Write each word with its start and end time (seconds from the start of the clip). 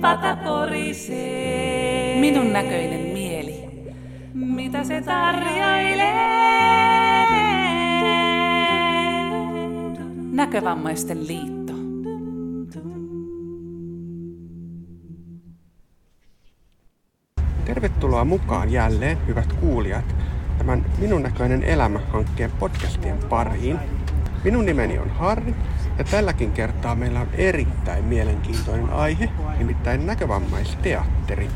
pata 0.00 0.36
porisee. 0.36 2.20
Minun 2.20 2.52
näköinen 2.52 3.00
mieli. 3.00 3.68
Mitä 4.34 4.84
se 4.84 5.02
tarjoilee? 5.02 6.28
Näkövammaisten 10.32 11.26
liitto. 11.26 11.72
Tervetuloa 17.64 18.24
mukaan 18.24 18.72
jälleen, 18.72 19.18
hyvät 19.26 19.52
kuulijat, 19.52 20.04
tämän 20.58 20.84
Minun 20.98 21.22
näköinen 21.22 21.62
elämä-hankkeen 21.62 22.50
podcastien 22.50 23.18
pariin. 23.28 23.78
Minun 24.44 24.66
nimeni 24.66 24.98
on 24.98 25.10
Harri 25.10 25.54
ja 25.98 26.04
tälläkin 26.04 26.52
kertaa 26.52 26.94
meillä 26.94 27.20
on 27.20 27.28
erittäin 27.32 28.04
mielenkiintoinen 28.04 28.90
aihe, 28.90 29.30
nimittäin 29.58 30.06
näkövammaisteatteri. 30.06 31.50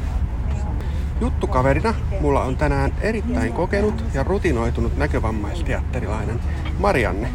Juttukaverina 1.21 1.95
mulla 2.21 2.43
on 2.43 2.57
tänään 2.57 2.95
erittäin 3.01 3.53
kokenut 3.53 4.05
ja 4.15 4.23
rutinoitunut 4.23 4.97
näkövammaisteatterilainen 4.97 6.41
Marianne. 6.79 7.29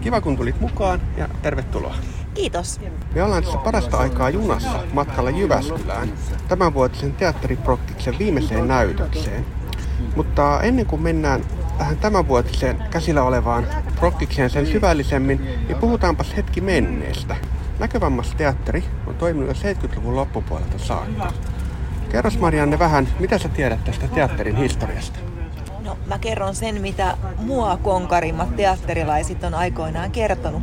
Kiva 0.00 0.20
kun 0.20 0.36
tulit 0.36 0.60
mukaan 0.60 1.00
ja 1.16 1.28
tervetuloa. 1.42 1.94
Kiitos. 2.34 2.80
Me 3.14 3.22
ollaan 3.22 3.42
tässä 3.42 3.58
parasta 3.58 3.98
aikaa 3.98 4.30
junassa 4.30 4.84
matkalla 4.92 5.30
Jyväskylään 5.30 6.12
tämänvuotisen 6.48 7.12
teatteriprokkiksen 7.12 8.18
viimeiseen 8.18 8.68
näytökseen. 8.68 9.46
Mutta 10.16 10.60
ennen 10.62 10.86
kuin 10.86 11.02
mennään 11.02 11.44
tähän 11.78 11.96
tämänvuotiseen 11.96 12.84
käsillä 12.90 13.22
olevaan 13.22 13.66
prokkikseen 13.96 14.50
sen 14.50 14.66
syvällisemmin, 14.66 15.40
niin 15.68 15.78
puhutaanpas 15.78 16.36
hetki 16.54 16.60
menneestä. 16.60 17.36
Näkövammasteatteri 17.78 18.84
on 19.06 19.14
toiminut 19.14 19.48
jo 19.48 19.54
70-luvun 19.72 20.16
loppupuolelta 20.16 20.78
saakka. 20.78 21.32
Kerros 22.08 22.38
Marianne 22.38 22.78
vähän, 22.78 23.08
mitä 23.20 23.38
sä 23.38 23.48
tiedät 23.48 23.84
tästä 23.84 24.08
teatterin 24.08 24.56
historiasta? 24.56 25.18
No, 25.80 25.98
mä 26.06 26.18
kerron 26.18 26.54
sen, 26.54 26.80
mitä 26.80 27.16
mua 27.38 27.76
konkarimmat 27.76 28.56
teatterilaiset 28.56 29.44
on 29.44 29.54
aikoinaan 29.54 30.10
kertonut. 30.10 30.62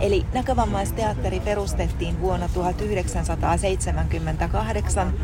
Eli 0.00 0.26
näkövammaisteatteri 0.32 1.40
perustettiin 1.40 2.20
vuonna 2.20 2.48
1978 2.48 5.14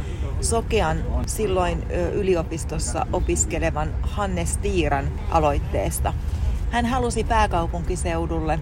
Sokean 0.41 0.99
silloin 1.27 1.87
yliopistossa 2.13 3.07
opiskelevan 3.13 3.95
Hannes 4.03 4.57
Tiiran 4.57 5.05
aloitteesta. 5.31 6.13
Hän 6.71 6.87
halusi 6.87 7.25
pääkaupunkiseudulle 7.25 8.59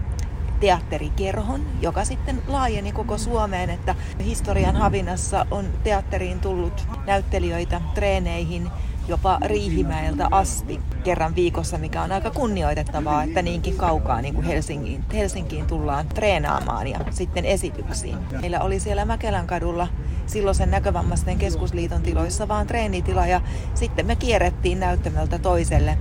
teatterikerhon, 0.61 1.61
joka 1.81 2.05
sitten 2.05 2.41
laajeni 2.47 2.91
koko 2.91 3.17
Suomeen, 3.17 3.69
että 3.69 3.95
historian 4.23 4.75
havinassa 4.75 5.45
on 5.51 5.65
teatteriin 5.83 6.39
tullut 6.39 6.87
näyttelijöitä 7.05 7.81
treeneihin 7.93 8.71
jopa 9.07 9.37
Riihimäeltä 9.45 10.27
asti 10.31 10.79
kerran 11.03 11.35
viikossa, 11.35 11.77
mikä 11.77 12.01
on 12.01 12.11
aika 12.11 12.31
kunnioitettavaa, 12.31 13.23
että 13.23 13.41
niinkin 13.41 13.77
kaukaa 13.77 14.21
niin 14.21 14.33
kuin 14.33 14.45
Helsinkiin, 14.45 15.03
Helsinkiin 15.13 15.65
tullaan 15.65 16.07
treenaamaan 16.07 16.87
ja 16.87 16.99
sitten 17.09 17.45
esityksiin. 17.45 18.17
Meillä 18.41 18.59
oli 18.59 18.79
siellä 18.79 19.05
Mäkelän 19.05 19.47
kadulla 19.47 19.87
silloisen 20.27 20.71
näkövammaisten 20.71 21.37
keskusliiton 21.37 22.01
tiloissa 22.01 22.47
vaan 22.47 22.67
treenitila 22.67 23.27
ja 23.27 23.41
sitten 23.73 24.05
me 24.05 24.15
kierrettiin 24.15 24.79
näyttämöltä 24.79 25.39
toiselle. 25.39 25.97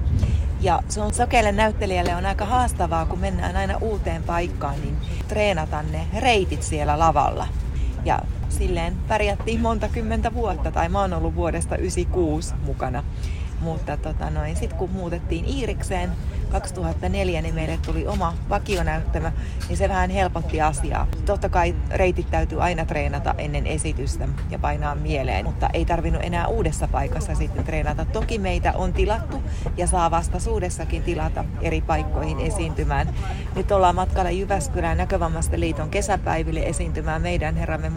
Ja 0.62 0.82
se 0.88 1.00
on 1.00 1.14
sokeille 1.14 1.52
näyttelijälle 1.52 2.16
on 2.16 2.26
aika 2.26 2.44
haastavaa, 2.44 3.06
kun 3.06 3.18
mennään 3.18 3.56
aina 3.56 3.78
uuteen 3.80 4.22
paikkaan, 4.22 4.80
niin 4.80 4.96
treenata 5.28 5.82
ne 5.82 6.06
reitit 6.18 6.62
siellä 6.62 6.98
lavalla. 6.98 7.48
Ja 8.04 8.18
silleen 8.48 8.96
pärjättiin 9.08 9.60
monta 9.60 9.88
kymmentä 9.88 10.34
vuotta, 10.34 10.70
tai 10.70 10.88
mä 10.88 11.00
oon 11.00 11.12
ollut 11.12 11.34
vuodesta 11.34 11.76
96 11.76 12.54
mukana. 12.64 13.04
Mutta 13.60 13.96
tota 13.96 14.24
sitten 14.54 14.78
kun 14.78 14.90
muutettiin 14.90 15.44
Iirikseen 15.44 16.10
2004, 16.50 17.42
niin 17.42 17.54
meille 17.54 17.78
tuli 17.86 18.06
oma 18.06 18.34
vakionäyttämö, 18.48 19.30
niin 19.68 19.76
se 19.76 19.88
vähän 19.88 20.10
helpotti 20.10 20.60
asiaa. 20.60 21.06
Totta 21.26 21.48
kai 21.48 21.74
reitit 21.90 22.30
täytyy 22.30 22.62
aina 22.62 22.84
treenata 22.84 23.34
ennen 23.38 23.66
esitystä 23.66 24.28
ja 24.50 24.58
painaa 24.58 24.94
mieleen, 24.94 25.44
mutta 25.44 25.68
ei 25.72 25.84
tarvinnut 25.84 26.22
enää 26.24 26.46
uudessa 26.46 26.88
paikassa 26.88 27.34
sitten 27.34 27.64
treenata. 27.64 28.04
Toki 28.04 28.38
meitä 28.38 28.72
on 28.72 28.92
tilattu 28.92 29.42
ja 29.76 29.86
saa 29.86 30.10
vastaisuudessakin 30.10 31.02
tilata 31.02 31.44
eri 31.60 31.80
paikkoihin 31.80 32.40
esiintymään. 32.40 33.14
Nyt 33.56 33.72
ollaan 33.72 33.94
matkalla 33.94 34.30
Jyväskylän 34.30 34.96
näkövammaisten 34.96 35.60
liiton 35.60 35.90
kesäpäiville 35.90 36.60
esiintymään 36.60 37.22
meidän 37.22 37.56
herramme 37.56 37.90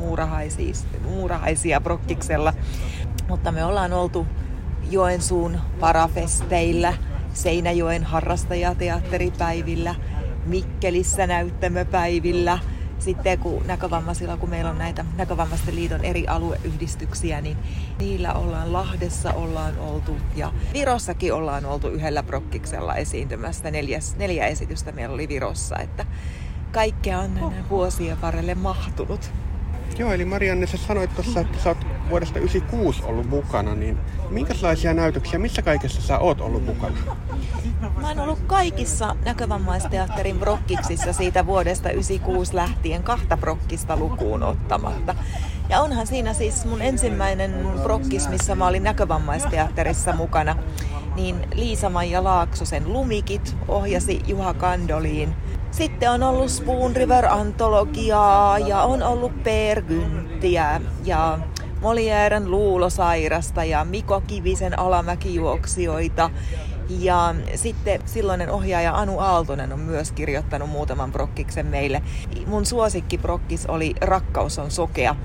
muurahaisia 1.07 1.81
prokkiksella. 1.83 2.53
Mutta 3.29 3.51
me 3.51 3.65
ollaan 3.65 3.93
oltu 3.93 4.27
Joensuun 4.89 5.59
parafesteillä, 5.79 6.93
Seinäjoen 7.33 8.03
harrastajateatteripäivillä, 8.03 9.95
Mikkelissä 10.45 11.27
näyttämöpäivillä. 11.27 12.59
Sitten 12.99 13.39
kun 13.39 13.67
näkövammaisilla, 13.67 14.37
kun 14.37 14.49
meillä 14.49 14.69
on 14.69 14.77
näitä 14.77 15.05
näkövammaisten 15.15 15.75
liiton 15.75 16.05
eri 16.05 16.27
alueyhdistyksiä, 16.27 17.41
niin 17.41 17.57
niillä 17.99 18.33
ollaan 18.33 18.73
Lahdessa 18.73 19.33
ollaan 19.33 19.79
oltu 19.79 20.17
ja 20.35 20.53
Virossakin 20.73 21.33
ollaan 21.33 21.65
oltu 21.65 21.87
yhdellä 21.87 22.23
prokkiksella 22.23 22.95
esiintymästä. 22.95 23.71
Neljäs, 23.71 24.15
neljä 24.17 24.47
esitystä 24.47 24.91
meillä 24.91 25.13
oli 25.13 25.27
Virossa, 25.27 25.77
että 25.77 26.05
kaikkea 26.71 27.19
on 27.19 27.53
vuosien 27.69 28.21
varrelle 28.21 28.55
mahtunut. 28.55 29.31
Joo, 29.97 30.11
eli 30.11 30.25
Marianne, 30.25 30.67
sä 30.67 30.77
sanoit 30.77 31.15
tuossa, 31.15 31.39
että 31.39 31.59
sä 31.63 31.69
oot 31.69 31.77
vuodesta 32.09 32.39
96 32.39 33.03
ollut 33.03 33.29
mukana, 33.29 33.75
niin 33.75 33.97
minkälaisia 34.29 34.93
näytöksiä, 34.93 35.39
missä 35.39 35.61
kaikessa 35.61 36.01
sä 36.01 36.19
oot 36.19 36.41
ollut 36.41 36.65
mukana? 36.65 36.97
Mä 38.01 38.07
oon 38.07 38.19
ollut 38.19 38.39
kaikissa 38.47 39.15
näkövammaisteatterin 39.25 40.39
brokkiksissa 40.39 41.13
siitä 41.13 41.45
vuodesta 41.45 41.89
96 41.89 42.55
lähtien 42.55 43.03
kahta 43.03 43.37
brokkista 43.37 43.97
lukuun 43.97 44.43
ottamatta. 44.43 45.15
Ja 45.69 45.81
onhan 45.81 46.07
siinä 46.07 46.33
siis 46.33 46.65
mun 46.65 46.81
ensimmäinen 46.81 47.67
brokkis, 47.83 48.29
missä 48.29 48.55
mä 48.55 48.67
olin 48.67 48.83
näkövammaisteatterissa 48.83 50.13
mukana, 50.13 50.55
niin 51.15 51.47
Liisa-Maija 51.53 52.23
Laaksosen 52.23 52.93
Lumikit 52.93 53.55
ohjasi 53.67 54.21
Juha 54.27 54.53
Kandoliin 54.53 55.35
sitten 55.73 56.11
on 56.11 56.23
ollut 56.23 56.51
Spoon 56.51 56.95
River 56.95 57.25
antologiaa 57.25 58.59
ja 58.59 58.81
on 58.81 59.03
ollut 59.03 59.43
Pergynttiä 59.43 60.81
ja 61.05 61.39
Molieren 61.81 62.51
luulosairasta 62.51 63.63
ja 63.63 63.85
Miko 63.85 64.21
Kivisen 64.27 64.79
alamäkijuoksijoita. 64.79 66.29
Ja 66.89 67.35
sitten 67.55 68.01
silloinen 68.05 68.49
ohjaaja 68.49 68.95
Anu 68.95 69.19
Aaltonen 69.19 69.73
on 69.73 69.79
myös 69.79 70.11
kirjoittanut 70.11 70.69
muutaman 70.69 71.11
brokkiksen 71.11 71.65
meille. 71.65 72.01
Mun 72.47 72.65
suosikkibrokkis 72.65 73.65
oli 73.65 73.95
Rakkaus 74.01 74.59
on 74.59 74.71
sokea. 74.71 75.15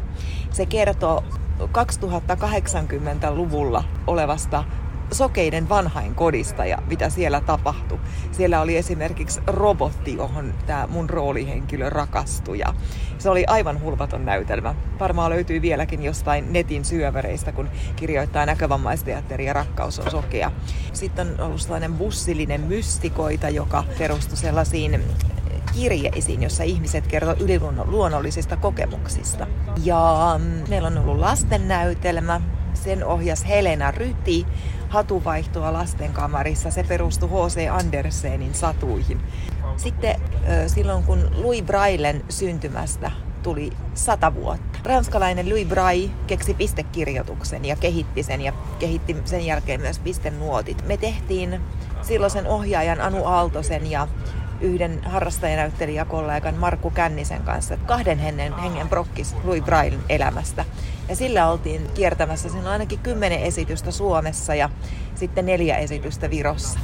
Se 0.52 0.66
kertoo 0.66 1.24
2080-luvulla 1.60 3.84
olevasta 4.06 4.64
sokeiden 5.12 5.68
vanhain 5.68 6.14
kodista 6.14 6.66
ja 6.66 6.78
mitä 6.86 7.10
siellä 7.10 7.40
tapahtui. 7.40 7.98
Siellä 8.32 8.60
oli 8.60 8.76
esimerkiksi 8.76 9.40
robotti, 9.46 10.16
johon 10.16 10.54
tämä 10.66 10.86
mun 10.86 11.10
roolihenkilö 11.10 11.90
rakastui 11.90 12.58
ja 12.58 12.74
se 13.18 13.30
oli 13.30 13.44
aivan 13.46 13.80
hulvaton 13.80 14.24
näytelmä. 14.24 14.74
Varmaan 15.00 15.30
löytyy 15.30 15.62
vieläkin 15.62 16.02
jostain 16.02 16.52
netin 16.52 16.84
syövereistä, 16.84 17.52
kun 17.52 17.68
kirjoittaa 17.96 18.46
näkövammaisteatteri 18.46 19.46
ja 19.46 19.52
rakkaus 19.52 19.98
on 19.98 20.10
sokea. 20.10 20.52
Sitten 20.92 21.28
on 21.28 21.46
ollut 21.46 21.60
sellainen 21.60 21.94
bussillinen 21.94 22.60
mystikoita, 22.60 23.48
joka 23.48 23.84
perustui 23.98 24.36
sellaisiin 24.36 25.00
kirjeisiin, 25.74 26.42
jossa 26.42 26.62
ihmiset 26.62 27.06
kertovat 27.06 27.40
yliluonnollisista 27.40 28.56
kokemuksista. 28.56 29.46
Ja 29.84 30.34
mm, 30.38 30.70
meillä 30.70 30.86
on 30.86 30.98
ollut 30.98 31.18
lastennäytelmä, 31.18 32.40
sen 32.74 33.04
ohjas 33.04 33.48
Helena 33.48 33.90
Ryti, 33.90 34.46
hatuvaihtoa 34.88 35.72
lastenkamarissa. 35.72 36.70
Se 36.70 36.82
perustui 36.82 37.28
H.C. 37.28 37.68
Andersenin 37.70 38.54
satuihin. 38.54 39.20
Sitten 39.76 40.20
silloin 40.66 41.04
kun 41.04 41.30
Louis 41.34 41.62
Braillen 41.62 42.24
syntymästä 42.28 43.10
tuli 43.42 43.72
sata 43.94 44.34
vuotta. 44.34 44.78
Ranskalainen 44.84 45.48
Louis 45.48 45.68
Braille 45.68 46.10
keksi 46.26 46.54
pistekirjoituksen 46.54 47.64
ja 47.64 47.76
kehitti 47.76 48.22
sen 48.22 48.40
ja 48.40 48.52
kehitti 48.78 49.16
sen 49.24 49.46
jälkeen 49.46 49.80
myös 49.80 49.98
pistenuotit. 49.98 50.86
Me 50.86 50.96
tehtiin 50.96 51.60
silloisen 52.02 52.46
ohjaajan 52.46 53.00
Anu 53.00 53.24
Aaltosen 53.24 53.90
ja 53.90 54.08
yhden 54.60 55.00
harrastajanäyttelijäkollegan 55.04 56.54
Markku 56.54 56.90
Kännisen 56.90 57.42
kanssa 57.42 57.76
kahden 57.76 58.18
hengen, 58.18 58.58
hengen 58.58 58.88
prokkis 58.88 59.36
Louis 59.44 59.64
Braille 59.64 59.98
elämästä. 60.08 60.64
Ja 61.08 61.16
sillä 61.16 61.50
oltiin 61.50 61.90
kiertämässä 61.94 62.48
siinä 62.48 62.70
ainakin 62.70 62.98
kymmenen 62.98 63.40
esitystä 63.40 63.90
Suomessa 63.90 64.54
ja 64.54 64.70
sitten 65.14 65.46
neljä 65.46 65.76
esitystä 65.76 66.30
Virossa. 66.30 66.78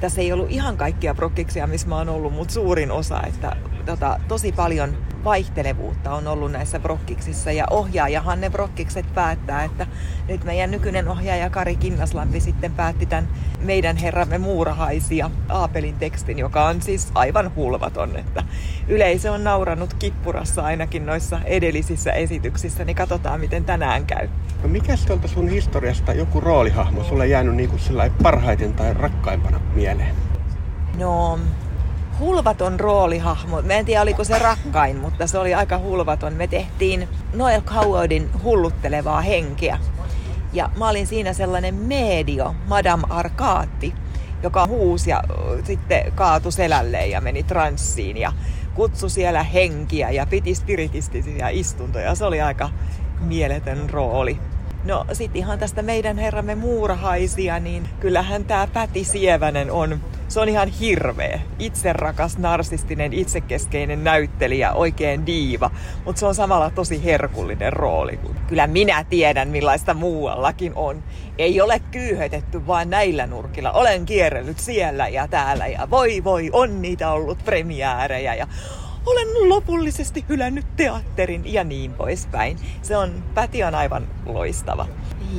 Tässä 0.00 0.20
ei 0.20 0.32
ollut 0.32 0.50
ihan 0.50 0.76
kaikkia 0.76 1.14
prokkiksia, 1.14 1.66
missä 1.66 1.88
mä 1.88 1.96
oon 1.96 2.08
ollut, 2.08 2.32
mutta 2.32 2.54
suurin 2.54 2.90
osa, 2.90 3.22
että 3.22 3.56
tota, 3.86 4.20
tosi 4.28 4.52
paljon 4.52 4.96
vaihtelevuutta 5.24 6.14
on 6.14 6.26
ollut 6.26 6.52
näissä 6.52 6.80
brokkiksissa 6.80 7.52
ja 7.52 7.66
ohjaaja 7.70 8.20
Hanne 8.20 8.50
Brokkikset 8.50 9.14
päättää, 9.14 9.64
että 9.64 9.86
nyt 10.28 10.44
meidän 10.44 10.70
nykyinen 10.70 11.08
ohjaaja 11.08 11.50
Kari 11.50 11.76
Kinnaslampi 11.76 12.40
sitten 12.40 12.72
päätti 12.72 13.06
tämän 13.06 13.28
meidän 13.60 13.96
herramme 13.96 14.38
muurahaisia 14.38 15.30
Aapelin 15.48 15.94
tekstin, 15.94 16.38
joka 16.38 16.66
on 16.66 16.82
siis 16.82 17.08
aivan 17.14 17.54
hulvaton, 17.54 18.16
että 18.16 18.42
yleisö 18.88 19.32
on 19.32 19.44
nauranut 19.44 19.94
kippurassa 19.94 20.62
ainakin 20.62 21.06
noissa 21.06 21.40
edellisissä 21.44 22.12
esityksissä, 22.12 22.84
niin 22.84 22.96
katsotaan 22.96 23.40
miten 23.40 23.64
tänään 23.64 24.06
käy. 24.06 24.28
No 24.62 24.68
mikä 24.68 24.94
tuolta 25.06 25.28
sun 25.28 25.48
historiasta 25.48 26.12
joku 26.12 26.40
roolihahmo 26.40 27.04
sulle 27.04 27.26
jäänyt 27.26 27.54
niin 27.54 27.70
kuin 27.70 27.80
parhaiten 28.22 28.74
tai 28.74 28.94
rakkaimpana 28.94 29.60
mieleen? 29.74 30.14
No, 30.98 31.38
hulvaton 32.18 32.80
roolihahmo. 32.80 33.62
Mä 33.62 33.72
en 33.72 33.84
tiedä, 33.84 34.02
oliko 34.02 34.24
se 34.24 34.38
rakkain, 34.38 34.96
mutta 34.96 35.26
se 35.26 35.38
oli 35.38 35.54
aika 35.54 35.78
hulvaton. 35.78 36.32
Me 36.32 36.46
tehtiin 36.46 37.08
Noel 37.34 37.60
Cowardin 37.60 38.30
hulluttelevaa 38.42 39.20
henkeä. 39.20 39.78
Ja 40.52 40.70
mä 40.78 40.88
olin 40.88 41.06
siinä 41.06 41.32
sellainen 41.32 41.74
medio, 41.74 42.54
Madame 42.68 43.02
Arkaatti, 43.10 43.94
joka 44.42 44.66
huusi 44.66 45.10
ja 45.10 45.22
sitten 45.64 46.12
kaatu 46.14 46.50
selälleen 46.50 47.10
ja 47.10 47.20
meni 47.20 47.42
transsiin 47.42 48.16
ja 48.16 48.32
kutsui 48.76 49.10
siellä 49.10 49.42
henkiä 49.42 50.10
ja 50.10 50.26
piti 50.26 50.54
spiritistisiä 50.54 51.48
istuntoja. 51.48 52.14
Se 52.14 52.24
oli 52.24 52.40
aika 52.40 52.70
mieletön 53.20 53.90
rooli. 53.90 54.38
No 54.84 55.06
sit 55.12 55.36
ihan 55.36 55.58
tästä 55.58 55.82
meidän 55.82 56.18
herramme 56.18 56.54
muurahaisia, 56.54 57.58
niin 57.58 57.88
kyllähän 58.00 58.44
tämä 58.44 58.68
Päti 58.72 59.04
Sievänen 59.04 59.70
on, 59.70 60.00
se 60.28 60.40
on 60.40 60.48
ihan 60.48 60.68
hirveä. 60.68 61.40
Itserakas, 61.58 62.38
narsistinen, 62.38 63.12
itsekeskeinen 63.12 64.04
näyttelijä, 64.04 64.72
oikein 64.72 65.26
diiva. 65.26 65.70
Mutta 66.04 66.20
se 66.20 66.26
on 66.26 66.34
samalla 66.34 66.70
tosi 66.70 67.04
herkullinen 67.04 67.72
rooli. 67.72 68.18
Kyllä 68.48 68.66
minä 68.66 69.04
tiedän, 69.04 69.48
millaista 69.48 69.94
muuallakin 69.94 70.72
on. 70.74 71.02
Ei 71.38 71.60
ole 71.60 71.80
kyyhötetty 71.90 72.66
vaan 72.66 72.90
näillä 72.90 73.26
nurkilla. 73.26 73.72
Olen 73.72 74.06
kierrellyt 74.06 74.58
siellä 74.58 75.08
ja 75.08 75.28
täällä 75.28 75.66
ja 75.66 75.90
voi 75.90 76.24
voi, 76.24 76.50
on 76.52 76.82
niitä 76.82 77.10
ollut 77.10 77.38
premiäärejä 77.44 78.34
ja 78.34 78.48
olen 79.06 79.48
lopullisesti 79.48 80.24
hylännyt 80.28 80.66
teatterin 80.76 81.52
ja 81.52 81.64
niin 81.64 81.92
poispäin. 81.94 82.58
Se 82.82 82.96
on, 82.96 83.24
Päti 83.34 83.64
on 83.64 83.74
aivan 83.74 84.06
loistava. 84.26 84.86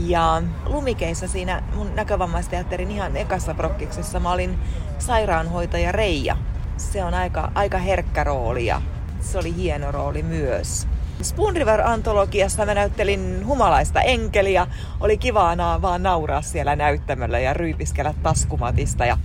Ja 0.06 0.42
Lumikeissa 0.66 1.28
siinä 1.28 1.64
mun 1.75 1.96
näkövammaisteatterin 1.96 2.92
ihan 2.92 3.18
ekassa 3.18 3.54
prokkiksessa 3.54 4.19
mä 4.19 4.31
olin 4.31 4.60
sairaanhoitaja 5.00 5.92
Reija. 5.92 6.38
Se 6.78 7.04
on 7.04 7.14
aika, 7.14 7.52
aika 7.56 7.78
herkkä 7.78 8.24
rooli 8.24 8.66
ja 8.66 8.81
se 9.19 9.38
oli 9.38 9.56
hieno 9.56 9.92
rooli 9.92 10.24
myös. 10.24 10.88
Spoon 11.22 11.56
River-antologiassa 11.56 12.66
mä 12.66 12.74
näyttelin 12.74 13.46
humalaista 13.46 14.02
enkeliä. 14.02 14.68
Oli 15.00 15.18
kivaa 15.18 15.81
vaan 15.81 16.04
nauraa 16.04 16.42
siellä 16.42 16.75
näyttämöllä 16.75 17.40
ja 17.40 17.54
ryypiskellä 17.54 18.14
taskumatista. 18.24 19.06
Ja 19.06 19.18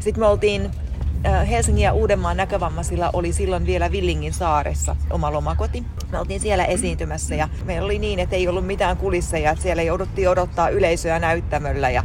sitten 0.00 0.22
me 0.22 0.26
oltiin 0.26 0.70
Helsingin 1.24 1.84
ja 1.84 1.92
Uudenmaan 1.92 2.36
näkövammaisilla 2.36 3.10
oli 3.12 3.32
silloin 3.32 3.66
vielä 3.66 3.92
Villingin 3.92 4.32
saaressa 4.32 4.96
oma 5.10 5.32
lomakoti. 5.32 5.84
Me 6.12 6.18
oltiin 6.18 6.40
siellä 6.40 6.64
esiintymässä 6.64 7.34
ja 7.34 7.48
meillä 7.64 7.84
oli 7.84 7.98
niin, 7.98 8.18
että 8.18 8.36
ei 8.36 8.48
ollut 8.48 8.66
mitään 8.66 8.96
kulisseja, 8.96 9.50
että 9.50 9.62
siellä 9.62 9.82
jouduttiin 9.82 10.28
odottaa 10.28 10.68
yleisöä 10.68 11.18
näyttämöllä 11.18 11.90
ja 11.90 12.02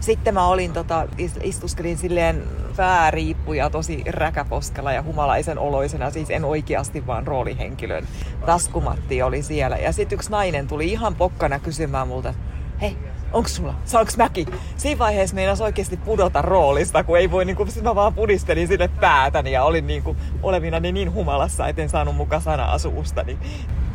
sitten 0.00 0.34
mä 0.34 0.46
olin, 0.46 0.72
tota, 0.72 1.06
istuskelin 1.42 1.98
silleen 1.98 2.42
pääriippuja 2.76 3.70
tosi 3.70 4.02
räkäposkella 4.06 4.92
ja 4.92 5.02
humalaisen 5.02 5.58
oloisena, 5.58 6.10
siis 6.10 6.30
en 6.30 6.44
oikeasti 6.44 7.06
vaan 7.06 7.26
roolihenkilön. 7.26 8.06
Taskumatti 8.46 9.22
oli 9.22 9.42
siellä 9.42 9.76
ja 9.76 9.92
sitten 9.92 10.16
yksi 10.16 10.30
nainen 10.30 10.68
tuli 10.68 10.92
ihan 10.92 11.14
pokkana 11.14 11.58
kysymään 11.58 12.08
multa, 12.08 12.34
hei, 12.80 12.96
onko 13.32 13.48
sulla, 13.48 13.74
saanko 13.84 14.12
mäki? 14.16 14.46
Siinä 14.76 14.98
vaiheessa 14.98 15.34
meinas 15.34 15.60
oikeasti 15.60 15.96
pudota 15.96 16.42
roolista, 16.42 17.04
kun 17.04 17.18
ei 17.18 17.30
voi, 17.30 17.44
niin 17.44 17.56
kuin, 17.56 17.68
mä 17.82 17.94
vaan 17.94 18.14
pudistelin 18.14 18.68
sille 18.68 18.88
päätäni 18.88 19.52
ja 19.52 19.64
olin 19.64 19.86
niin 19.86 20.02
kuin, 20.02 20.16
olevina 20.42 20.80
niin, 20.80 20.94
niin 20.94 21.12
humalassa, 21.12 21.68
etten 21.68 21.88
saanut 21.88 22.16
muka 22.16 22.40
sanaa 22.40 22.78
suustani. 22.78 23.38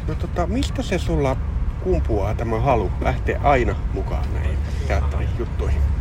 No 0.07 0.15
tota, 0.15 0.47
mistä 0.47 0.81
se 0.81 0.97
sulla 0.97 1.35
kumpuaa 1.83 2.35
tämä 2.35 2.59
halu 2.59 2.91
lähteä 3.01 3.39
aina 3.43 3.75
mukaan 3.93 4.33
näihin 4.33 4.57
teatterijuttuihin? 4.87 5.92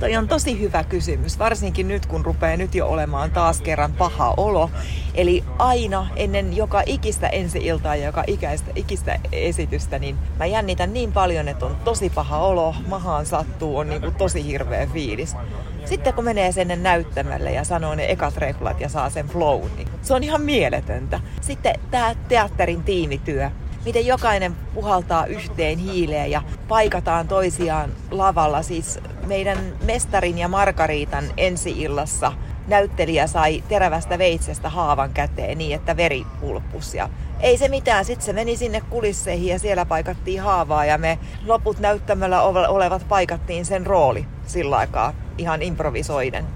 Toi 0.00 0.16
on 0.16 0.28
tosi 0.28 0.60
hyvä 0.60 0.84
kysymys, 0.84 1.38
varsinkin 1.38 1.88
nyt 1.88 2.06
kun 2.06 2.24
rupeaa 2.24 2.56
nyt 2.56 2.74
jo 2.74 2.88
olemaan 2.88 3.30
taas 3.30 3.60
kerran 3.60 3.92
paha 3.92 4.34
olo. 4.36 4.70
Eli 5.14 5.44
aina 5.58 6.06
ennen 6.16 6.56
joka 6.56 6.82
ikistä 6.86 7.28
ensi-iltaa 7.28 7.96
ja 7.96 8.06
joka 8.06 8.24
ikäistä, 8.26 8.70
ikistä 8.74 9.18
esitystä, 9.32 9.98
niin 9.98 10.18
mä 10.38 10.46
jännitän 10.46 10.92
niin 10.92 11.12
paljon, 11.12 11.48
että 11.48 11.66
on 11.66 11.76
tosi 11.84 12.10
paha 12.10 12.38
olo, 12.38 12.74
mahaan 12.88 13.26
sattuu, 13.26 13.76
on 13.76 13.88
niin 13.88 14.00
kuin 14.00 14.14
tosi 14.14 14.44
hirveä 14.46 14.86
fiilis. 14.86 15.36
Sitten 15.84 16.14
kun 16.14 16.24
menee 16.24 16.52
sinne 16.52 16.76
näyttämälle 16.76 17.52
ja 17.52 17.64
sanoo 17.64 17.94
ne 17.94 18.10
ekat 18.10 18.36
replat 18.36 18.80
ja 18.80 18.88
saa 18.88 19.10
sen 19.10 19.28
flow, 19.28 19.62
niin 19.76 19.88
se 20.02 20.14
on 20.14 20.24
ihan 20.24 20.42
mieletöntä. 20.42 21.20
Sitten 21.40 21.74
tämä 21.90 22.14
teatterin 22.28 22.82
tiimityö, 22.82 23.50
miten 23.86 24.06
jokainen 24.06 24.56
puhaltaa 24.74 25.26
yhteen 25.26 25.78
hiileen 25.78 26.30
ja 26.30 26.42
paikataan 26.68 27.28
toisiaan 27.28 27.90
lavalla. 28.10 28.62
Siis 28.62 28.98
meidän 29.26 29.58
mestarin 29.84 30.38
ja 30.38 30.48
Margariitan 30.48 31.24
ensi-illassa 31.36 32.32
näyttelijä 32.68 33.26
sai 33.26 33.62
terävästä 33.68 34.18
veitsestä 34.18 34.68
haavan 34.68 35.10
käteen 35.12 35.58
niin, 35.58 35.76
että 35.76 35.96
veri 35.96 36.26
pulppus. 36.40 36.94
Ja 36.94 37.08
ei 37.40 37.58
se 37.58 37.68
mitään, 37.68 38.04
sitten 38.04 38.26
se 38.26 38.32
meni 38.32 38.56
sinne 38.56 38.80
kulisseihin 38.90 39.48
ja 39.48 39.58
siellä 39.58 39.86
paikattiin 39.86 40.40
haavaa 40.40 40.84
ja 40.84 40.98
me 40.98 41.18
loput 41.44 41.78
näyttämällä 41.78 42.42
olevat 42.42 43.08
paikattiin 43.08 43.64
sen 43.64 43.86
rooli 43.86 44.26
sillä 44.46 44.76
aikaa 44.76 45.12
ihan 45.38 45.62
improvisoiden 45.62 46.55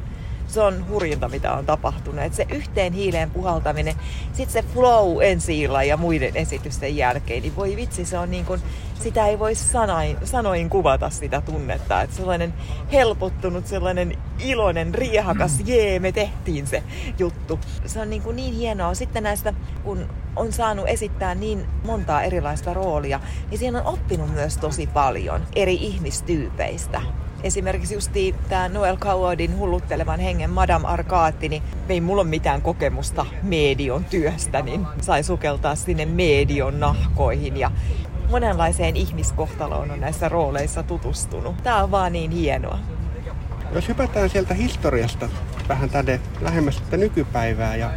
se 0.50 0.61
on 0.61 0.88
hurjinta, 0.88 1.29
mitä 1.29 1.52
on 1.52 1.67
tapahtunut. 1.67 2.25
Et 2.25 2.35
se 2.35 2.47
yhteen 2.50 2.93
hiileen 2.93 3.31
puhaltaminen, 3.31 3.94
sitten 4.32 4.62
se 4.62 4.69
flow 4.75 5.23
ensi 5.23 5.62
ja 5.62 5.97
muiden 5.97 6.37
esitysten 6.37 6.97
jälkeen, 6.97 7.43
niin 7.43 7.56
voi 7.56 7.76
vitsi, 7.76 8.05
se 8.05 8.19
on 8.19 8.31
niin 8.31 8.44
kuin, 8.44 8.61
sitä 9.02 9.26
ei 9.26 9.38
voi 9.38 9.55
sanain, 9.55 10.17
sanoin 10.25 10.70
kuvata 10.70 11.11
sitä 11.11 11.41
tunnetta. 11.41 12.02
Että 12.02 12.17
sellainen 12.17 12.55
helpottunut, 12.93 13.67
sellainen 13.67 14.19
iloinen, 14.38 14.94
riehakas, 14.94 15.58
mm. 15.58 15.64
jee, 15.67 15.99
me 15.99 16.12
tehtiin 16.12 16.67
se 16.67 16.82
juttu. 17.19 17.58
Se 17.87 18.00
on 18.00 18.11
niin, 18.11 18.23
kuin 18.23 18.37
niin 18.37 18.55
hienoa. 18.55 18.94
Sitten 18.94 19.22
näistä, 19.22 19.55
kun 19.84 20.06
on 20.36 20.53
saanut 20.53 20.89
esittää 20.89 21.34
niin 21.34 21.67
montaa 21.84 22.22
erilaista 22.22 22.75
roolia, 22.75 23.20
niin 23.51 23.58
siinä 23.58 23.79
on 23.79 23.86
oppinut 23.86 24.32
myös 24.34 24.56
tosi 24.56 24.86
paljon 24.86 25.46
eri 25.56 25.75
ihmistyypeistä 25.75 27.01
esimerkiksi 27.43 27.94
justi 27.94 28.35
tämä 28.49 28.69
Noel 28.69 28.97
Cowardin 28.97 29.59
hulluttelevan 29.59 30.20
hengen 30.20 30.51
Madame 30.51 30.89
Arkaatti, 30.89 31.49
niin 31.49 31.63
ei 31.89 32.01
mulla 32.01 32.23
ole 32.23 32.31
mitään 32.31 32.63
kokemusta 32.63 33.27
medion 33.43 34.05
työstä, 34.05 34.63
niin 34.63 34.87
sai 35.01 35.23
sukeltaa 35.23 35.75
sinne 35.75 36.06
medion 36.06 36.81
nahkoihin 36.81 37.56
ja 37.56 37.70
monenlaiseen 38.31 38.97
ihmiskohtaloon 38.97 39.91
on 39.91 40.01
näissä 40.01 40.29
rooleissa 40.29 40.82
tutustunut. 40.82 41.63
Tämä 41.63 41.82
on 41.82 41.91
vaan 41.91 42.13
niin 42.13 42.31
hienoa. 42.31 42.79
Jos 43.73 43.89
hypätään 43.89 44.31
sieltä 44.31 44.55
historiasta 44.55 45.29
vähän 45.69 45.91
tänne 45.91 46.20
lähemmäs 46.41 46.82
nykypäivää 46.91 47.77
ja 47.77 47.91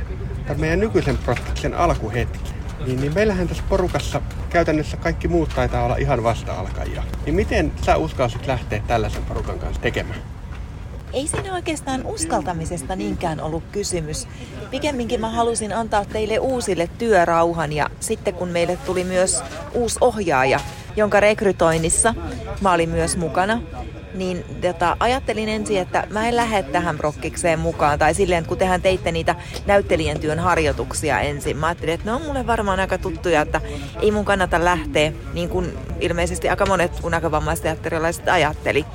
meidän 0.58 0.80
nykyisen 0.80 1.18
prosessin 1.18 1.74
alkuhetki, 1.74 2.53
niin, 2.86 3.02
niin 3.02 3.14
meillähän 3.14 3.48
tässä 3.48 3.64
porukassa 3.70 4.22
käytännössä 4.50 4.98
kaikki 4.98 5.28
muut 5.28 5.50
taitaa 5.56 5.86
olla 5.86 5.96
ihan 5.96 6.24
vasta-alkajia. 6.24 7.04
Niin 7.26 7.36
miten 7.36 7.72
sä 7.86 7.98
uskalsit 7.98 8.48
lähteä 8.48 8.84
tällaisen 8.88 9.24
porukan 9.24 9.60
kanssa 9.60 9.82
tekemään? 9.82 10.20
Ei 11.14 11.28
siinä 11.28 11.54
oikeastaan 11.54 12.06
uskaltamisesta 12.06 12.96
niinkään 12.96 13.42
ollut 13.42 13.64
kysymys. 13.72 14.28
Pikemminkin 14.72 15.22
mä 15.22 15.30
halusin 15.30 15.74
antaa 15.74 16.06
teille 16.06 16.40
uusille 16.40 16.90
työrauhan 16.98 17.74
ja 17.74 17.90
sitten 18.00 18.34
kun 18.34 18.50
meille 18.50 18.78
tuli 18.86 19.04
myös 19.04 19.44
uusi 19.74 19.98
ohjaaja, 20.02 20.60
jonka 20.96 21.20
rekrytoinnissa 21.20 22.16
mä 22.62 22.74
olin 22.74 22.90
myös 22.90 23.18
mukana, 23.18 23.62
niin 24.14 24.46
tota, 24.62 24.98
ajattelin 25.00 25.50
ensin, 25.50 25.80
että 25.80 26.08
mä 26.10 26.28
en 26.28 26.36
lähde 26.36 26.64
tähän 26.64 26.98
prokkikseen 26.98 27.60
mukaan. 27.60 28.00
Tai 28.00 28.14
silleen, 28.14 28.46
kun 28.46 28.58
tehän 28.58 28.82
teitte 28.82 29.12
niitä 29.12 29.36
näyttelijän 29.66 30.20
työn 30.20 30.40
harjoituksia 30.40 31.20
ensin. 31.20 31.58
Mä 31.58 31.68
ajattelin, 31.68 31.94
että 31.94 32.06
ne 32.06 32.12
on 32.12 32.22
mulle 32.22 32.48
varmaan 32.48 32.80
aika 32.80 32.98
tuttuja, 32.98 33.42
että 33.42 33.62
ei 34.02 34.12
mun 34.12 34.26
kannata 34.26 34.66
lähteä, 34.66 35.12
niin 35.34 35.50
kuin 35.50 35.78
ilmeisesti 36.00 36.50
aika 36.50 36.66
monet 36.66 36.92
näkövammaisten 37.10 37.78
ajatteli. 38.32 38.86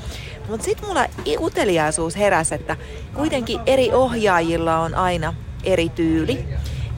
Mutta 0.48 0.64
sitten 0.64 0.88
mulla 0.88 1.06
uteliaisuus 1.40 2.16
heräsi, 2.16 2.54
että 2.54 2.76
kuitenkin 3.14 3.60
eri 3.66 3.92
ohjaajilla 3.92 4.78
on 4.78 4.94
aina 4.94 5.34
eri 5.64 5.88
tyyli 5.88 6.44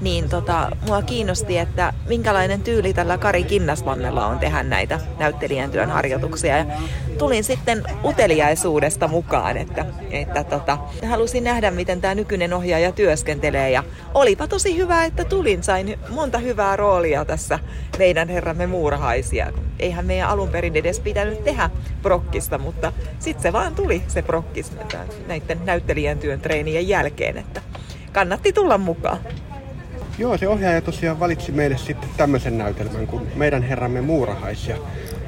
niin 0.01 0.29
tota, 0.29 0.71
mua 0.87 1.03
kiinnosti, 1.03 1.59
että 1.59 1.93
minkälainen 2.09 2.63
tyyli 2.63 2.95
tällä 2.95 3.19
Kari 3.19 3.45
Kinnasmannella 3.45 4.27
on 4.27 4.39
tehdä 4.39 4.63
näitä 4.63 5.01
näyttelijän 5.19 5.71
työn 5.71 5.91
harjoituksia. 5.91 6.57
Ja 6.57 6.67
tulin 7.21 7.45
sitten 7.45 7.83
uteliaisuudesta 8.05 9.09
mukaan, 9.09 9.57
että, 9.57 9.87
että 10.11 10.45
tota, 10.45 10.79
halusin 11.09 11.45
nähdä, 11.45 11.71
miten 11.71 12.01
tämä 12.01 12.15
nykyinen 12.15 12.53
ohjaaja 12.53 12.93
työskentelee. 12.93 13.71
Ja 13.71 13.85
olipa 14.15 14.47
tosi 14.47 14.77
hyvä, 14.77 15.05
että 15.05 15.25
tulin. 15.25 15.63
Sain 15.63 15.99
monta 16.09 16.39
hyvää 16.39 16.77
roolia 16.77 17.25
tässä 17.25 17.59
meidän 17.99 18.29
herramme 18.29 18.67
muurahaisia. 18.67 19.53
Eihän 19.79 20.07
meidän 20.07 20.29
alun 20.29 20.49
perin 20.49 20.77
edes 20.77 21.01
pitänyt 21.01 21.45
tehdä 21.45 21.71
prokkista, 22.03 22.59
mutta 22.59 22.93
sitten 23.19 23.43
se 23.43 23.53
vaan 23.53 23.75
tuli 23.75 24.03
se 24.09 24.23
prokkis 24.23 24.73
näiden 25.27 25.61
näyttelijän 25.65 26.19
työn 26.19 26.41
treenien 26.41 26.89
jälkeen, 26.89 27.39
että 27.39 27.63
kannatti 28.13 28.53
tulla 28.53 28.79
mukaan. 28.79 29.19
Joo, 30.19 30.39
se 30.39 30.49
ohjaaja 30.49 30.81
tosiaan 30.81 31.21
valitsi 31.21 31.53
meille 31.53 31.79
sitten 31.79 32.09
tämmöisen 32.17 32.59
näytelmän 32.59 33.07
kuin 33.07 33.29
Meidän 33.35 33.63
herramme 33.63 34.01
muurahais. 34.01 34.71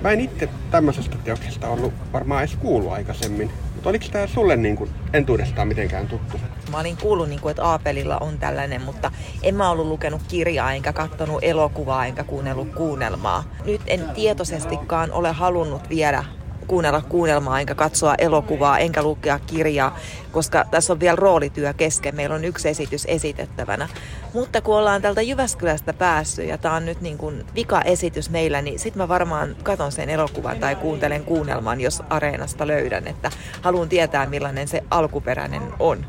Mä 0.03 0.11
en 0.11 0.21
itse 0.21 0.49
tämmöisestä 0.71 1.17
teoksesta 1.25 1.69
ollut 1.69 1.93
varmaan 2.13 2.43
edes 2.43 2.57
kuullut 2.57 2.93
aikaisemmin. 2.93 3.51
Mutta 3.75 3.89
oliko 3.89 4.05
tämä 4.13 4.27
sulle 4.27 4.57
niin 4.57 4.77
kuin 4.77 4.91
entuudestaan 5.13 5.69
mitenkään 5.69 6.09
tuttu? 6.09 6.41
Mä 6.71 6.81
olin 6.81 6.97
kuullut, 6.97 7.29
niin 7.29 7.41
kuin, 7.41 7.51
että 7.51 7.65
Aapelilla 7.65 8.19
on 8.19 8.39
tällainen, 8.39 8.83
mutta 8.83 9.11
en 9.43 9.55
mä 9.55 9.71
ollut 9.71 9.87
lukenut 9.87 10.23
kirjaa, 10.29 10.73
enkä 10.73 10.93
katsonut 10.93 11.39
elokuvaa, 11.43 12.07
enkä 12.07 12.25
kuunnellut 12.25 12.75
kuunnelmaa. 12.75 13.45
Nyt 13.65 13.81
en 13.87 14.11
tietoisestikaan 14.15 15.13
ole 15.13 15.33
halunnut 15.33 15.89
viedä 15.89 16.25
kuunnella 16.67 17.03
kuunnelmaa, 17.09 17.61
enkä 17.61 17.75
katsoa 17.75 18.15
elokuvaa, 18.19 18.79
enkä 18.79 19.03
lukea 19.03 19.39
kirjaa, 19.39 19.99
koska 20.33 20.65
tässä 20.71 20.93
on 20.93 21.01
vielä 21.01 21.17
roolityö 21.17 21.75
kesken. 21.75 22.17
Meillä 22.17 22.35
on 22.35 22.45
yksi 22.45 22.69
esitys 22.69 23.05
esitettävänä. 23.09 23.89
Mutta 24.35 24.61
kun 24.61 24.77
ollaan 24.77 25.03
tältä 25.03 25.23
Jyväskylästä 25.23 25.93
päässyt 25.93 26.49
ja 26.49 26.59
tämä 26.59 26.75
on 26.75 26.87
nyt 26.87 27.01
niin 27.01 27.19
kuin 27.19 27.47
vika-esitys 27.55 28.31
meillä, 28.31 28.63
niin 28.63 28.79
sitten 28.79 29.03
mä 29.03 29.09
varmaan 29.09 29.57
katon 29.63 29.93
sen 29.93 30.11
elokuvan 30.11 30.59
tai 30.59 30.75
kuuntelen 30.75 31.25
kuunnelman, 31.25 31.81
jos 31.81 32.03
areenasta 32.11 32.67
löydän, 32.67 33.07
että 33.07 33.31
haluan 33.63 33.89
tietää 33.89 34.27
millainen 34.27 34.69
se 34.69 34.85
alkuperäinen 34.91 35.63
on. 35.79 36.07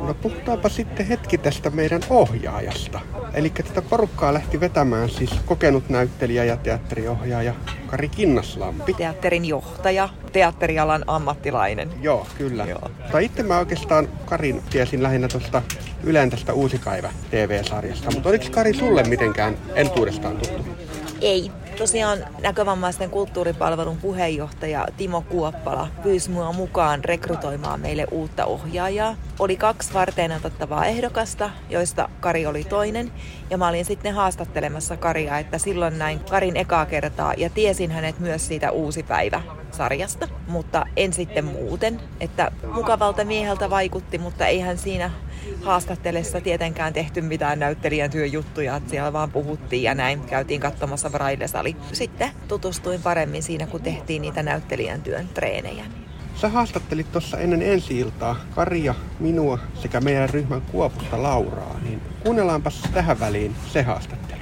No 0.00 0.14
puhutaanpa 0.14 0.68
sitten 0.68 1.06
hetki 1.06 1.38
tästä 1.38 1.70
meidän 1.70 2.00
ohjaajasta. 2.10 3.00
Eli 3.34 3.50
tätä 3.50 3.82
porukkaa 3.82 4.34
lähti 4.34 4.60
vetämään 4.60 5.10
siis 5.10 5.30
kokenut 5.46 5.88
näyttelijä 5.88 6.44
ja 6.44 6.56
teatteriohjaaja 6.56 7.54
Kari 7.86 8.08
Kinnaslampi. 8.08 8.94
Teatterin 8.94 9.44
johtaja, 9.44 10.08
teatterialan 10.32 11.04
ammattilainen. 11.06 11.90
Joo, 12.02 12.26
kyllä. 12.38 12.64
Joo. 12.64 12.90
Tai 13.12 13.24
itse 13.24 13.42
mä 13.42 13.58
oikeastaan 13.58 14.08
Karin 14.24 14.62
tiesin 14.70 15.02
lähinnä 15.02 15.28
tuosta 15.28 15.62
Ylen 16.04 16.30
tästä 16.30 16.52
Uusi 16.52 16.80
päivä 16.84 17.12
TV-sarjasta, 17.30 18.10
mutta 18.10 18.28
oliko 18.28 18.44
Kari 18.50 18.74
sulle 18.74 19.02
mitenkään 19.02 19.56
entuudestaan 19.74 20.36
tuttu? 20.36 20.64
Ei, 21.20 21.50
tosiaan 21.80 22.18
näkövammaisten 22.42 23.10
kulttuuripalvelun 23.10 23.96
puheenjohtaja 23.96 24.86
Timo 24.96 25.22
Kuoppala 25.22 25.88
pyysi 26.02 26.30
mua 26.30 26.52
mukaan 26.52 27.04
rekrytoimaan 27.04 27.80
meille 27.80 28.06
uutta 28.10 28.46
ohjaajaa. 28.46 29.16
Oli 29.38 29.56
kaksi 29.56 29.94
varten 29.94 30.32
otettavaa 30.32 30.86
ehdokasta, 30.86 31.50
joista 31.70 32.08
Kari 32.20 32.46
oli 32.46 32.64
toinen. 32.64 33.12
Ja 33.50 33.58
mä 33.58 33.68
olin 33.68 33.84
sitten 33.84 34.14
haastattelemassa 34.14 34.96
Karia, 34.96 35.38
että 35.38 35.58
silloin 35.58 35.98
näin 35.98 36.20
Karin 36.20 36.56
ekaa 36.56 36.86
kertaa 36.86 37.34
ja 37.36 37.50
tiesin 37.50 37.90
hänet 37.90 38.18
myös 38.18 38.48
siitä 38.48 38.70
Uusi 38.70 39.02
päivä 39.02 39.42
sarjasta, 39.70 40.28
mutta 40.48 40.86
en 40.96 41.12
sitten 41.12 41.44
muuten. 41.44 42.00
Että 42.20 42.52
mukavalta 42.74 43.24
mieheltä 43.24 43.70
vaikutti, 43.70 44.18
mutta 44.18 44.46
eihän 44.46 44.78
siinä 44.78 45.10
haastattelessa 45.62 46.40
tietenkään 46.40 46.92
tehty 46.92 47.20
mitään 47.20 47.58
näyttelijän 47.58 48.10
työjuttuja, 48.10 48.76
että 48.76 48.90
siellä 48.90 49.12
vaan 49.12 49.30
puhuttiin 49.30 49.82
ja 49.82 49.94
näin 49.94 50.20
käytiin 50.20 50.60
katsomassa 50.60 51.10
Braille-sali. 51.10 51.76
Sitten 51.92 52.30
tutustuin 52.48 53.02
paremmin 53.02 53.42
siinä, 53.42 53.66
kun 53.66 53.82
tehtiin 53.82 54.22
niitä 54.22 54.42
näyttelijän 54.42 55.02
työn 55.02 55.28
treenejä. 55.28 55.84
Sä 56.34 56.48
haastattelit 56.48 57.12
tuossa 57.12 57.38
ennen 57.38 57.62
ensi 57.62 57.98
iltaa 57.98 58.36
Karia, 58.54 58.94
minua 59.20 59.58
sekä 59.74 60.00
meidän 60.00 60.30
ryhmän 60.30 60.62
Kuopusta 60.62 61.22
Lauraa, 61.22 61.80
niin 61.82 62.00
kuunnellaanpas 62.22 62.82
tähän 62.94 63.20
väliin 63.20 63.56
se 63.72 63.82
haastattelu. 63.82 64.40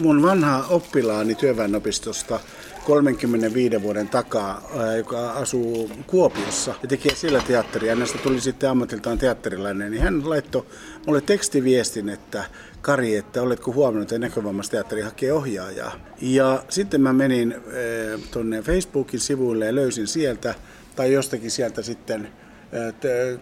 Mun 0.00 0.22
vanha 0.22 0.64
oppilaani 0.68 1.34
työväenopistosta 1.34 2.40
35 2.86 3.82
vuoden 3.82 4.08
takaa, 4.08 4.70
joka 4.96 5.30
asuu 5.30 5.90
Kuopiossa 6.06 6.74
ja 6.82 6.88
tekee 6.88 7.14
siellä 7.14 7.42
teatteria. 7.46 7.94
Hänestä 7.94 8.18
tuli 8.18 8.40
sitten 8.40 8.70
ammatiltaan 8.70 9.18
teatterilainen, 9.18 9.90
niin 9.90 10.02
hän 10.02 10.30
laittoi 10.30 10.66
mulle 11.06 11.20
tekstiviestin, 11.20 12.08
että 12.08 12.44
Kari, 12.80 13.16
että 13.16 13.42
oletko 13.42 13.72
huomannut, 13.72 14.02
että 14.02 14.18
näkövammaisteatteri 14.18 15.00
hakee 15.00 15.32
ohjaajaa. 15.32 15.92
Ja 16.20 16.64
sitten 16.68 17.00
mä 17.00 17.12
menin 17.12 17.54
tuonne 18.30 18.62
Facebookin 18.62 19.20
sivuille 19.20 19.66
ja 19.66 19.74
löysin 19.74 20.06
sieltä, 20.06 20.54
tai 20.96 21.12
jostakin 21.12 21.50
sieltä 21.50 21.82
sitten 21.82 22.28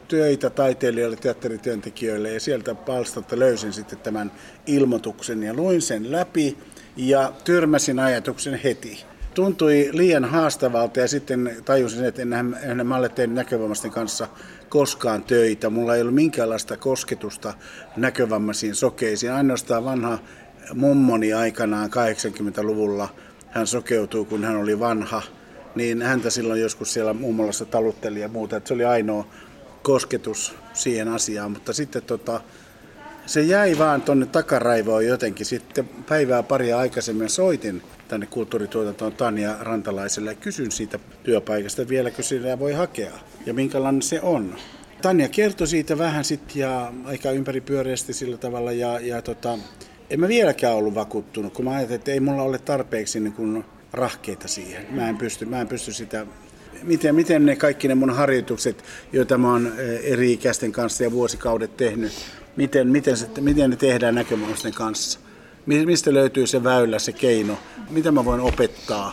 töitä 0.08 0.50
taiteilijoille, 0.50 1.16
teatterityöntekijöille 1.16 2.32
ja 2.32 2.40
sieltä 2.40 2.74
palstalta 2.74 3.38
löysin 3.38 3.72
sitten 3.72 3.98
tämän 3.98 4.32
ilmoituksen 4.66 5.42
ja 5.42 5.54
luin 5.54 5.82
sen 5.82 6.12
läpi 6.12 6.58
ja 6.96 7.32
tyrmäsin 7.44 7.98
ajatuksen 7.98 8.54
heti 8.54 9.04
tuntui 9.38 9.88
liian 9.92 10.24
haastavalta 10.24 11.00
ja 11.00 11.08
sitten 11.08 11.56
tajusin, 11.64 12.04
että 12.04 12.22
en, 12.22 12.56
en 12.62 12.86
mä 12.86 12.96
ole 12.96 13.08
tehnyt 13.08 13.36
näkövammaisten 13.36 13.90
kanssa 13.90 14.28
koskaan 14.68 15.22
töitä. 15.22 15.70
Mulla 15.70 15.94
ei 15.94 16.00
ollut 16.00 16.14
minkäänlaista 16.14 16.76
kosketusta 16.76 17.54
näkövammaisiin 17.96 18.74
sokeisiin. 18.74 19.32
Ainoastaan 19.32 19.84
vanha 19.84 20.18
mummoni 20.74 21.32
aikanaan 21.32 21.90
80-luvulla, 21.90 23.08
hän 23.50 23.66
sokeutuu 23.66 24.24
kun 24.24 24.44
hän 24.44 24.56
oli 24.56 24.80
vanha, 24.80 25.22
niin 25.74 26.02
häntä 26.02 26.30
silloin 26.30 26.60
joskus 26.60 26.92
siellä 26.92 27.12
mummolassa 27.12 27.64
talutteli 27.64 28.20
ja 28.20 28.28
muuta. 28.28 28.56
Että 28.56 28.68
se 28.68 28.74
oli 28.74 28.84
ainoa 28.84 29.26
kosketus 29.82 30.54
siihen 30.72 31.08
asiaan, 31.08 31.50
mutta 31.50 31.72
sitten 31.72 32.02
tota, 32.02 32.40
se 33.26 33.42
jäi 33.42 33.78
vaan 33.78 34.02
tuonne 34.02 34.26
takaraivoon 34.26 35.06
jotenkin. 35.06 35.46
Sitten 35.46 35.88
päivää 36.08 36.42
paria 36.42 36.78
aikaisemmin 36.78 37.30
soitin 37.30 37.82
tänne 38.08 38.26
kulttuurituotantoon 38.26 39.12
Tanja 39.12 39.56
Rantalaiselle 39.60 40.30
ja 40.30 40.34
kysyn 40.34 40.70
siitä 40.70 40.98
työpaikasta, 41.22 41.88
vieläkö 41.88 42.22
sitä 42.22 42.58
voi 42.58 42.72
hakea 42.72 43.12
ja 43.46 43.54
minkälainen 43.54 44.02
se 44.02 44.20
on. 44.20 44.56
Tanja 45.02 45.28
kertoi 45.28 45.66
siitä 45.66 45.98
vähän 45.98 46.24
sitten 46.24 46.60
ja 46.60 46.92
aika 47.04 47.30
ympäripyöreästi 47.30 48.12
sillä 48.12 48.36
tavalla 48.36 48.72
ja, 48.72 49.00
ja 49.00 49.22
tota, 49.22 49.58
en 50.10 50.20
mä 50.20 50.28
vieläkään 50.28 50.74
ollut 50.74 50.94
vakuuttunut, 50.94 51.52
kun 51.52 51.64
mä 51.64 51.70
ajattelin, 51.70 51.98
että 51.98 52.12
ei 52.12 52.20
mulla 52.20 52.42
ole 52.42 52.58
tarpeeksi 52.58 53.20
niin 53.20 53.32
kuin 53.32 53.64
rahkeita 53.92 54.48
siihen. 54.48 54.86
Mä 54.90 55.08
en 55.08 55.16
pysty, 55.16 55.44
mä 55.44 55.60
en 55.60 55.68
pysty 55.68 55.92
sitä 55.92 56.26
miten, 56.82 57.14
miten 57.14 57.46
ne 57.46 57.56
kaikki 57.56 57.88
ne 57.88 57.94
mun 57.94 58.10
harjoitukset, 58.10 58.84
joita 59.12 59.38
mä 59.38 59.52
oon 59.52 59.72
eh, 59.78 60.00
eri 60.12 60.32
ikäisten 60.32 60.72
kanssa 60.72 61.04
ja 61.04 61.12
vuosikaudet 61.12 61.76
tehnyt, 61.76 62.12
miten, 62.56 62.88
miten, 62.88 63.16
se, 63.16 63.28
miten 63.40 63.70
ne 63.70 63.76
tehdään 63.76 64.14
näkömuisten 64.14 64.74
kanssa. 64.74 65.20
Mistä 65.68 66.14
löytyy 66.14 66.46
se 66.46 66.64
väylä, 66.64 66.98
se 66.98 67.12
keino? 67.12 67.58
Mitä 67.90 68.12
mä 68.12 68.24
voin 68.24 68.40
opettaa? 68.40 69.12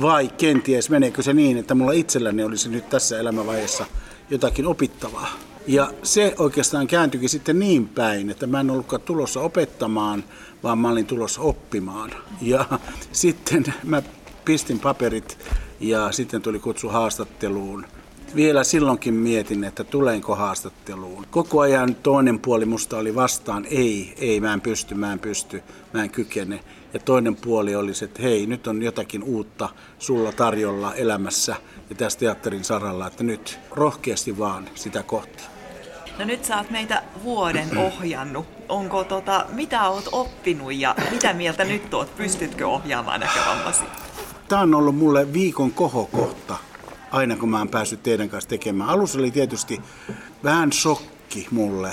Vai 0.00 0.28
kenties 0.38 0.90
meneekö 0.90 1.22
se 1.22 1.32
niin, 1.32 1.56
että 1.56 1.74
mulla 1.74 1.92
itselläni 1.92 2.42
olisi 2.42 2.68
nyt 2.68 2.88
tässä 2.88 3.18
elämänvaiheessa 3.18 3.86
jotakin 4.30 4.66
opittavaa? 4.66 5.28
Ja 5.66 5.92
se 6.02 6.34
oikeastaan 6.38 6.86
kääntyikin 6.86 7.28
sitten 7.28 7.58
niin 7.58 7.88
päin, 7.88 8.30
että 8.30 8.46
mä 8.46 8.60
en 8.60 8.70
ollutkaan 8.70 9.02
tulossa 9.02 9.40
opettamaan, 9.40 10.24
vaan 10.62 10.78
mä 10.78 10.88
olin 10.88 11.06
tulossa 11.06 11.40
oppimaan. 11.40 12.10
Ja 12.42 12.64
sitten 13.12 13.74
mä 13.84 14.02
pistin 14.44 14.80
paperit 14.80 15.38
ja 15.80 16.12
sitten 16.12 16.42
tuli 16.42 16.58
kutsu 16.58 16.88
haastatteluun 16.88 17.86
vielä 18.34 18.64
silloinkin 18.64 19.14
mietin, 19.14 19.64
että 19.64 19.84
tulenko 19.84 20.34
haastatteluun. 20.34 21.26
Koko 21.30 21.60
ajan 21.60 21.94
toinen 21.94 22.38
puoli 22.38 22.64
musta 22.64 22.96
oli 22.96 23.14
vastaan, 23.14 23.66
ei, 23.70 24.14
ei, 24.18 24.40
mä 24.40 24.52
en 24.52 24.60
pysty, 24.60 24.94
mä 24.94 25.12
en 25.12 25.18
pysty, 25.18 25.62
mä 25.92 26.02
en 26.02 26.10
kykene. 26.10 26.60
Ja 26.94 27.00
toinen 27.00 27.36
puoli 27.36 27.74
oli 27.74 27.94
se, 27.94 28.04
että 28.04 28.22
hei, 28.22 28.46
nyt 28.46 28.66
on 28.66 28.82
jotakin 28.82 29.22
uutta 29.22 29.68
sulla 29.98 30.32
tarjolla 30.32 30.94
elämässä 30.94 31.56
ja 31.90 31.96
tässä 31.96 32.18
teatterin 32.18 32.64
saralla, 32.64 33.06
että 33.06 33.24
nyt 33.24 33.58
rohkeasti 33.70 34.38
vaan 34.38 34.68
sitä 34.74 35.02
kohti. 35.02 35.42
No 36.18 36.24
nyt 36.24 36.44
sä 36.44 36.56
oot 36.56 36.70
meitä 36.70 37.02
vuoden 37.24 37.78
ohjannut. 37.86 38.46
Onko 38.68 39.04
tota, 39.04 39.46
mitä 39.52 39.88
oot 39.88 40.08
oppinut 40.12 40.74
ja 40.74 40.94
mitä 41.10 41.32
mieltä 41.32 41.64
nyt 41.64 41.94
oot? 41.94 42.16
Pystytkö 42.16 42.68
ohjaamaan 42.68 43.20
näkövammasi? 43.20 43.82
Tämä 44.48 44.62
on 44.62 44.74
ollut 44.74 44.96
mulle 44.96 45.32
viikon 45.32 45.70
kohokohta 45.70 46.69
aina 47.10 47.36
kun 47.36 47.48
mä 47.48 47.58
oon 47.58 47.68
päässyt 47.68 48.02
teidän 48.02 48.28
kanssa 48.28 48.50
tekemään. 48.50 48.90
Alussa 48.90 49.18
oli 49.18 49.30
tietysti 49.30 49.80
vähän 50.44 50.72
shokki 50.72 51.46
mulle, 51.50 51.92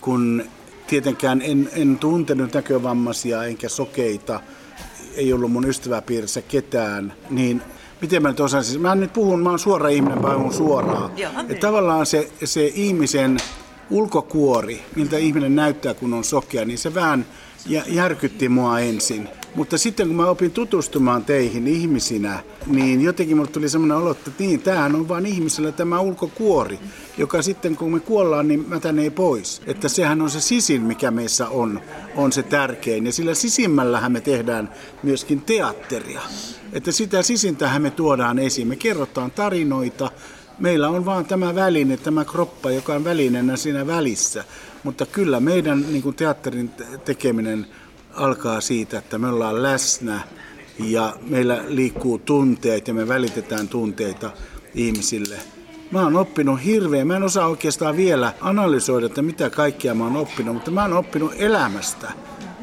kun 0.00 0.44
tietenkään 0.86 1.42
en, 1.42 1.70
en 1.72 1.98
tuntenut 1.98 2.54
näkövammaisia 2.54 3.44
enkä 3.44 3.68
sokeita, 3.68 4.40
ei 5.14 5.32
ollut 5.32 5.52
mun 5.52 5.68
ystäväpiirissä 5.68 6.42
ketään, 6.42 7.12
niin 7.30 7.62
miten 8.00 8.22
mä 8.22 8.28
nyt 8.28 8.40
osaan, 8.40 8.64
siis 8.64 8.78
mä 8.78 8.94
nyt 8.94 9.12
puhun, 9.12 9.42
mä 9.42 9.50
oon 9.50 9.58
suora 9.58 9.88
ihminen, 9.88 10.22
mä 10.22 10.34
puhun 10.34 10.54
suoraan. 10.54 11.10
Ja 11.16 11.30
tavallaan 11.60 12.06
se, 12.06 12.30
se 12.44 12.66
ihmisen 12.74 13.36
ulkokuori, 13.90 14.82
miltä 14.96 15.18
ihminen 15.18 15.56
näyttää, 15.56 15.94
kun 15.94 16.14
on 16.14 16.24
sokea, 16.24 16.64
niin 16.64 16.78
se 16.78 16.94
vähän 16.94 17.26
järkytti 17.86 18.48
mua 18.48 18.80
ensin. 18.80 19.28
Mutta 19.54 19.78
sitten 19.78 20.06
kun 20.06 20.16
mä 20.16 20.26
opin 20.26 20.50
tutustumaan 20.50 21.24
teihin 21.24 21.66
ihmisinä, 21.66 22.42
niin 22.66 23.02
jotenkin 23.02 23.36
mulle 23.36 23.50
tuli 23.50 23.68
semmoinen 23.68 23.96
olo, 23.96 24.10
että 24.10 24.30
niin, 24.38 24.62
tämähän 24.62 24.94
on 24.94 25.08
vain 25.08 25.26
ihmisellä 25.26 25.72
tämä 25.72 26.00
ulkokuori, 26.00 26.78
joka 27.18 27.42
sitten 27.42 27.76
kun 27.76 27.92
me 27.92 28.00
kuollaan, 28.00 28.48
niin 28.48 28.64
mätänee 28.68 29.10
pois. 29.10 29.62
Että 29.66 29.88
sehän 29.88 30.22
on 30.22 30.30
se 30.30 30.40
sisin, 30.40 30.82
mikä 30.82 31.10
meissä 31.10 31.48
on, 31.48 31.80
on 32.16 32.32
se 32.32 32.42
tärkein. 32.42 33.06
Ja 33.06 33.12
sillä 33.12 33.34
sisimmällähän 33.34 34.12
me 34.12 34.20
tehdään 34.20 34.70
myöskin 35.02 35.40
teatteria. 35.40 36.20
Että 36.72 36.92
sitä 36.92 37.22
sisintähän 37.22 37.82
me 37.82 37.90
tuodaan 37.90 38.38
esiin. 38.38 38.68
Me 38.68 38.76
kerrotaan 38.76 39.30
tarinoita, 39.30 40.10
Meillä 40.58 40.88
on 40.88 41.04
vaan 41.04 41.24
tämä 41.24 41.54
väline, 41.54 41.96
tämä 41.96 42.24
kroppa, 42.24 42.70
joka 42.70 42.94
on 42.94 43.04
välineenä 43.04 43.56
siinä 43.56 43.86
välissä. 43.86 44.44
Mutta 44.82 45.06
kyllä 45.06 45.40
meidän 45.40 45.84
niin 45.88 46.02
kuin 46.02 46.16
teatterin 46.16 46.70
tekeminen 47.04 47.66
alkaa 48.14 48.60
siitä, 48.60 48.98
että 48.98 49.18
me 49.18 49.28
ollaan 49.28 49.62
läsnä 49.62 50.20
ja 50.78 51.16
meillä 51.28 51.64
liikkuu 51.66 52.18
tunteet 52.18 52.88
ja 52.88 52.94
me 52.94 53.08
välitetään 53.08 53.68
tunteita 53.68 54.30
ihmisille. 54.74 55.36
Mä 55.90 56.02
oon 56.02 56.16
oppinut 56.16 56.64
hirveän, 56.64 57.06
mä 57.06 57.16
en 57.16 57.22
osaa 57.22 57.46
oikeastaan 57.46 57.96
vielä 57.96 58.34
analysoida, 58.40 59.06
että 59.06 59.22
mitä 59.22 59.50
kaikkia 59.50 59.94
mä 59.94 60.04
oon 60.04 60.16
oppinut, 60.16 60.54
mutta 60.54 60.70
mä 60.70 60.82
oon 60.82 60.92
oppinut 60.92 61.32
elämästä, 61.36 62.12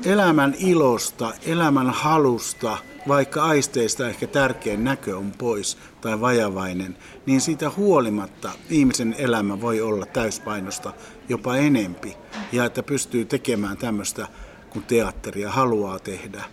elämän 0.06 0.56
ilosta, 0.60 1.34
elämän 1.46 1.89
halusta– 1.89 2.77
vaikka 3.08 3.44
aisteista 3.44 4.10
ehkä 4.10 4.27
tärkein 4.27 4.84
näkö 4.84 5.18
on 5.18 5.32
pois 5.38 5.77
tai 6.01 6.22
vajavainen, 6.22 6.98
niin 7.25 7.41
siitä 7.41 7.70
huolimatta 7.70 8.51
ihmisen 8.70 9.15
elämä 9.18 9.62
voi 9.62 9.82
olla 9.82 10.06
täyspainosta 10.06 10.94
jopa 11.29 11.56
enempi. 11.56 12.18
Ja 12.51 12.65
että 12.65 12.84
pystyy 12.84 13.25
tekemään 13.25 13.77
tämmöistä, 13.77 14.27
kun 14.70 14.84
teatteria 14.84 15.52
haluaa 15.52 16.00
tehdä. 16.00 16.44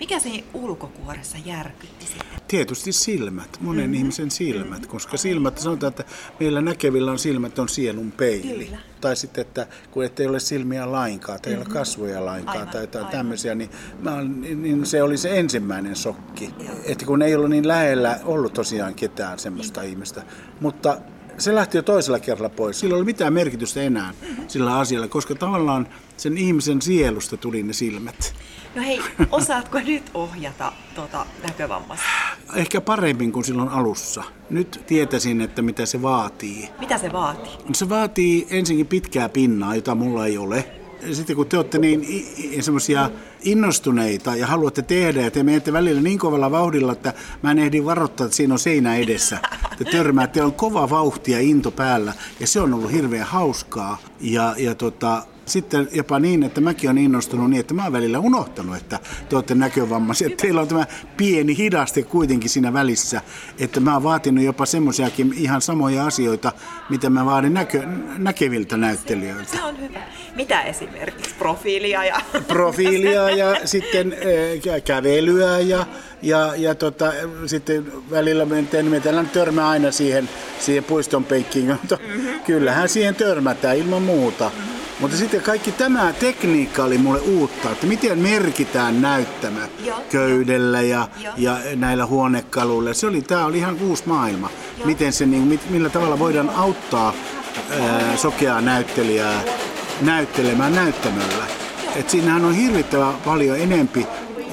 Mikä 0.00 0.18
se 0.18 0.44
ulkokuoressa 0.54 1.38
järkytti 1.44 2.06
sitten? 2.06 2.40
Tietysti 2.48 2.92
silmät, 2.92 3.58
monen 3.60 3.84
mm-hmm. 3.84 3.94
ihmisen 3.94 4.30
silmät, 4.30 4.70
mm-hmm. 4.70 4.90
koska 4.90 5.16
silmät, 5.16 5.58
sanotaan, 5.58 5.90
että 5.90 6.04
meillä 6.40 6.62
näkevillä 6.62 7.10
on 7.10 7.18
silmät 7.18 7.58
on 7.58 7.68
sielun 7.68 8.12
peili. 8.12 8.64
Kyllä. 8.64 8.78
Tai 9.00 9.16
sitten, 9.16 9.42
että 9.42 9.66
kun 9.90 10.04
ettei 10.04 10.26
ole 10.26 10.40
silmiä 10.40 10.92
lainkaan, 10.92 11.40
tai 11.40 11.52
ei 11.52 11.58
mm-hmm. 11.58 11.72
ole 11.72 11.78
kasvoja 11.78 12.24
lainkaan, 12.24 12.58
aivan, 12.58 12.72
tai 12.72 12.82
jotain 12.82 13.04
aivan. 13.04 13.18
tämmöisiä, 13.18 13.54
niin, 13.54 13.70
mä, 14.00 14.22
niin 14.56 14.86
se 14.86 15.02
oli 15.02 15.16
se 15.16 15.38
ensimmäinen 15.38 15.96
sokki. 15.96 16.54
Joo. 16.58 16.74
Että 16.84 17.06
kun 17.06 17.22
ei 17.22 17.34
ollut 17.34 17.50
niin 17.50 17.68
lähellä 17.68 18.20
ollut 18.24 18.52
tosiaan 18.52 18.94
ketään 18.94 19.38
semmoista 19.38 19.80
mm-hmm. 19.80 19.92
ihmistä. 19.92 20.22
Mutta 20.60 20.98
se 21.38 21.54
lähti 21.54 21.78
jo 21.78 21.82
toisella 21.82 22.18
kerralla 22.18 22.48
pois. 22.48 22.80
Sillä 22.80 22.92
ei 22.92 22.94
ollut 22.94 23.06
mitään 23.06 23.32
merkitystä 23.32 23.82
enää 23.82 24.14
sillä 24.48 24.78
asialla, 24.78 25.08
koska 25.08 25.34
tavallaan 25.34 25.88
sen 26.16 26.38
ihmisen 26.38 26.82
sielusta 26.82 27.36
tuli 27.36 27.62
ne 27.62 27.72
silmät. 27.72 28.34
No 28.74 28.82
hei, 28.82 29.00
osaatko 29.30 29.78
nyt 29.78 30.10
ohjata 30.14 30.72
tuota 30.94 31.26
näkövammasta? 31.42 32.04
Ehkä 32.56 32.80
paremmin 32.80 33.32
kuin 33.32 33.44
silloin 33.44 33.68
alussa. 33.68 34.24
Nyt 34.50 34.82
tietäisin, 34.86 35.40
että 35.40 35.62
mitä 35.62 35.86
se 35.86 36.02
vaatii. 36.02 36.68
Mitä 36.80 36.98
se 36.98 37.12
vaatii? 37.12 37.52
Se 37.72 37.88
vaatii 37.88 38.46
ensinnäkin 38.50 38.86
pitkää 38.86 39.28
pinnaa, 39.28 39.74
jota 39.74 39.94
mulla 39.94 40.26
ei 40.26 40.38
ole 40.38 40.75
sitten 41.12 41.36
kun 41.36 41.46
te 41.46 41.56
olette 41.56 41.78
niin 41.78 42.62
semmoisia 42.62 43.10
innostuneita 43.42 44.36
ja 44.36 44.46
haluatte 44.46 44.82
tehdä 44.82 45.20
ja 45.20 45.30
te 45.30 45.42
menette 45.42 45.72
välillä 45.72 46.00
niin 46.00 46.18
kovalla 46.18 46.50
vauhdilla, 46.50 46.92
että 46.92 47.12
mä 47.42 47.50
en 47.50 47.58
ehdi 47.58 47.84
varoittaa, 47.84 48.24
että 48.24 48.36
siinä 48.36 48.54
on 48.54 48.58
seinä 48.58 48.96
edessä. 48.96 49.38
Te 49.78 49.84
törmäätte, 49.84 50.42
on 50.42 50.52
kova 50.52 50.90
vauhti 50.90 51.32
ja 51.32 51.40
into 51.40 51.70
päällä 51.70 52.12
ja 52.40 52.46
se 52.46 52.60
on 52.60 52.74
ollut 52.74 52.92
hirveän 52.92 53.26
hauskaa. 53.26 53.98
Ja, 54.20 54.54
ja 54.58 54.74
tota, 54.74 55.22
sitten 55.46 55.88
jopa 55.92 56.18
niin, 56.18 56.42
että 56.42 56.60
mäkin 56.60 56.90
olen 56.90 57.02
innostunut 57.02 57.50
niin, 57.50 57.60
että 57.60 57.74
mä 57.74 57.84
oon 57.84 57.92
välillä 57.92 58.18
unohtanut, 58.18 58.76
että 58.76 58.98
te 59.28 59.36
olette 59.36 59.54
näkövammaisia. 59.54 60.30
Teillä 60.42 60.60
on 60.60 60.68
tämä 60.68 60.86
pieni 61.16 61.56
hidaste 61.56 62.02
kuitenkin 62.02 62.50
siinä 62.50 62.72
välissä, 62.72 63.20
että 63.58 63.80
mä 63.80 63.94
oon 63.94 64.02
vaatinut 64.02 64.44
jopa 64.44 64.66
semmoisiakin 64.66 65.34
ihan 65.36 65.60
samoja 65.60 66.06
asioita, 66.06 66.52
mitä 66.90 67.10
mä 67.10 67.24
vaadin 67.24 67.54
näkö, 67.54 67.82
näkeviltä 68.18 68.76
näyttelijöiltä. 68.76 69.56
Se 69.56 69.62
on 69.62 69.80
hyvä. 69.80 70.00
Mitä 70.36 70.62
esimerkiksi? 70.62 71.34
Profiilia 71.38 72.04
ja... 72.04 72.20
Profiilia 72.48 73.30
ja 73.30 73.56
sitten 73.64 74.12
äh, 74.12 74.82
kävelyä 74.82 75.58
ja, 75.58 75.86
ja, 76.22 76.52
ja 76.56 76.74
tota, 76.74 77.12
sitten 77.46 77.92
välillä 78.10 78.44
me, 78.44 78.64
me 78.82 79.02
törmää 79.32 79.68
aina 79.68 79.90
siihen, 79.90 80.28
siihen 80.60 80.84
puiston 80.84 81.24
penkkiin. 81.24 81.66
Mm-hmm. 81.66 82.40
Kyllähän 82.46 82.88
siihen 82.88 83.14
törmätään 83.14 83.76
ilman 83.76 84.02
muuta. 84.02 84.50
Mm-hmm. 84.54 84.75
Mutta 85.00 85.16
sitten 85.16 85.42
kaikki 85.42 85.72
tämä 85.72 86.12
tekniikka 86.12 86.84
oli 86.84 86.98
mulle 86.98 87.20
uutta, 87.20 87.70
että 87.70 87.86
miten 87.86 88.18
merkitään 88.18 89.02
näyttämä 89.02 89.68
Joo. 89.84 90.00
köydellä 90.10 90.80
ja, 90.80 91.08
Joo. 91.20 91.34
ja 91.36 91.58
näillä 91.74 92.06
huonekaluilla. 92.06 92.94
Se 92.94 93.06
oli, 93.06 93.22
tämä 93.22 93.46
oli 93.46 93.58
ihan 93.58 93.76
uusi 93.80 94.02
maailma. 94.06 94.50
Joo. 94.78 94.86
Miten 94.86 95.12
se, 95.12 95.26
niin, 95.26 95.60
millä 95.70 95.88
tavalla 95.88 96.18
voidaan 96.18 96.50
auttaa 96.50 97.14
ää, 97.80 98.16
sokeaa 98.16 98.60
näyttelijää 98.60 99.42
näyttelemään 100.00 100.74
näyttämöllä. 100.74 101.46
Et 101.96 102.10
siinähän 102.10 102.44
on 102.44 102.54
hirvittävän 102.54 103.14
paljon 103.24 103.58
enempi 103.58 104.06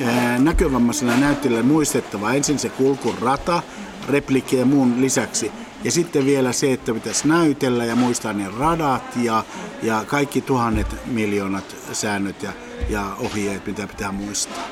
ää, 0.06 0.40
näkövammaisella 0.40 1.16
näyttelijällä 1.16 1.68
muistettavaa. 1.68 2.34
Ensin 2.34 2.60
se 2.60 2.70
kulkurata, 2.70 3.62
replikkejä 4.10 4.62
ja 4.62 4.66
muun 4.66 5.02
lisäksi. 5.02 5.52
Ja 5.84 5.92
sitten 5.92 6.26
vielä 6.26 6.52
se, 6.52 6.74
että 6.74 6.94
pitäisi 6.94 7.28
näytellä 7.28 7.86
ja 7.86 7.96
muistaa 7.96 8.34
ne 8.34 8.50
radat 8.60 9.16
ja, 9.16 9.44
ja 9.82 10.04
kaikki 10.08 10.42
tuhannet 10.42 10.88
miljoonat 11.06 11.76
säännöt 11.92 12.44
ja, 12.44 12.54
ja 12.90 13.16
ohjeet, 13.20 13.66
mitä 13.66 13.88
pitää 13.88 14.12
muistaa. 14.12 14.64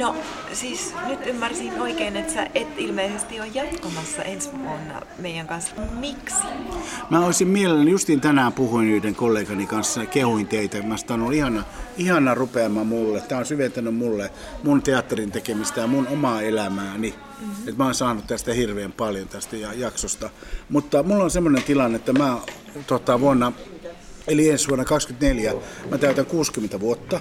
No 0.00 0.16
siis 0.52 0.94
nyt 1.06 1.26
ymmärsin 1.26 1.80
oikein, 1.80 2.16
että 2.16 2.32
sä 2.32 2.46
et 2.54 2.68
ilmeisesti 2.78 3.40
ole 3.40 3.50
jatkamassa 3.54 4.22
ensi 4.22 4.50
vuonna 4.52 5.02
meidän 5.18 5.46
kanssa. 5.46 5.74
Miksi? 5.98 6.36
Mä 7.10 7.26
olisin 7.26 7.48
mielelläni, 7.48 7.90
justiin 7.90 8.20
tänään 8.20 8.52
puhuin 8.52 8.90
yhden 8.90 9.14
kollegani 9.14 9.66
kanssa, 9.66 10.06
kehuin 10.06 10.48
teitä. 10.48 10.82
Mä 10.82 10.94
on 11.10 11.20
ollut 11.20 11.34
ihana, 11.34 11.64
ihana 11.96 12.34
rupeama 12.34 12.84
mulle. 12.84 13.20
Tämä 13.20 13.38
on 13.38 13.46
syventänyt 13.46 13.94
mulle 13.94 14.30
mun 14.62 14.82
teatterin 14.82 15.32
tekemistä 15.32 15.80
ja 15.80 15.86
mun 15.86 16.08
omaa 16.08 16.42
elämääni. 16.42 17.14
Mm-hmm. 17.40 17.68
Et 17.68 17.76
mä 17.76 17.84
oon 17.84 17.94
saanut 17.94 18.26
tästä 18.26 18.52
hirveän 18.54 18.92
paljon 18.92 19.28
tästä 19.28 19.56
jaksosta. 19.56 20.30
Mutta 20.68 21.02
mulla 21.02 21.24
on 21.24 21.30
semmoinen 21.30 21.62
tilanne, 21.62 21.96
että 21.96 22.12
mä 22.12 22.38
tota, 22.86 23.20
vuonna 23.20 23.52
Eli 24.28 24.50
ensi 24.50 24.68
vuonna 24.68 24.84
2024 24.84 25.54
mä 25.90 25.98
täytän 25.98 26.26
60 26.26 26.80
vuotta 26.80 27.20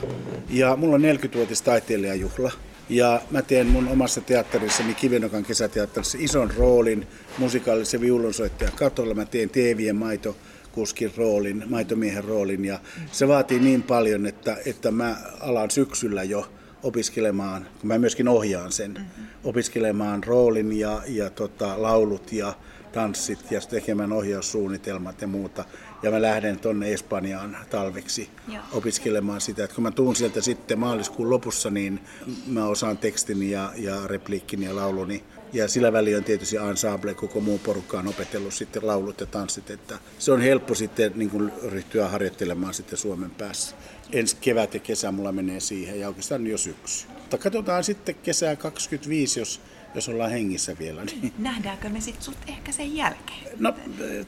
ja 0.49 0.75
mulla 0.75 0.95
on 0.95 1.01
40-vuotis 1.01 1.61
taiteilijajuhla. 1.61 2.51
Ja 2.89 3.21
mä 3.31 3.41
teen 3.41 3.67
mun 3.67 3.87
omassa 3.87 4.21
teatterissani 4.21 4.93
Kivinokan 4.93 5.43
kesäteatterissa 5.45 6.17
ison 6.21 6.51
roolin 6.57 7.07
musikaalisen 7.37 8.01
viulunsoittajan 8.01 8.73
katolla. 8.75 9.13
Mä 9.13 9.25
teen 9.25 9.49
Teevien 9.49 9.95
maito 9.95 10.37
kuskin 10.71 11.11
roolin, 11.17 11.63
maitomiehen 11.67 12.23
roolin 12.23 12.65
ja 12.65 12.79
se 13.11 13.27
vaatii 13.27 13.59
niin 13.59 13.83
paljon, 13.83 14.25
että, 14.25 14.57
että 14.65 14.91
mä 14.91 15.17
alan 15.39 15.71
syksyllä 15.71 16.23
jo 16.23 16.51
opiskelemaan, 16.83 17.67
kun 17.79 17.87
mä 17.87 17.97
myöskin 17.97 18.27
ohjaan 18.27 18.71
sen, 18.71 18.91
mm-hmm. 18.91 19.25
opiskelemaan 19.43 20.23
roolin 20.23 20.79
ja, 20.79 21.01
ja 21.07 21.29
tota, 21.29 21.81
laulut 21.81 22.31
ja 22.31 22.53
tanssit 22.91 23.51
ja 23.51 23.61
tekemään 23.61 24.13
ohjaussuunnitelmat 24.13 25.21
ja 25.21 25.27
muuta. 25.27 25.65
Ja 26.03 26.11
mä 26.11 26.21
lähden 26.21 26.59
tonne 26.59 26.93
Espanjaan 26.93 27.57
talveksi 27.69 28.29
Joo. 28.47 28.63
opiskelemaan 28.71 29.41
sitä. 29.41 29.63
Et 29.63 29.73
kun 29.73 29.83
mä 29.83 29.91
tuun 29.91 30.15
sieltä 30.15 30.41
sitten 30.41 30.79
maaliskuun 30.79 31.29
lopussa, 31.29 31.69
niin 31.69 31.99
mä 32.47 32.65
osaan 32.65 32.97
tekstin 32.97 33.49
ja, 33.49 33.73
ja 33.75 34.07
repliikkin 34.07 34.63
ja 34.63 34.75
lauluni. 34.75 35.23
Ja 35.53 35.67
sillä 35.67 35.93
väliin 35.93 36.17
on 36.17 36.23
tietysti 36.23 36.57
ensemble, 36.57 37.13
koko 37.13 37.41
muu 37.41 37.59
porukka 37.59 37.99
on 37.99 38.07
opetellut 38.07 38.53
sitten 38.53 38.87
laulut 38.87 39.19
ja 39.19 39.25
tanssit. 39.25 39.69
Että 39.69 39.99
se 40.19 40.31
on 40.31 40.41
helppo 40.41 40.75
sitten 40.75 41.11
niin 41.15 41.29
kuin 41.29 41.51
ryhtyä 41.63 42.07
harjoittelemaan 42.07 42.73
sitten 42.73 42.97
Suomen 42.97 43.31
päässä. 43.31 43.75
Ensi 44.11 44.37
kevät 44.41 44.73
ja 44.73 44.79
kesä 44.79 45.11
mulla 45.11 45.31
menee 45.31 45.59
siihen 45.59 45.99
ja 45.99 46.07
oikeastaan 46.07 46.47
jo 46.47 46.57
syksy. 46.57 47.07
Mutta 47.07 47.37
katsotaan 47.37 47.83
sitten 47.83 48.15
kesää 48.15 48.55
25, 48.55 49.39
jos 49.39 49.61
jos 49.95 50.09
ollaan 50.09 50.31
hengissä 50.31 50.75
vielä. 50.79 51.05
Niin... 51.05 51.33
Nähdäänkö 51.37 51.89
me 51.89 52.01
sitten 52.01 52.23
sut 52.23 52.37
ehkä 52.47 52.71
sen 52.71 52.95
jälkeen? 52.95 53.39
No 53.59 53.73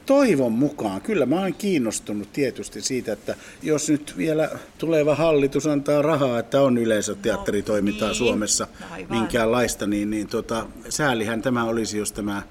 toivon 0.06 0.52
mukaan. 0.52 1.00
Kyllä 1.00 1.26
mä 1.26 1.40
oon 1.40 1.54
kiinnostunut 1.54 2.32
tietysti 2.32 2.80
siitä, 2.80 3.12
että 3.12 3.36
jos 3.62 3.88
nyt 3.88 4.14
vielä 4.16 4.50
tuleva 4.78 5.14
hallitus 5.14 5.66
antaa 5.66 6.02
rahaa, 6.02 6.38
että 6.38 6.62
on 6.62 6.78
yleisöteatteritoimintaa 6.78 8.08
no, 8.08 8.12
niin. 8.12 8.18
Suomessa 8.18 8.66
Aivan. 8.90 9.18
minkäänlaista, 9.18 9.86
niin, 9.86 10.10
niin 10.10 10.28
tota, 10.28 10.66
säälihän 10.88 11.42
tämä 11.42 11.64
olisi, 11.64 11.98
jos 11.98 12.12
tämä 12.12 12.42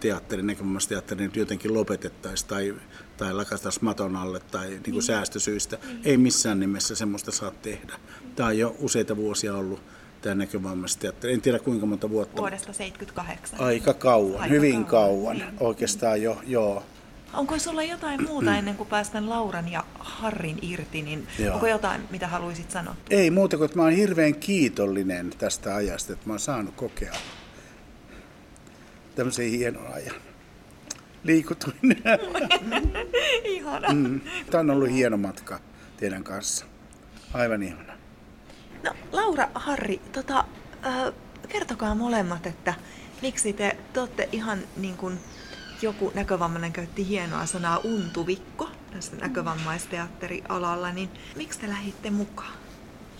teatteri, 0.00 0.42
näkövammaisteatteri 0.42 1.24
nyt 1.24 1.36
jotenkin 1.36 1.74
lopetettaisiin 1.74 2.48
tai, 2.48 2.74
tai 3.16 3.34
lakastaisiin 3.34 3.84
maton 3.84 4.16
alle 4.16 4.40
tai 4.40 4.68
niin 4.68 4.82
kuin 4.82 4.92
niin. 4.92 5.02
säästösyistä. 5.02 5.78
Niin. 5.86 6.00
Ei 6.04 6.16
missään 6.16 6.60
nimessä 6.60 6.94
semmoista 6.94 7.32
saa 7.32 7.50
tehdä. 7.50 7.94
Tämä 8.36 8.46
on 8.46 8.58
jo 8.58 8.76
useita 8.78 9.16
vuosia 9.16 9.54
ollut 9.54 9.80
tämä 10.22 10.34
näkövammaisteatteri. 10.34 11.32
En 11.32 11.40
tiedä 11.40 11.58
kuinka 11.58 11.86
monta 11.86 12.10
vuotta. 12.10 12.36
Vuodesta 12.42 12.72
78. 12.72 13.60
Aika 13.60 13.94
kauan, 13.94 14.40
Aika 14.40 14.54
hyvin 14.54 14.84
kauan. 14.84 15.38
kauan. 15.38 15.52
Oikeastaan 15.60 16.22
jo, 16.22 16.40
joo. 16.46 16.82
Onko 17.32 17.58
sulla 17.58 17.82
jotain 17.82 18.22
muuta 18.26 18.56
ennen 18.56 18.74
kuin 18.76 18.88
päästään 18.88 19.28
Lauran 19.28 19.72
ja 19.72 19.84
Harrin 19.98 20.58
irti, 20.62 21.02
niin 21.02 21.26
Joo. 21.38 21.54
onko 21.54 21.66
jotain, 21.66 22.00
mitä 22.10 22.28
haluaisit 22.28 22.70
sanoa? 22.70 22.96
Ei 23.10 23.30
muuta 23.30 23.56
kuin, 23.56 23.64
että 23.64 23.76
mä 23.76 23.82
oon 23.82 23.92
hirveän 23.92 24.34
kiitollinen 24.34 25.30
tästä 25.38 25.74
ajasta, 25.74 26.12
että 26.12 26.26
mä 26.26 26.32
oon 26.32 26.40
saanut 26.40 26.74
kokea 26.74 27.12
tämmöisen 29.14 29.50
hienon 29.50 29.86
ajan. 29.94 30.14
Liikutuin. 31.24 31.76
Ihana. 33.44 33.88
Mm. 33.92 34.20
Tämä 34.50 34.60
on 34.60 34.70
ollut 34.70 34.90
hieno 34.90 35.16
matka 35.16 35.60
teidän 35.96 36.24
kanssa. 36.24 36.64
Aivan 37.34 37.62
ihana. 37.62 37.87
No, 38.82 38.90
Laura, 39.12 39.48
Harri, 39.54 40.00
tota, 40.12 40.44
äh, 40.86 41.12
kertokaa 41.48 41.94
molemmat, 41.94 42.46
että 42.46 42.74
miksi 43.22 43.52
te, 43.52 43.76
te 43.92 44.00
olette 44.00 44.28
ihan 44.32 44.58
niin 44.76 44.96
kuin 44.96 45.18
joku 45.82 46.12
näkövammainen 46.14 46.72
käytti 46.72 47.08
hienoa 47.08 47.46
sanaa 47.46 47.78
untuvikko 47.84 48.70
tässä 48.92 49.16
näkövammaisteatterialalla, 49.16 50.92
niin 50.92 51.10
miksi 51.36 51.58
te 51.58 51.68
lähditte 51.68 52.10
mukaan? 52.10 52.52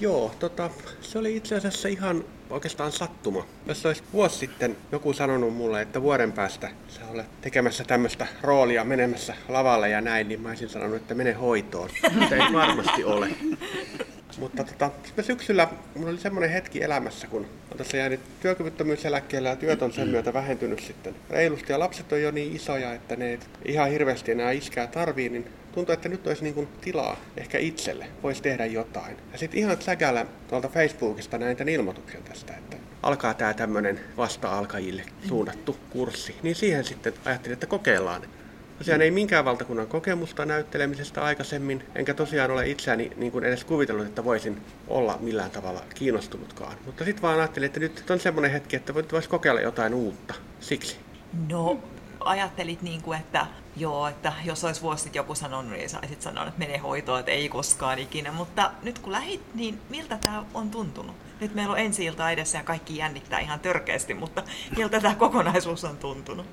Joo, 0.00 0.34
tota, 0.38 0.70
se 1.00 1.18
oli 1.18 1.36
itse 1.36 1.56
asiassa 1.56 1.88
ihan 1.88 2.24
oikeastaan 2.50 2.92
sattuma. 2.92 3.46
Jos 3.66 3.86
olisi 3.86 4.02
vuosi 4.12 4.38
sitten 4.38 4.76
joku 4.92 5.12
sanonut 5.12 5.54
mulle, 5.54 5.82
että 5.82 6.02
vuoden 6.02 6.32
päästä 6.32 6.70
sä 6.88 7.00
olet 7.10 7.40
tekemässä 7.40 7.84
tämmöistä 7.84 8.26
roolia 8.42 8.84
menemässä 8.84 9.34
lavalle 9.48 9.88
ja 9.88 10.00
näin, 10.00 10.28
niin 10.28 10.40
mä 10.40 10.48
olisin 10.48 10.68
sanonut, 10.68 10.96
että 10.96 11.14
mene 11.14 11.32
hoitoon. 11.32 11.90
Mutta 12.14 12.34
ei 12.36 12.52
varmasti 12.52 13.04
ole. 13.04 13.28
Mutta 14.38 14.64
tota, 14.64 14.90
sitten 15.04 15.24
syksyllä 15.24 15.68
mulla 15.94 16.10
oli 16.10 16.18
semmoinen 16.18 16.50
hetki 16.50 16.82
elämässä, 16.82 17.26
kun 17.26 17.46
tässä 17.76 17.96
jäänyt 17.96 18.20
työkyvyttömyyseläkkeellä 18.40 19.48
ja 19.48 19.56
työt 19.56 19.82
on 19.82 19.92
sen 19.92 20.08
myötä 20.08 20.32
vähentynyt 20.32 20.80
sitten 20.80 21.14
reilusti. 21.30 21.72
Ja 21.72 21.78
lapset 21.78 22.12
on 22.12 22.22
jo 22.22 22.30
niin 22.30 22.56
isoja, 22.56 22.94
että 22.94 23.16
ne 23.16 23.38
ihan 23.64 23.90
hirveästi 23.90 24.32
enää 24.32 24.50
iskää 24.50 24.86
tarvii, 24.86 25.28
niin 25.28 25.46
tuntuu, 25.72 25.92
että 25.92 26.08
nyt 26.08 26.26
olisi 26.26 26.42
niin 26.42 26.54
kuin 26.54 26.68
tilaa 26.80 27.16
ehkä 27.36 27.58
itselle. 27.58 28.06
Voisi 28.22 28.42
tehdä 28.42 28.66
jotain. 28.66 29.16
Ja 29.32 29.38
sitten 29.38 29.60
ihan 29.60 29.82
säkällä 29.82 30.26
tuolta 30.48 30.68
Facebookista 30.68 31.38
näin 31.38 31.56
tämän 31.56 31.74
ilmoituksen 31.74 32.22
tästä, 32.22 32.52
että 32.52 32.76
alkaa 33.02 33.34
tämä 33.34 33.54
tämmöinen 33.54 34.00
vasta-alkajille 34.16 35.02
suunnattu 35.28 35.76
kurssi. 35.90 36.34
Niin 36.42 36.54
siihen 36.54 36.84
sitten 36.84 37.12
ajattelin, 37.24 37.52
että 37.52 37.66
kokeillaan. 37.66 38.22
Tosiaan 38.78 39.02
ei 39.02 39.10
minkään 39.10 39.44
valtakunnan 39.44 39.86
kokemusta 39.86 40.44
näyttelemisestä 40.44 41.24
aikaisemmin, 41.24 41.84
enkä 41.94 42.14
tosiaan 42.14 42.50
ole 42.50 42.68
itseäni 42.68 43.12
niin 43.16 43.32
kuin 43.32 43.44
edes 43.44 43.64
kuvitellut, 43.64 44.06
että 44.06 44.24
voisin 44.24 44.62
olla 44.88 45.18
millään 45.20 45.50
tavalla 45.50 45.80
kiinnostunutkaan. 45.94 46.76
Mutta 46.86 47.04
sitten 47.04 47.22
vaan 47.22 47.38
ajattelin, 47.38 47.66
että 47.66 47.80
nyt 47.80 48.10
on 48.10 48.20
semmoinen 48.20 48.50
hetki, 48.50 48.76
että 48.76 48.94
voisi 48.94 49.28
kokeilla 49.28 49.60
jotain 49.60 49.94
uutta. 49.94 50.34
Siksi. 50.60 50.96
No, 51.48 51.78
ajattelit 52.20 52.82
niin 52.82 53.02
kuin, 53.02 53.18
että 53.18 53.46
joo, 53.76 54.08
että 54.08 54.32
jos 54.44 54.64
olisi 54.64 54.82
vuosi 54.82 55.02
sitten 55.02 55.20
joku 55.20 55.34
sanonut, 55.34 55.72
niin 55.72 55.90
saisit 55.90 56.22
sanoa, 56.22 56.46
että 56.46 56.58
mene 56.58 56.78
hoitoon, 56.78 57.20
että 57.20 57.32
ei 57.32 57.48
koskaan 57.48 57.98
ikinä. 57.98 58.32
Mutta 58.32 58.70
nyt 58.82 58.98
kun 58.98 59.12
lähit, 59.12 59.40
niin 59.54 59.80
miltä 59.88 60.18
tämä 60.22 60.44
on 60.54 60.70
tuntunut? 60.70 61.16
Nyt 61.40 61.54
meillä 61.54 61.72
on 61.72 61.78
ensi 61.78 62.04
ilta 62.04 62.30
edessä 62.30 62.58
ja 62.58 62.64
kaikki 62.64 62.96
jännittää 62.96 63.40
ihan 63.40 63.60
törkeästi, 63.60 64.14
mutta 64.14 64.42
miltä 64.76 65.00
tämä 65.00 65.14
kokonaisuus 65.14 65.84
on 65.84 65.96
tuntunut? 65.96 66.46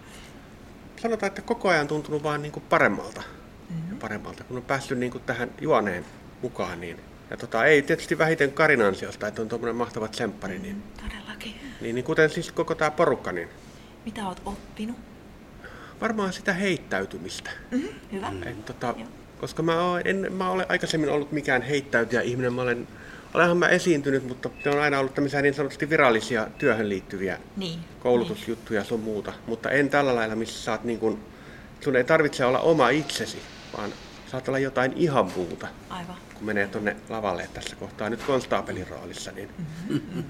Sanotaan, 1.06 1.28
että 1.28 1.42
koko 1.42 1.70
ajan 1.70 1.88
tuntunut 1.88 2.24
vaan 2.24 2.42
niin 2.42 2.52
kuin 2.52 2.64
paremmalta. 2.70 3.22
Mm-hmm. 3.70 3.90
Ja 3.90 3.96
paremmalta, 4.02 4.44
kun 4.44 4.58
on 4.58 4.64
päässyt 4.64 4.98
niin 4.98 5.12
kuin 5.12 5.24
tähän 5.24 5.52
juoneen 5.62 6.06
mukaan. 6.42 6.82
Niin. 6.82 7.00
Ja 7.30 7.38
tota, 7.38 7.66
ei 7.66 7.82
tietysti 7.82 8.18
vähiten 8.18 8.52
Karin 8.52 8.82
ansiosta, 8.82 9.28
että 9.28 9.42
on 9.42 9.50
tuommoinen 9.50 9.76
mahtava 9.76 10.08
tsemppari. 10.08 10.60
Niin, 10.60 10.84
Todellakin. 11.04 11.56
niin, 11.82 11.96
niin 11.96 12.06
kuten 12.06 12.30
siis 12.30 12.52
koko 12.52 12.76
tämä 12.76 12.92
porukka, 12.92 13.32
niin 13.32 13.50
Mitä 14.06 14.28
oot 14.28 14.42
oppinut? 14.46 14.98
varmaan 16.02 16.34
sitä 16.34 16.54
heittäytymistä. 16.54 17.50
Mm-hmm. 17.72 17.90
Hyvä. 18.12 18.32
Et, 18.46 18.66
tota, 18.66 18.94
Joo. 18.98 19.08
koska 19.40 19.64
mä, 19.64 19.82
oon, 19.82 20.02
en, 20.06 20.34
mä 20.34 20.50
ole 20.50 20.66
aikaisemmin 20.70 21.10
ollut 21.10 21.32
mikään 21.32 21.62
heittäytyjä 21.62 22.22
ihminen. 22.22 22.54
Mä 22.54 22.62
olen, 22.62 22.88
olenhan 23.36 23.58
mä 23.58 23.68
esiintynyt, 23.68 24.28
mutta 24.28 24.50
ne 24.66 24.72
on 24.72 24.82
aina 24.82 25.00
ollut 25.00 25.14
tämmöisiä 25.14 25.42
niin 25.42 25.54
sanotusti 25.54 25.90
virallisia 25.90 26.48
työhön 26.58 26.90
liittyviä 26.90 27.38
Niin. 27.58 27.80
koulutusjuttuja 28.00 28.84
sun 28.84 29.00
muuta. 29.00 29.34
Mutta 29.48 29.70
en 29.72 29.90
tällä 29.90 30.16
lailla, 30.16 30.36
missä 30.36 30.64
saat 30.64 30.84
niin 30.84 31.00
kuin, 31.00 31.20
sun 31.82 31.96
ei 31.96 32.04
tarvitse 32.04 32.46
olla 32.46 32.60
oma 32.60 32.90
itsesi, 32.90 33.38
vaan 33.78 33.94
saat 34.32 34.48
olla 34.48 34.60
jotain 34.60 34.94
ihan 34.96 35.32
muuta. 35.36 35.68
Aivan. 35.90 36.16
Kun 36.34 36.46
menee 36.46 36.68
tonne 36.68 36.96
lavalle 37.10 37.50
tässä 37.54 37.76
kohtaa 37.76 38.10
nyt 38.10 38.24
konstaapelin 38.24 38.88
roolissa, 38.88 39.32
niin, 39.32 39.50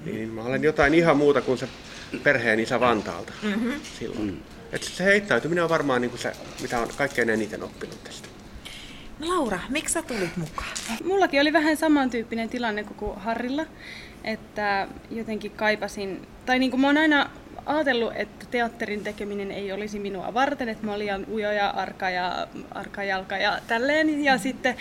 niin 0.04 0.28
mä 0.28 0.42
olen 0.42 0.62
jotain 0.62 0.94
ihan 0.94 1.16
muuta 1.16 1.40
kuin 1.40 1.58
se 1.58 1.68
perheen 2.22 2.60
isä 2.60 2.80
Vantaalta 2.80 3.32
silloin. 3.98 4.42
Et 4.72 4.82
se 4.82 5.04
heittäytyminen 5.04 5.64
on 5.64 5.70
varmaan 5.70 6.00
niin 6.00 6.10
kuin 6.10 6.20
se, 6.20 6.32
mitä 6.62 6.80
on 6.80 6.88
kaikkein 6.96 7.30
eniten 7.30 7.62
oppinut 7.62 8.04
tästä. 8.04 8.25
Laura, 9.20 9.58
miksi 9.68 9.92
sä 9.92 10.02
tulit 10.02 10.36
mukaan? 10.36 10.68
Mullakin 11.04 11.40
oli 11.40 11.52
vähän 11.52 11.76
samantyyppinen 11.76 12.48
tilanne 12.48 12.84
kuin 12.84 13.18
Harrilla, 13.18 13.66
että 14.24 14.88
jotenkin 15.10 15.50
kaipasin, 15.50 16.28
tai 16.46 16.58
niin 16.58 16.70
kuin 16.70 16.80
mä 16.80 16.86
oon 16.86 16.98
aina 16.98 17.30
ajatellut, 17.66 18.12
että 18.16 18.46
teatterin 18.50 19.04
tekeminen 19.04 19.50
ei 19.50 19.72
olisi 19.72 19.98
minua 19.98 20.34
varten, 20.34 20.68
että 20.68 20.86
mä 20.86 20.92
olin 20.92 20.98
liian 20.98 21.26
ujo 21.30 21.52
ja 21.52 21.70
arka 21.70 22.10
ja 22.10 22.46
arka 22.70 23.04
jalka 23.04 23.36
ja 23.36 23.58
tälleen. 23.66 24.24
Ja 24.24 24.38
sitten 24.38 24.76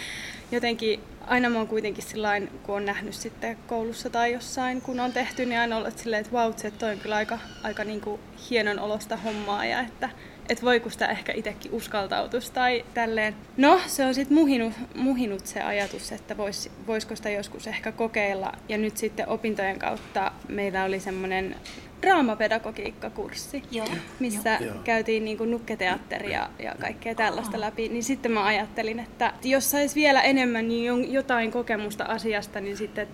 jotenkin 0.51 0.99
aina 1.27 1.49
mä 1.49 1.57
oon 1.57 1.67
kuitenkin 1.67 2.03
sillain, 2.03 2.49
kun 2.63 2.75
on 2.75 2.85
nähnyt 2.85 3.13
sitten 3.13 3.57
koulussa 3.67 4.09
tai 4.09 4.33
jossain, 4.33 4.81
kun 4.81 4.99
on 4.99 5.13
tehty, 5.13 5.45
niin 5.45 5.59
aina 5.59 5.77
ollut 5.77 5.97
silleen, 5.97 6.21
että 6.21 6.31
vau, 6.31 6.49
wow, 6.49 6.71
toi 6.79 6.91
on 6.91 6.99
kyllä 6.99 7.15
aika, 7.15 7.39
aika 7.63 7.83
niin 7.83 8.01
kuin 8.01 8.21
hienon 8.49 8.79
olosta 8.79 9.17
hommaa 9.17 9.65
ja 9.65 9.79
että 9.79 10.09
että 10.49 10.65
voiko 10.65 10.89
sitä 10.89 11.07
ehkä 11.07 11.33
itsekin 11.35 11.71
uskaltautus 11.71 12.49
tai 12.51 12.85
tälleen. 12.93 13.35
No, 13.57 13.79
se 13.87 14.05
on 14.05 14.15
sitten 14.15 14.37
muhinut, 14.37 14.73
muhinut 14.95 15.47
se 15.47 15.61
ajatus, 15.61 16.11
että 16.11 16.37
vois, 16.37 16.71
voisiko 16.87 17.15
sitä 17.15 17.29
joskus 17.29 17.67
ehkä 17.67 17.91
kokeilla. 17.91 18.51
Ja 18.69 18.77
nyt 18.77 18.97
sitten 18.97 19.29
opintojen 19.29 19.79
kautta 19.79 20.31
meillä 20.47 20.83
oli 20.83 20.99
semmoinen 20.99 21.55
draamapedagogiikkakurssi, 22.01 23.63
Joo. 23.71 23.87
missä 24.19 24.57
Joo. 24.61 24.75
käytiin 24.83 25.25
niin 25.25 25.37
kuin 25.37 25.51
nukketeatteria 25.51 26.49
ja 26.59 26.75
kaikkea 26.81 27.15
tällaista 27.15 27.59
läpi. 27.59 27.89
Niin 27.89 28.03
sitten 28.03 28.31
mä 28.31 28.45
ajattelin, 28.45 28.99
että 28.99 29.33
jos 29.43 29.71
sais 29.71 29.95
vielä 29.95 30.21
enemmän 30.21 30.67
niin 30.67 31.13
jotain 31.13 31.51
kokemusta 31.51 32.03
asiasta, 32.03 32.61
niin 32.61 32.77
sitten 32.77 33.07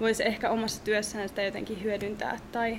voisi 0.00 0.26
ehkä 0.26 0.50
omassa 0.50 0.84
työssään 0.84 1.28
sitä 1.28 1.42
jotenkin 1.42 1.82
hyödyntää 1.82 2.38
tai 2.52 2.78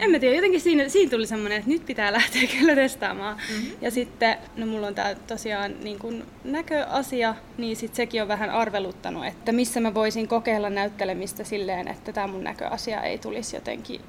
en 0.00 0.10
mä 0.10 0.18
tiedä, 0.18 0.34
jotenkin 0.34 0.60
siinä, 0.60 0.88
siinä 0.88 1.10
tuli 1.10 1.26
semmoinen, 1.26 1.58
että 1.58 1.70
nyt 1.70 1.86
pitää 1.86 2.12
lähteä 2.12 2.42
kyllä 2.58 2.74
testaamaan. 2.74 3.36
Mm-hmm. 3.36 3.70
Ja 3.80 3.90
sitten, 3.90 4.36
no 4.56 4.66
mulla 4.66 4.86
on 4.86 4.94
tää 4.94 5.14
tosiaan 5.14 5.74
niin 5.82 5.98
kun 5.98 6.26
näköasia, 6.44 7.34
niin 7.58 7.76
sit 7.76 7.94
sekin 7.94 8.22
on 8.22 8.28
vähän 8.28 8.50
arveluttanut, 8.50 9.26
että 9.26 9.52
missä 9.52 9.80
mä 9.80 9.94
voisin 9.94 10.28
kokeilla 10.28 10.70
näyttelemistä 10.70 11.44
silleen, 11.44 11.88
että 11.88 12.12
tämä 12.12 12.26
mun 12.26 12.44
näköasia 12.44 13.02
ei 13.02 13.18
tulisi 13.18 13.56
jotenkin 13.56 14.00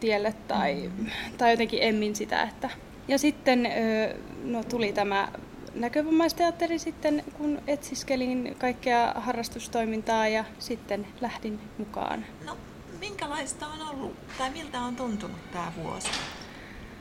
tielle 0.00 0.34
tai, 0.48 0.74
mm-hmm. 0.74 1.10
tai 1.38 1.50
jotenkin 1.50 1.82
emmin 1.82 2.16
sitä. 2.16 2.42
Että. 2.42 2.70
Ja 3.08 3.18
sitten 3.18 3.68
no, 4.44 4.64
tuli 4.64 4.92
tämä 4.92 5.28
näkövammaisteatteri 5.74 6.78
sitten, 6.78 7.24
kun 7.38 7.58
etsiskelin 7.66 8.56
kaikkea 8.58 9.12
harrastustoimintaa 9.16 10.28
ja 10.28 10.44
sitten 10.58 11.06
lähdin 11.20 11.60
mukaan. 11.78 12.24
No, 12.46 12.56
minkälaista 13.00 13.66
on 13.66 13.88
ollut, 13.88 14.16
tai 14.38 14.50
miltä 14.50 14.80
on 14.80 14.96
tuntunut 14.96 15.52
tämä 15.52 15.72
vuosi? 15.82 16.08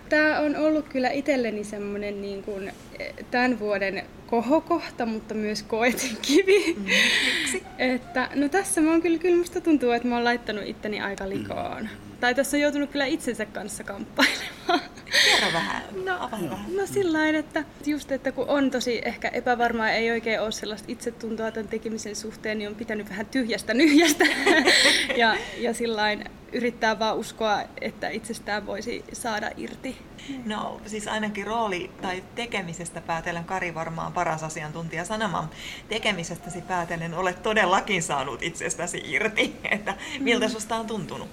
Tämä 0.10 0.39
on 0.39 0.55
ollut 0.55 0.89
kyllä 0.89 1.10
itselleni 1.10 1.63
semmoinen 1.63 2.21
niin 2.21 2.43
kuin 2.43 2.71
eh, 2.99 3.13
tämän 3.31 3.60
vuoden 3.60 4.05
kohokohta, 4.27 5.05
mutta 5.05 5.34
myös 5.34 5.63
koetin 5.63 6.17
kivi. 6.21 6.73
Mm, 6.73 6.84
Miksi? 6.84 7.63
että, 7.77 8.29
no 8.36 8.49
tässä 8.49 8.81
mä 8.81 8.91
oon 8.91 9.01
kyllä, 9.01 9.17
kyllä 9.17 9.38
musta 9.38 9.62
tuntuu, 9.62 9.91
että 9.91 10.08
mä 10.08 10.15
oon 10.15 10.23
laittanut 10.23 10.63
itteni 10.65 11.01
aika 11.01 11.29
likoon. 11.29 11.89
Tai 12.19 12.36
tässä 12.36 12.58
on 12.58 12.62
joutunut 12.62 12.89
kyllä 12.91 13.05
itsensä 13.05 13.45
kanssa 13.45 13.84
kamppailemaan. 13.84 14.81
Kerro 15.25 15.54
vähän. 15.54 15.84
No, 16.06 16.15
avaa 16.15 16.39
vähän. 16.49 16.75
No 16.75 16.86
sillä 16.86 17.17
lailla, 17.17 17.39
että 17.39 17.63
just, 17.86 18.12
että 18.12 18.32
kun 18.32 18.49
on 18.49 18.71
tosi 18.71 19.01
ehkä 19.06 19.28
epävarmaa, 19.28 19.89
ei 19.89 20.12
oikein 20.12 20.41
ole 20.41 20.51
sellaista 20.51 20.86
itsetuntoa 20.91 21.51
tämän 21.51 21.67
tekemisen 21.67 22.15
suhteen, 22.15 22.58
niin 22.58 22.69
on 22.69 22.75
pitänyt 22.75 23.10
vähän 23.10 23.25
tyhjästä 23.25 23.73
nyhjästä. 23.73 24.25
ja, 25.21 25.38
ja 25.58 25.73
sillä 25.73 25.95
lailla 26.01 26.23
yrittää 26.54 26.99
vaan 26.99 27.17
uskoa, 27.17 27.62
että 27.82 28.10
itsestään 28.10 28.65
voisi 28.65 29.06
saada 29.13 29.51
irti. 29.58 29.97
No 30.45 30.82
siis 30.86 31.08
ainakin 31.08 31.47
rooli 31.47 31.91
tai 32.01 32.23
tekemisestä 32.36 33.01
päätellen 33.01 33.43
Kari 33.43 33.75
varmaan 33.75 34.13
paras 34.13 34.43
asiantuntija 34.43 35.06
sanomaan. 35.06 35.49
Tekemisestäsi 35.89 36.62
päätellen 36.62 37.13
olet 37.13 37.43
todellakin 37.43 38.04
saanut 38.04 38.43
itsestäsi 38.43 39.01
irti. 39.06 39.56
Että 39.71 39.95
miltä 40.19 40.49
susta 40.49 40.75
on 40.75 40.88
tuntunut? 40.88 41.30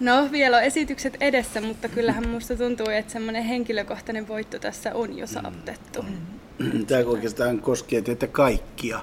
No, 0.00 0.28
vielä 0.32 0.56
on 0.56 0.62
esitykset 0.62 1.16
edessä, 1.20 1.60
mutta 1.60 1.88
kyllähän 1.88 2.28
musta 2.28 2.56
tuntuu, 2.56 2.86
että 2.86 3.12
semmoinen 3.12 3.44
henkilökohtainen 3.44 4.28
voitto 4.28 4.58
tässä 4.58 4.94
on 4.94 5.18
jo 5.18 5.26
saavutettu. 5.26 6.02
Mm. 6.02 6.86
tämä 6.86 7.04
oikeastaan 7.06 7.58
koskee 7.58 8.02
teitä 8.02 8.26
kaikkia. 8.26 9.00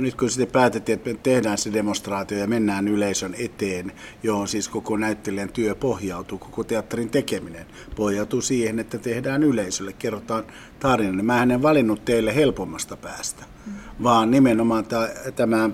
Nyt 0.00 0.14
kun 0.14 0.30
sitten 0.30 0.52
päätettiin, 0.52 0.96
että 0.96 1.10
me 1.10 1.18
tehdään 1.22 1.58
se 1.58 1.72
demonstraatio 1.72 2.38
ja 2.38 2.46
mennään 2.46 2.88
yleisön 2.88 3.34
eteen, 3.38 3.92
johon 4.22 4.48
siis 4.48 4.68
koko 4.68 4.96
näyttelijän 4.96 5.52
työ 5.52 5.74
pohjautuu, 5.74 6.38
koko 6.38 6.64
teatterin 6.64 7.10
tekeminen 7.10 7.66
pohjautuu 7.96 8.40
siihen, 8.40 8.78
että 8.78 8.98
tehdään 8.98 9.42
yleisölle, 9.42 9.92
kerrotaan 9.92 10.44
tarina. 10.80 11.12
Niin 11.12 11.26
mä 11.26 11.42
en 11.42 11.62
valinnut 11.62 12.04
teille 12.04 12.34
helpommasta 12.34 12.96
päästä, 12.96 13.44
vaan 14.02 14.30
nimenomaan 14.30 14.84
tämä 15.36 15.70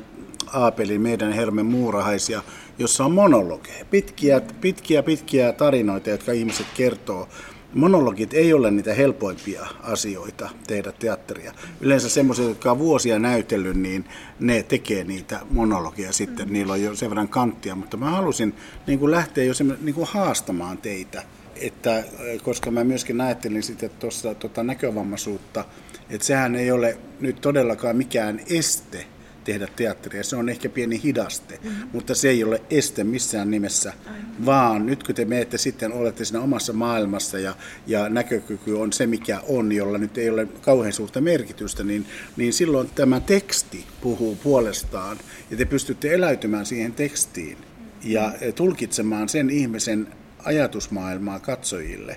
Aapeli, 0.52 0.98
meidän 0.98 1.32
Hermen 1.32 1.66
muurahaisia, 1.66 2.42
jossa 2.78 3.04
on 3.04 3.12
monologeja, 3.12 3.84
pitkiä, 3.84 4.40
pitkiä, 4.60 5.02
pitkiä 5.02 5.52
tarinoita, 5.52 6.10
jotka 6.10 6.32
ihmiset 6.32 6.66
kertoo 6.76 7.28
monologit 7.74 8.34
ei 8.34 8.52
ole 8.52 8.70
niitä 8.70 8.94
helpoimpia 8.94 9.66
asioita 9.82 10.50
tehdä 10.66 10.92
teatteria. 10.92 11.52
Yleensä 11.80 12.08
semmoiset, 12.08 12.48
jotka 12.48 12.70
on 12.70 12.78
vuosia 12.78 13.18
näytellyt, 13.18 13.76
niin 13.76 14.04
ne 14.40 14.62
tekee 14.62 15.04
niitä 15.04 15.40
monologia 15.50 16.12
sitten. 16.12 16.48
Mm. 16.48 16.52
Niillä 16.52 16.72
on 16.72 16.82
jo 16.82 16.94
sen 16.94 17.10
verran 17.10 17.28
kanttia, 17.28 17.74
mutta 17.74 17.96
mä 17.96 18.10
halusin 18.10 18.54
niin 18.86 18.98
kuin 18.98 19.10
lähteä 19.10 19.44
jo 19.44 19.52
niin 19.80 19.94
kuin 19.94 20.08
haastamaan 20.10 20.78
teitä. 20.78 21.22
Että, 21.56 22.04
koska 22.42 22.70
mä 22.70 22.84
myöskin 22.84 23.20
ajattelin 23.20 23.62
sitten 23.62 23.90
tuossa 23.90 24.34
tota 24.34 24.62
näkövammaisuutta, 24.62 25.64
että 26.10 26.26
sehän 26.26 26.54
ei 26.54 26.70
ole 26.70 26.98
nyt 27.20 27.40
todellakaan 27.40 27.96
mikään 27.96 28.40
este 28.50 29.06
tehdä 29.44 29.68
teatteria. 29.76 30.24
Se 30.24 30.36
on 30.36 30.48
ehkä 30.48 30.68
pieni 30.68 31.00
hidaste, 31.04 31.58
mm-hmm. 31.62 31.88
mutta 31.92 32.14
se 32.14 32.28
ei 32.28 32.44
ole 32.44 32.62
este 32.70 33.04
missään 33.04 33.50
nimessä, 33.50 33.92
Aivan. 34.06 34.46
vaan 34.46 34.86
nyt 34.86 35.02
kun 35.02 35.14
te 35.14 35.24
menette 35.24 35.58
sitten, 35.58 35.92
olette 35.92 36.24
siinä 36.24 36.40
omassa 36.40 36.72
maailmassa 36.72 37.38
ja, 37.38 37.54
ja 37.86 38.08
näkökyky 38.08 38.72
on 38.72 38.92
se, 38.92 39.06
mikä 39.06 39.40
on, 39.48 39.72
jolla 39.72 39.98
nyt 39.98 40.18
ei 40.18 40.30
ole 40.30 40.46
kauhean 40.60 40.92
suurta 40.92 41.20
merkitystä, 41.20 41.84
niin, 41.84 42.06
niin 42.36 42.52
silloin 42.52 42.90
tämä 42.94 43.20
teksti 43.20 43.84
puhuu 44.00 44.36
puolestaan 44.36 45.18
ja 45.50 45.56
te 45.56 45.64
pystytte 45.64 46.14
eläytymään 46.14 46.66
siihen 46.66 46.92
tekstiin 46.92 47.58
ja 48.04 48.32
tulkitsemaan 48.54 49.28
sen 49.28 49.50
ihmisen 49.50 50.08
ajatusmaailmaa 50.44 51.40
katsojille, 51.40 52.16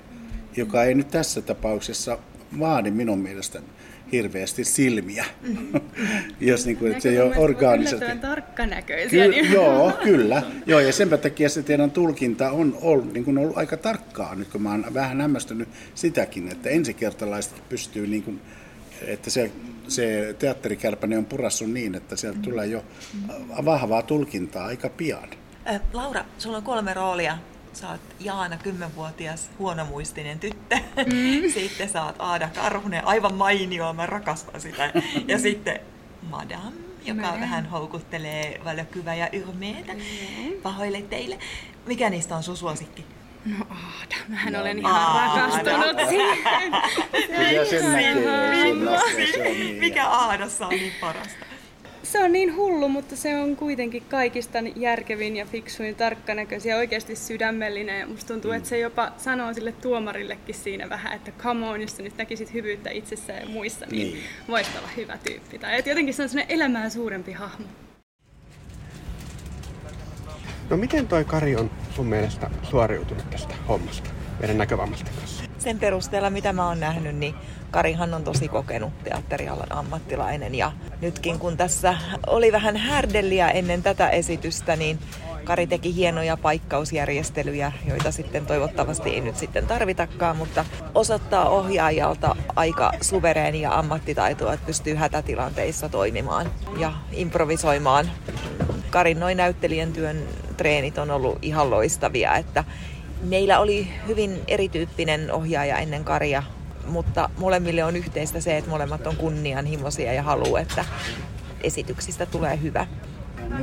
joka 0.58 0.84
ei 0.84 0.96
nyt 0.96 1.12
tässä 1.12 1.42
tapauksessa 1.42 2.18
vaadi 2.60 2.92
minun 2.92 3.20
mielestäni 3.20 3.66
hirveästi 4.12 4.64
silmiä, 4.64 5.26
mm-hmm. 5.42 5.82
jos 6.40 6.66
niin 6.66 6.78
kuin, 6.78 6.92
että 6.92 7.04
se 7.04 7.10
ei 7.10 7.22
ole 7.22 7.38
orgaanisesti. 7.38 8.06
tarkkanäköisiä. 8.22 9.30
Ky- 9.30 9.36
joo, 9.36 9.92
kyllä. 10.04 10.44
Joo, 10.66 10.80
ja 10.80 10.94
sen 10.94 11.10
takia 11.10 11.50
se 11.50 11.64
teidän 11.64 11.92
tulkinta 11.92 12.52
on 12.52 12.78
ollut, 12.82 13.14
niin 13.14 13.26
kuin 13.26 13.38
ollut 13.38 13.58
aika 13.58 13.78
tarkkaa, 13.78 14.36
nyt 14.36 14.48
kun 14.48 14.62
mä 14.62 14.72
oon 14.72 14.86
vähän 14.94 15.22
hämmästynyt 15.22 15.70
sitäkin, 15.96 16.52
että 16.52 16.70
ensikertalaiset 16.70 17.70
pystyy, 17.70 18.08
niin 18.08 18.24
kuin, 18.24 18.42
että 19.08 19.30
se, 19.30 19.52
se 19.88 20.36
teatterikärpäne 20.40 21.18
on 21.18 21.26
purassu 21.26 21.66
niin, 21.66 21.96
että 21.96 22.16
sieltä 22.16 22.38
mm-hmm. 22.38 22.52
tulee 22.52 22.68
jo 22.68 22.84
vahvaa 23.66 24.02
tulkintaa 24.02 24.66
aika 24.66 24.90
pian. 24.90 25.30
Äh, 25.70 25.82
Laura, 25.94 26.26
sulla 26.38 26.58
on 26.58 26.64
kolme 26.64 26.94
roolia 26.94 27.38
sä 27.76 27.90
oot 27.90 28.02
Jaana, 28.20 28.58
kymmenvuotias 28.58 29.50
huonomuistinen 29.60 30.40
tyttö. 30.40 30.76
Mm. 30.98 31.50
sitten 31.54 31.90
sä 31.90 32.04
oot 32.04 32.16
Aada 32.20 32.50
Karhunen, 32.56 33.08
aivan 33.08 33.34
mainio, 33.34 33.94
mä 33.94 34.06
rakastan 34.06 34.62
sitä. 34.62 34.92
Ja 35.28 35.40
sitten 35.40 35.80
Madame, 36.30 36.72
joka 37.06 37.22
Madame. 37.22 37.42
vähän 37.42 37.66
houkuttelee 37.66 38.62
valokyvä 38.66 39.16
ja 39.16 39.30
yrmeetä. 39.32 39.94
Mm. 39.94 40.62
Pahoille 40.64 41.02
teille. 41.02 41.40
Mikä 41.86 42.10
niistä 42.10 42.36
on 42.36 42.44
sun 42.44 42.58
suosikki? 42.58 43.06
No 43.46 43.66
Aada, 43.70 44.16
mähän 44.28 44.54
no, 44.54 44.62
olen 44.62 44.80
ihan 44.80 44.94
Aada. 44.94 45.42
rakastunut 45.42 46.10
siihen. 46.10 46.74
Se 47.70 47.80
sen 47.80 47.92
näkee, 47.92 49.32
se 49.32 49.44
niin. 49.44 49.76
Mikä 49.76 50.08
Aadassa 50.08 50.66
on 50.68 50.72
niin 50.72 50.94
parasta? 51.02 51.46
Se 52.06 52.24
on 52.24 52.32
niin 52.32 52.56
hullu, 52.56 52.90
mutta 52.90 53.16
se 53.16 53.40
on 53.40 53.56
kuitenkin 53.56 54.04
kaikista 54.10 54.60
järkevin 54.76 55.36
ja 55.36 55.46
fiksuin, 55.46 55.96
tarkkanäköisiä 55.96 56.74
ja 56.74 56.78
oikeasti 56.78 57.16
sydämellinen. 57.16 58.00
Ja 58.00 58.08
musta 58.08 58.34
tuntuu, 58.34 58.52
mm. 58.52 58.58
että 58.58 58.70
se 58.70 58.80
jopa 58.80 59.12
sanoo 59.18 59.54
sille 59.54 59.72
tuomarillekin 59.72 60.56
siinä 60.56 60.90
vähän, 60.90 61.14
että 61.14 61.32
come 61.32 61.68
on, 61.68 61.82
jos 61.82 61.98
sä 61.98 62.04
nyt 62.04 62.18
näkisit 62.18 62.54
hyvyyttä 62.54 62.90
itsessä 62.90 63.34
ja 63.34 63.46
muissa, 63.50 63.86
niin, 63.86 64.14
niin. 64.14 64.24
voisit 64.48 64.78
olla 64.78 64.90
hyvä 64.98 65.18
tyyppi. 65.18 65.60
Tai 65.60 65.80
että 65.80 65.92
jotenkin 65.92 66.14
se 66.14 66.24
on 66.24 66.30
sellainen 66.30 66.56
elämää 66.56 66.90
suurempi 66.90 67.32
hahmo. 67.32 67.66
No 70.70 70.78
miten 70.78 71.08
toi 71.08 71.26
Kari 71.26 71.56
on 71.56 71.72
sun 71.96 72.06
mielestä 72.06 72.50
suoriutunut 72.64 73.30
tästä 73.30 73.54
hommasta 73.68 74.10
meidän 74.40 74.58
näkövammaisten 74.58 75.14
kanssa? 75.20 75.44
Sen 75.58 75.80
perusteella, 75.80 76.30
mitä 76.30 76.54
mä 76.54 76.68
oon 76.68 76.80
nähnyt, 76.80 77.16
niin 77.16 77.36
Karihan 77.72 78.14
on 78.14 78.24
tosi 78.24 78.48
kokenut 78.48 79.04
teatterialan 79.04 79.72
ammattilainen 79.72 80.56
ja 80.56 80.72
nytkin 81.02 81.40
kun 81.40 81.58
tässä 81.58 81.98
oli 82.28 82.52
vähän 82.52 82.78
härdelliä 82.78 83.50
ennen 83.50 83.84
tätä 83.84 84.10
esitystä, 84.10 84.76
niin 84.76 85.00
Kari 85.44 85.68
teki 85.68 85.96
hienoja 85.96 86.38
paikkausjärjestelyjä, 86.38 87.72
joita 87.88 88.12
sitten 88.12 88.46
toivottavasti 88.46 89.10
ei 89.10 89.22
nyt 89.22 89.38
sitten 89.38 89.68
tarvitakaan, 89.68 90.38
mutta 90.38 90.66
osoittaa 90.96 91.50
ohjaajalta 91.50 92.36
aika 92.56 92.92
suvereenia 93.02 93.72
ammattitaitoa, 93.72 94.54
että 94.54 94.66
pystyy 94.66 94.96
hätätilanteissa 94.96 95.90
toimimaan 95.90 96.52
ja 96.78 96.94
improvisoimaan. 97.12 98.12
Karin 98.90 99.20
noin 99.20 99.38
näyttelijän 99.38 99.94
työn 99.94 100.24
treenit 100.58 100.98
on 100.98 101.12
ollut 101.12 101.40
ihan 101.42 101.70
loistavia, 101.70 102.36
että 102.36 102.64
meillä 103.30 103.60
oli 103.60 103.88
hyvin 104.08 104.42
erityyppinen 104.48 105.32
ohjaaja 105.32 105.78
ennen 105.78 106.04
Karia 106.04 106.44
mutta 106.88 107.30
molemmille 107.38 107.84
on 107.84 107.96
yhteistä 107.96 108.40
se, 108.40 108.58
että 108.58 108.70
molemmat 108.70 109.08
on 109.08 109.16
kunnianhimoisia 109.16 110.14
ja 110.14 110.24
haluaa, 110.24 110.62
että 110.62 110.86
esityksistä 111.62 112.26
tulee 112.26 112.62
hyvä. 112.62 112.88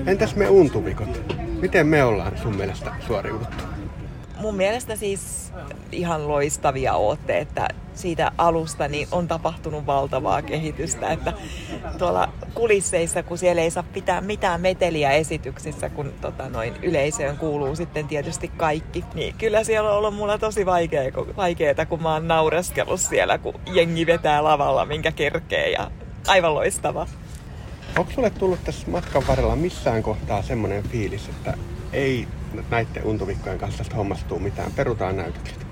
Entäs 0.07 0.37
me 0.37 0.49
untuvikot? 0.49 1.35
Miten 1.61 1.87
me 1.87 2.05
ollaan 2.05 2.39
sun 2.39 2.57
mielestä 2.57 2.95
suoriuduttu? 3.07 3.65
Mun 4.43 4.55
mielestä 4.55 4.97
siis 4.97 5.53
ihan 5.93 6.29
loistavia 6.29 6.95
ootte, 6.95 7.39
että 7.39 7.69
siitä 7.95 8.33
alusta 8.39 8.89
niin 8.89 9.09
on 9.11 9.29
tapahtunut 9.29 9.87
valtavaa 9.87 10.43
kehitystä, 10.43 11.13
että 11.13 11.33
tuolla 11.99 12.29
kulisseissa, 12.55 13.23
kun 13.23 13.39
siellä 13.39 13.63
ei 13.63 13.71
saa 13.71 13.85
pitää 13.93 14.21
mitään 14.21 14.61
meteliä 14.61 15.11
esityksissä, 15.11 15.89
kun 15.89 16.13
tota, 16.21 16.49
noin 16.49 16.75
yleisöön 16.83 17.37
kuuluu 17.37 17.77
sitten 17.77 18.09
tietysti 18.09 18.49
kaikki, 18.49 19.05
niin 19.15 19.35
kyllä 19.39 19.65
siellä 19.65 19.91
on 19.91 19.97
ollut 19.97 20.15
mulla 20.15 20.39
tosi 20.39 20.67
vaikea, 20.67 21.03
vaikeeta, 21.37 21.87
kun 21.87 22.03
mä 22.03 22.13
oon 22.13 22.29
naureskellut 22.29 23.01
siellä, 23.01 23.39
kun 23.39 23.55
jengi 23.73 24.07
vetää 24.07 24.45
lavalla, 24.45 24.85
minkä 24.85 25.13
kerkee 25.13 25.71
ja 25.71 25.91
aivan 26.27 26.55
loistava. 26.55 27.07
Onko 27.99 28.13
sulle 28.13 28.31
tullut 28.31 28.65
tässä 28.65 28.91
matkan 28.91 29.23
varrella 29.29 29.57
missään 29.57 30.03
kohtaa 30.03 30.43
semmoinen 30.43 30.83
fiilis, 30.83 31.29
että 31.29 31.55
ei 31.93 32.29
näiden 32.71 33.05
untuvikkojen 33.05 33.59
kanssa 33.59 33.79
tästä 33.79 33.97
hommasta 33.97 34.29
tuu 34.29 34.39
mitään. 34.39 34.73
Perutaan 34.73 35.17
näytökset. 35.17 35.67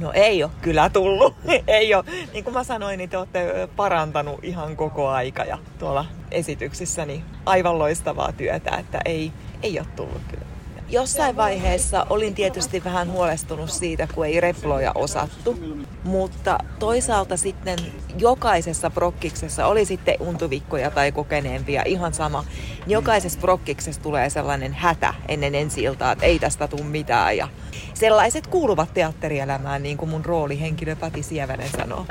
No 0.00 0.12
ei 0.14 0.44
ole 0.44 0.52
kyllä 0.62 0.90
tullut. 0.90 1.34
ei 1.66 1.94
ole. 1.94 2.04
Niin 2.32 2.44
kuin 2.44 2.54
mä 2.54 2.64
sanoin, 2.64 2.98
niin 2.98 3.10
te 3.10 3.16
olette 3.16 3.68
parantanut 3.76 4.44
ihan 4.44 4.76
koko 4.76 5.08
aika 5.08 5.44
ja 5.44 5.58
tuolla 5.78 6.04
esityksissä 6.30 7.06
niin 7.06 7.24
aivan 7.46 7.78
loistavaa 7.78 8.32
työtä, 8.32 8.76
että 8.76 9.00
ei, 9.04 9.32
ei 9.62 9.78
ole 9.78 9.86
tullut 9.96 10.22
kyllä. 10.30 10.47
Jossain 10.90 11.36
vaiheessa 11.36 12.06
olin 12.10 12.34
tietysti 12.34 12.84
vähän 12.84 13.10
huolestunut 13.10 13.70
siitä, 13.70 14.08
kun 14.14 14.26
ei 14.26 14.40
reploja 14.40 14.92
osattu, 14.94 15.58
mutta 16.04 16.58
toisaalta 16.78 17.36
sitten 17.36 17.78
jokaisessa 18.18 18.90
prokkiksessa, 18.90 19.66
oli 19.66 19.84
sitten 19.84 20.16
untuvikkoja 20.20 20.90
tai 20.90 21.12
kokeneempia, 21.12 21.82
ihan 21.86 22.14
sama, 22.14 22.44
jokaisessa 22.86 23.40
prokkiksessa 23.40 24.02
tulee 24.02 24.30
sellainen 24.30 24.72
hätä 24.72 25.14
ennen 25.28 25.54
ensi 25.54 25.82
iltaa, 25.82 26.12
että 26.12 26.26
ei 26.26 26.38
tästä 26.38 26.68
tule 26.68 26.84
mitään. 26.84 27.36
Ja 27.36 27.48
sellaiset 27.94 28.46
kuuluvat 28.46 28.94
teatterielämään, 28.94 29.82
niin 29.82 29.96
kuin 29.96 30.08
mun 30.08 30.24
roolihenkilö 30.24 30.96
Pati 30.96 31.22
Sievänen 31.22 31.70
sanoo. 31.76 32.06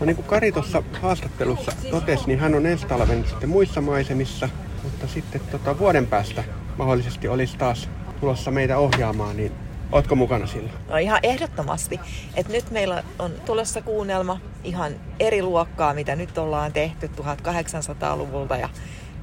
No 0.00 0.06
niin 0.06 0.16
kuin 0.16 0.26
Kari 0.26 0.52
tuossa 0.52 0.82
haastattelussa 1.02 1.72
totesi, 1.90 2.26
niin 2.26 2.38
hän 2.38 2.54
on 2.54 2.66
ensi 2.66 2.86
talven 2.86 3.24
sitten 3.28 3.48
muissa 3.48 3.80
maisemissa, 3.80 4.48
mutta 4.82 5.06
sitten 5.06 5.40
tota 5.50 5.78
vuoden 5.78 6.06
päästä 6.06 6.44
mahdollisesti 6.78 7.28
olisi 7.28 7.56
taas 7.56 7.88
tulossa 8.20 8.50
meitä 8.50 8.78
ohjaamaan, 8.78 9.36
niin 9.36 9.52
Ootko 9.92 10.14
mukana 10.14 10.46
sillä? 10.46 10.70
No 10.88 10.96
ihan 10.96 11.20
ehdottomasti. 11.22 12.00
Et 12.34 12.48
nyt 12.48 12.70
meillä 12.70 13.02
on 13.18 13.32
tulossa 13.46 13.82
kuunnelma 13.82 14.40
ihan 14.64 14.92
eri 15.20 15.42
luokkaa, 15.42 15.94
mitä 15.94 16.16
nyt 16.16 16.38
ollaan 16.38 16.72
tehty 16.72 17.10
1800-luvulta 17.16 18.56
ja 18.56 18.68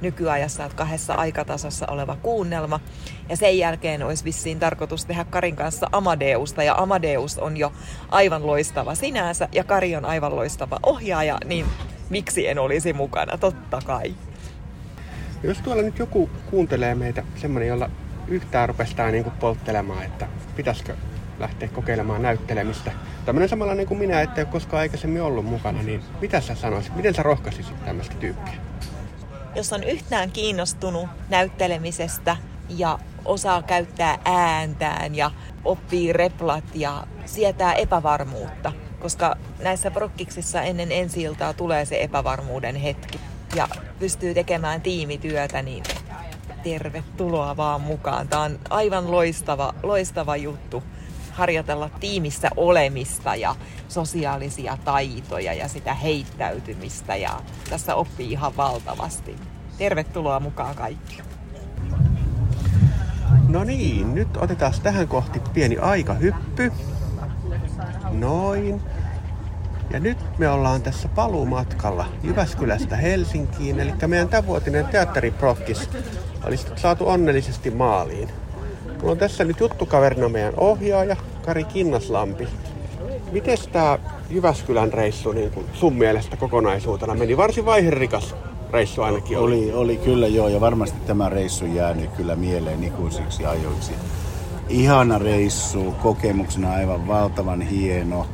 nykyajassa 0.00 0.64
että 0.64 0.76
kahdessa 0.76 1.14
aikatasossa 1.14 1.86
oleva 1.86 2.16
kuunnelma. 2.22 2.80
Ja 3.28 3.36
sen 3.36 3.58
jälkeen 3.58 4.02
olisi 4.02 4.24
vissiin 4.24 4.58
tarkoitus 4.58 5.04
tehdä 5.04 5.24
Karin 5.24 5.56
kanssa 5.56 5.86
Amadeusta. 5.92 6.62
Ja 6.62 6.74
Amadeus 6.74 7.38
on 7.38 7.56
jo 7.56 7.72
aivan 8.08 8.46
loistava 8.46 8.94
sinänsä 8.94 9.48
ja 9.52 9.64
Kari 9.64 9.96
on 9.96 10.04
aivan 10.04 10.36
loistava 10.36 10.78
ohjaaja, 10.82 11.38
niin 11.44 11.66
miksi 12.10 12.48
en 12.48 12.58
olisi 12.58 12.92
mukana? 12.92 13.38
Totta 13.38 13.78
kai. 13.84 14.14
Jos 15.42 15.58
tuolla 15.58 15.82
nyt 15.82 15.98
joku 15.98 16.30
kuuntelee 16.50 16.94
meitä, 16.94 17.22
semmoinen, 17.36 17.68
jolla 17.68 17.90
yhtään 18.28 18.68
rupestaa 18.68 19.10
niin 19.10 19.24
polttelemaan, 19.24 20.02
että 20.02 20.28
pitäisikö 20.56 20.96
lähteä 21.38 21.68
kokeilemaan 21.68 22.22
näyttelemistä. 22.22 22.92
Tämmöinen 23.24 23.48
samanlainen 23.48 23.86
kuin 23.86 23.98
minä, 23.98 24.20
että 24.20 24.40
ei 24.40 24.44
ole 24.44 24.52
koskaan 24.52 24.80
aikaisemmin 24.80 25.22
ollut 25.22 25.44
mukana, 25.44 25.82
niin 25.82 26.02
mitä 26.20 26.40
sä 26.40 26.54
sanoisit, 26.54 26.96
miten 26.96 27.14
sä 27.14 27.22
rohkaisisit 27.22 27.84
tämmöistä 27.84 28.14
tyyppiä? 28.14 28.54
Jos 29.54 29.72
on 29.72 29.84
yhtään 29.84 30.30
kiinnostunut 30.30 31.08
näyttelemisestä 31.28 32.36
ja 32.68 32.98
osaa 33.24 33.62
käyttää 33.62 34.18
ääntään 34.24 35.14
ja 35.14 35.30
oppii 35.64 36.12
replat 36.12 36.64
ja 36.74 37.06
sietää 37.24 37.74
epävarmuutta, 37.74 38.72
koska 39.00 39.36
näissä 39.58 39.90
prokkiksissa 39.90 40.62
ennen 40.62 40.92
ensi 40.92 41.26
tulee 41.56 41.84
se 41.84 42.02
epävarmuuden 42.02 42.76
hetki 42.76 43.20
ja 43.54 43.68
pystyy 43.98 44.34
tekemään 44.34 44.80
tiimityötä, 44.80 45.62
niin 45.62 45.84
tervetuloa 46.62 47.56
vaan 47.56 47.80
mukaan. 47.80 48.28
Tämä 48.28 48.42
on 48.42 48.58
aivan 48.70 49.10
loistava, 49.10 49.74
loistava 49.82 50.36
juttu 50.36 50.82
harjoitella 51.32 51.90
tiimissä 52.00 52.50
olemista 52.56 53.34
ja 53.34 53.56
sosiaalisia 53.88 54.78
taitoja 54.84 55.54
ja 55.54 55.68
sitä 55.68 55.94
heittäytymistä 55.94 57.16
ja 57.16 57.40
tässä 57.70 57.94
oppii 57.94 58.32
ihan 58.32 58.56
valtavasti. 58.56 59.36
Tervetuloa 59.78 60.40
mukaan 60.40 60.74
kaikki. 60.74 61.22
No 63.48 63.64
niin, 63.64 64.14
nyt 64.14 64.36
otetaan 64.36 64.72
tähän 64.82 65.08
kohti 65.08 65.40
pieni 65.54 65.78
aikahyppy. 65.78 66.72
Noin. 68.10 68.82
Ja 69.92 70.00
nyt 70.00 70.18
me 70.38 70.48
ollaan 70.48 70.82
tässä 70.82 71.08
paluumatkalla 71.08 72.06
Jyväskylästä 72.22 72.96
Helsinkiin, 72.96 73.80
eli 73.80 73.92
meidän 74.06 74.28
tämänvuotinen 74.28 74.86
teatteriprokkis 74.86 75.90
olisi 76.44 76.66
saatu 76.76 77.08
onnellisesti 77.08 77.70
maaliin. 77.70 78.28
Mulla 79.00 79.12
on 79.12 79.18
tässä 79.18 79.44
nyt 79.44 79.60
juttukaverina 79.60 80.28
meidän 80.28 80.54
ohjaaja 80.56 81.16
Kari 81.44 81.64
Kinnaslampi. 81.64 82.48
Miten 83.32 83.58
tämä 83.72 83.98
Jyväskylän 84.30 84.92
reissu 84.92 85.32
niin 85.32 85.50
kun 85.50 85.64
sun 85.72 85.94
mielestä 85.94 86.36
kokonaisuutena 86.36 87.14
meni? 87.14 87.36
Varsin 87.36 87.66
vaiherikas 87.66 88.34
reissu 88.72 89.02
ainakin 89.02 89.38
oli. 89.38 89.54
oli. 89.54 89.72
Oli 89.72 89.96
kyllä 89.96 90.26
joo, 90.26 90.48
ja 90.48 90.60
varmasti 90.60 90.98
tämä 91.06 91.28
reissu 91.28 91.66
jäänyt 91.66 92.10
kyllä 92.10 92.36
mieleen 92.36 92.84
ikuisiksi 92.84 93.46
ajoiksi. 93.46 93.92
Ihana 94.68 95.18
reissu, 95.18 95.94
kokemuksena 96.02 96.72
aivan 96.72 97.08
valtavan 97.08 97.62
hieno. 97.62 98.26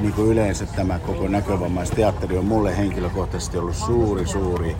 Niin 0.00 0.12
kuin 0.12 0.28
yleensä 0.28 0.66
tämä 0.66 0.98
koko 0.98 1.28
näkövammaisteatteri 1.28 2.38
on 2.38 2.44
mulle 2.44 2.76
henkilökohtaisesti 2.76 3.58
ollut 3.58 3.76
suuri, 3.76 4.26
suuri 4.26 4.76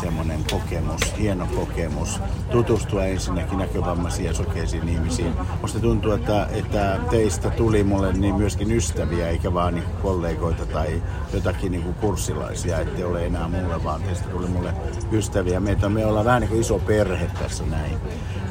semmoinen 0.00 0.44
kokemus, 0.50 1.00
hieno 1.18 1.46
kokemus, 1.54 2.20
tutustua 2.50 3.04
ensinnäkin 3.04 3.58
näkövammaisiin 3.58 4.26
ja 4.26 4.34
sokeisiin 4.34 4.88
ihmisiin. 4.88 5.32
Musta 5.62 5.80
tuntuu, 5.80 6.12
että, 6.12 6.48
että 6.52 6.98
teistä 7.10 7.50
tuli 7.50 7.84
mulle 7.84 8.12
niin 8.12 8.34
myöskin 8.34 8.72
ystäviä, 8.72 9.28
eikä 9.28 9.54
vaan 9.54 9.74
niin 9.74 9.84
kollegoita 10.02 10.66
tai 10.66 11.02
jotakin 11.32 11.72
niin 11.72 11.82
kuin 11.82 11.94
kurssilaisia, 11.94 12.78
ettei 12.78 13.04
ole 13.04 13.26
enää 13.26 13.48
mulle, 13.48 13.84
vaan 13.84 14.02
teistä 14.02 14.28
tuli 14.28 14.46
mulle 14.46 14.74
ystäviä. 15.12 15.60
Meitä 15.60 15.88
me 15.88 16.06
ollaan 16.06 16.24
vähän 16.24 16.40
niin 16.40 16.48
kuin 16.48 16.60
iso 16.60 16.78
perhe 16.78 17.30
tässä 17.38 17.64
näin. 17.64 17.96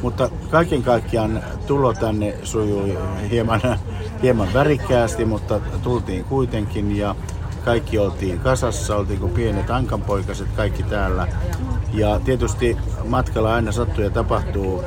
Mutta 0.02 0.30
kaiken 0.52 0.84
kaikkiaan 0.84 1.44
tulo 1.68 1.94
tänne 1.94 2.36
sujui 2.44 2.98
hieman, 3.32 3.62
hieman 4.22 4.54
värikkäästi, 4.54 5.26
mutta 5.26 5.60
tultiin 5.84 6.24
kuitenkin 6.24 6.98
ja 6.98 7.16
kaikki 7.68 7.98
oltiin 7.98 8.40
kasassa, 8.40 8.96
oltiin 8.96 9.20
kuin 9.20 9.32
pienet 9.32 9.70
ankanpoikaset 9.70 10.48
kaikki 10.56 10.84
täällä. 10.84 11.28
Ja 11.94 12.20
tietysti 12.20 12.78
matkalla 13.06 13.54
aina 13.54 13.72
sattuu 13.72 14.04
ja 14.04 14.10
tapahtuu. 14.10 14.84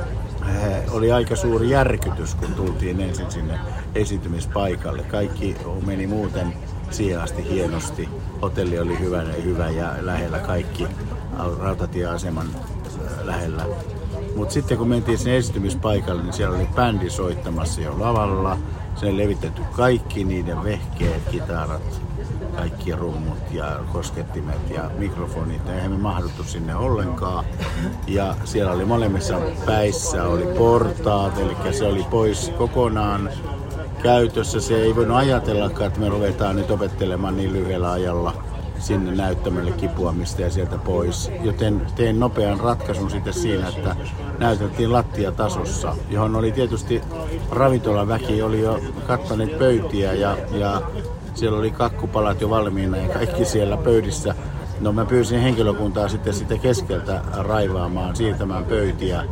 Oli 0.91 1.11
aika 1.11 1.35
suuri 1.35 1.69
järkytys, 1.69 2.35
kun 2.35 2.53
tultiin 2.53 3.01
ensin 3.01 3.31
sinne 3.31 3.59
esiintymispaikalle. 3.95 5.03
Kaikki 5.03 5.55
meni 5.85 6.07
muuten 6.07 6.53
siihen 6.91 7.21
asti 7.21 7.49
hienosti. 7.49 8.09
Hotelli 8.41 8.79
oli 8.79 8.99
hyvä 8.99 9.23
ja 9.23 9.41
hyvä 9.43 9.69
ja 9.69 9.93
lähellä 10.01 10.39
kaikki 10.39 10.87
rautatieaseman 11.59 12.47
lähellä. 13.23 13.65
Mutta 14.35 14.53
sitten 14.53 14.77
kun 14.77 14.87
mentiin 14.87 15.17
sinne 15.17 15.37
esiintymispaikalle, 15.37 16.23
niin 16.23 16.33
siellä 16.33 16.57
oli 16.57 16.67
bändi 16.75 17.09
soittamassa 17.09 17.81
jo 17.81 17.99
lavalla. 17.99 18.57
Se 18.95 19.17
levitetty 19.17 19.61
kaikki 19.71 20.23
niiden 20.23 20.63
vehkeet, 20.63 21.21
kitarat, 21.31 22.01
kaikki 22.55 22.95
rummut 22.95 23.37
ja 23.51 23.79
koskettimet 23.93 24.69
ja 24.69 24.91
mikrofonit. 24.97 25.69
Eihän 25.69 25.91
me 25.91 25.97
mahduttu 25.97 26.43
sinne 26.43 26.75
ollenkaan. 26.75 27.45
Ja 28.07 28.35
siellä 28.43 28.71
oli 28.71 28.85
molemmissa 28.85 29.39
päissä 29.65 30.23
oli 30.23 30.45
portaat, 30.57 31.39
eli 31.39 31.73
se 31.73 31.85
oli 31.85 32.05
pois 32.09 32.51
kokonaan 32.57 33.29
käytössä. 34.03 34.61
Se 34.61 34.75
ei 34.81 34.95
voinut 34.95 35.17
ajatellakaan, 35.17 35.87
että 35.87 35.99
me 35.99 36.09
ruvetaan 36.09 36.55
nyt 36.55 36.71
opettelemaan 36.71 37.37
niin 37.37 37.53
lyhyellä 37.53 37.91
ajalla 37.91 38.33
sinne 38.79 39.11
näyttämölle 39.11 39.71
kipuamista 39.71 40.41
ja 40.41 40.49
sieltä 40.49 40.77
pois. 40.77 41.31
Joten 41.41 41.81
tein 41.95 42.19
nopean 42.19 42.59
ratkaisun 42.59 43.11
sitten 43.11 43.33
siinä, 43.33 43.67
että 43.67 43.95
näyteltiin 44.39 44.93
lattiatasossa, 44.93 45.95
johon 46.09 46.35
oli 46.35 46.51
tietysti 46.51 47.01
ravintolaväki, 47.51 48.41
oli 48.41 48.61
jo 48.61 48.81
kattaneet 49.07 49.59
pöytiä 49.59 50.13
ja, 50.13 50.37
ja 50.51 50.81
siellä 51.41 51.59
oli 51.59 51.71
kakkupalat 51.71 52.41
jo 52.41 52.49
valmiina 52.49 52.97
ja 52.97 53.09
kaikki 53.09 53.45
siellä 53.45 53.77
pöydissä. 53.77 54.35
No 54.79 54.91
mä 54.91 55.05
pyysin 55.05 55.39
henkilökuntaa 55.39 56.07
sitten 56.07 56.33
sitä 56.33 56.57
keskeltä 56.57 57.21
raivaamaan, 57.37 58.15
siirtämään 58.15 58.65
pöytiä 58.65 59.23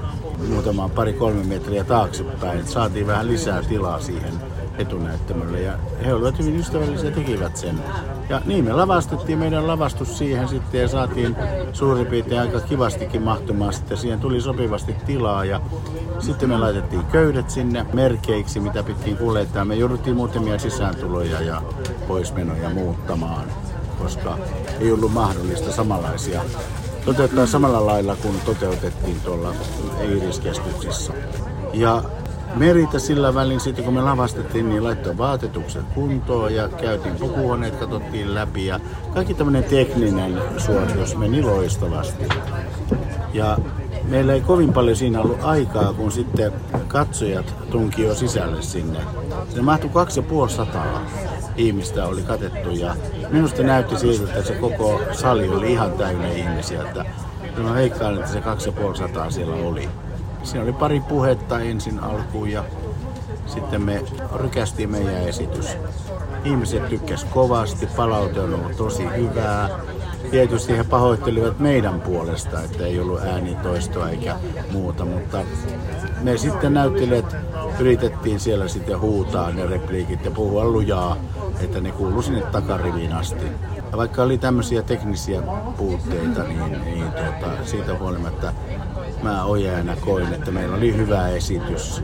muutamaan 0.50 0.91
pari-kolme 0.91 1.43
metriä 1.43 1.84
taaksepäin. 1.84 2.67
Saatiin 2.67 3.08
vähän 3.08 3.28
lisää 3.28 3.62
tilaa 3.63 4.00
siihen 4.00 4.34
etunäyttämölle 4.80 5.62
ja 5.62 5.74
he 6.06 6.13
olivat 6.13 6.39
hyvin 6.39 6.60
ystävällisiä 6.60 7.12
tekivät 7.12 7.58
sen. 7.58 7.80
Ja 8.30 8.42
niin 8.46 8.65
me 8.65 8.74
lavastettiin 8.74 9.38
meidän 9.39 9.68
lavastus 9.68 10.18
siihen 10.18 10.48
sitten 10.48 10.82
ja 10.82 10.88
saatiin 10.88 11.36
suurin 11.74 12.08
piirtein 12.08 12.42
aika 12.42 12.60
kivastikin 12.60 13.22
mahtumaan 13.22 13.74
sitten. 13.74 13.98
Siihen 13.98 14.20
tuli 14.20 14.42
sopivasti 14.42 14.96
tilaa 15.06 15.46
ja 15.46 15.62
sitten 16.20 16.50
me 16.50 16.58
laitettiin 16.58 17.06
köydet 17.06 17.50
sinne 17.50 17.86
merkeiksi, 17.94 18.60
mitä 18.60 18.84
pitkin 18.84 19.18
kuljettaa. 19.18 19.65
Me 19.65 19.76
jouduttiin 19.76 20.15
muutamia 20.15 20.60
sisääntuloja 20.60 21.42
ja 21.42 21.62
poismenoja 22.08 22.70
muuttamaan, 22.70 23.46
koska 24.00 24.38
ei 24.80 24.92
ollut 24.92 25.13
mahdollista 25.13 25.72
samanlaisia 25.72 26.42
toteuttaa 27.06 27.46
samalla 27.46 27.86
lailla 27.86 28.15
kuin 28.15 28.42
toteutettiin 28.46 29.22
tuolla 29.22 29.54
Iiriskeskuksissa. 30.02 31.13
Ja 31.74 32.04
Meritä 32.55 32.99
sillä 32.99 33.33
välin 33.33 33.59
sitten 33.59 33.85
kun 33.85 33.93
me 33.93 34.01
lavastettiin, 34.01 34.69
niin 34.69 34.83
laittoi 34.83 35.17
vaatetukset 35.17 35.83
kuntoon 35.95 36.55
ja 36.55 36.67
käytiin 36.67 37.15
pukuhuoneet, 37.15 37.75
katsottiin 37.75 38.33
läpi 38.35 38.65
ja 38.65 38.79
kaikki 39.13 39.33
tämmöinen 39.33 39.63
tekninen 39.63 40.41
suoritus 40.57 41.17
meni 41.17 41.41
loistavasti. 41.41 42.25
Ja 43.33 43.57
meillä 44.03 44.33
ei 44.33 44.41
kovin 44.41 44.73
paljon 44.73 44.95
siinä 44.95 45.21
ollut 45.21 45.43
aikaa, 45.43 45.93
kun 45.93 46.12
sitten 46.12 46.53
katsojat 46.88 47.55
tunki 47.71 48.01
jo 48.01 48.15
sisälle 48.15 48.62
sinne. 48.62 48.99
Se 49.55 49.62
mahtui 49.62 49.89
kaksi 49.89 50.19
ja 50.19 50.23
puoli 50.23 50.49
sataa 50.49 51.01
ihmistä 51.57 52.05
oli 52.05 52.21
katettu 52.21 52.71
ja 52.71 52.95
minusta 53.29 53.63
näytti 53.63 53.97
siltä, 53.97 54.33
että 54.33 54.43
se 54.43 54.53
koko 54.53 55.01
sali 55.12 55.49
oli 55.49 55.71
ihan 55.71 55.91
täynnä 55.91 56.27
ihmisiä. 56.27 56.81
Että 56.81 57.05
mä 57.57 57.73
veikkaan, 57.73 58.17
että 58.17 58.31
se 58.31 58.41
kaksi 58.41 58.69
ja 58.69 58.71
puoli 58.71 58.97
sataa 58.97 59.31
siellä 59.31 59.55
oli. 59.55 59.89
Siinä 60.43 60.63
oli 60.63 60.73
pari 60.73 60.99
puhetta 60.99 61.60
ensin 61.60 61.99
alkuun 61.99 62.52
ja 62.52 62.63
sitten 63.45 63.82
me 63.82 64.04
rykästiin 64.36 64.89
meidän 64.89 65.23
esitys. 65.28 65.78
Ihmiset 66.45 66.89
tykkäs 66.89 67.23
kovasti, 67.23 67.86
palaute 67.86 68.39
on 68.39 68.54
ollut 68.54 68.78
tosi 68.78 69.04
hyvää. 69.17 69.69
Tietysti 70.32 70.78
he 70.78 70.84
pahoittelivat 70.84 71.60
meidän 71.60 72.02
puolesta, 72.02 72.63
että 72.63 72.86
ei 72.86 72.99
ollut 72.99 73.21
äänitoistoa 73.21 74.10
eikä 74.10 74.36
muuta, 74.71 75.06
mutta 75.06 75.38
me 76.21 76.38
sitten 76.38 76.73
näyttelijät 76.73 77.36
yritettiin 77.80 78.39
siellä 78.39 78.67
sitten 78.67 78.99
huutaa 78.99 79.52
ne 79.52 79.67
repliikit 79.67 80.25
ja 80.25 80.32
puhua 80.32 80.65
lujaa, 80.65 81.17
että 81.62 81.82
ne 81.82 81.91
kuului 81.91 82.23
sinne 82.23 82.41
takariviin 82.41 83.13
asti. 83.13 83.45
Ja 83.91 83.97
vaikka 83.97 84.23
oli 84.23 84.38
tämmöisiä 84.38 84.82
teknisiä 84.82 85.41
puutteita, 85.78 86.43
niin, 86.43 86.82
niin 86.86 87.06
tuota, 87.12 87.65
siitä 87.65 87.97
huolimatta 87.97 88.54
mä 89.23 89.45
ohjaajana 89.45 89.95
koin, 89.95 90.34
että 90.34 90.51
meillä 90.51 90.77
oli 90.77 90.95
hyvä 90.95 91.27
esitys, 91.27 92.03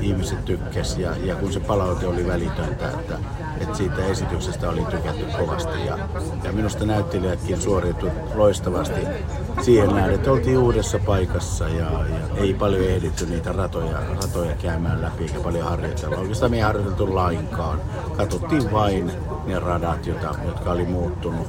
ihmiset 0.00 0.44
tykkäs 0.44 0.98
ja, 0.98 1.16
ja 1.24 1.34
kun 1.34 1.52
se 1.52 1.60
palaute 1.60 2.06
oli 2.06 2.26
välitöntä, 2.26 2.88
että, 2.88 3.18
että 3.60 3.74
siitä 3.74 4.04
esityksestä 4.04 4.70
oli 4.70 4.84
tykätty 4.84 5.24
kovasti 5.38 5.86
ja, 5.86 5.98
ja 6.44 6.52
minusta 6.52 6.84
näyttelijätkin 6.86 7.60
suoriutu 7.60 8.06
loistavasti 8.34 9.00
siihen 9.62 9.94
nähden, 9.94 10.14
että 10.14 10.32
oltiin 10.32 10.58
uudessa 10.58 10.98
paikassa 10.98 11.68
ja, 11.68 11.90
ja 12.08 12.36
ei 12.36 12.54
paljon 12.54 12.84
ehditty 12.84 13.26
niitä 13.26 13.52
ratoja, 13.52 14.00
ratoja 14.22 14.56
käymään 14.56 15.02
läpi 15.02 15.22
eikä 15.22 15.40
paljon 15.40 15.64
harjoitella. 15.64 16.16
Oikeastaan 16.16 16.50
me 16.50 16.56
ei 16.56 16.62
harjoiteltu 16.62 17.14
lainkaan. 17.14 17.80
Katsottiin 18.16 18.72
vain 18.72 19.12
ne 19.46 19.58
radat, 19.58 20.06
jota, 20.06 20.34
jotka 20.46 20.72
oli 20.72 20.84
muuttunut 20.84 21.48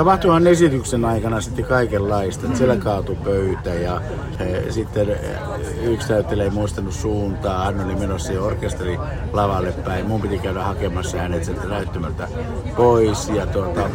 Tapahtuman 0.00 0.46
esityksen 0.46 1.04
aikana 1.04 1.40
sitten 1.40 1.64
kaikenlaista. 1.64 2.46
Että 2.46 2.58
siellä 2.58 2.76
kaatui 2.76 3.16
pöytä 3.24 3.74
ja 3.74 4.00
e, 4.38 4.72
sitten 4.72 5.10
e, 5.10 5.38
yksi 5.82 6.12
näyttelijä 6.12 6.44
ei 6.44 6.50
muistanut 6.50 6.92
suuntaa. 6.92 7.64
Hän 7.64 7.84
oli 7.84 7.94
menossa 7.94 8.32
orkesteri 8.42 8.98
lavalle 9.32 9.72
päin. 9.72 10.06
Mun 10.06 10.20
piti 10.20 10.38
käydä 10.38 10.62
hakemassa 10.62 11.18
hänet 11.18 11.44
sieltä 11.44 11.66
näyttämöltä 11.66 12.28
pois. 12.76 13.28
Ja 13.28 13.46
tuota, 13.46 13.90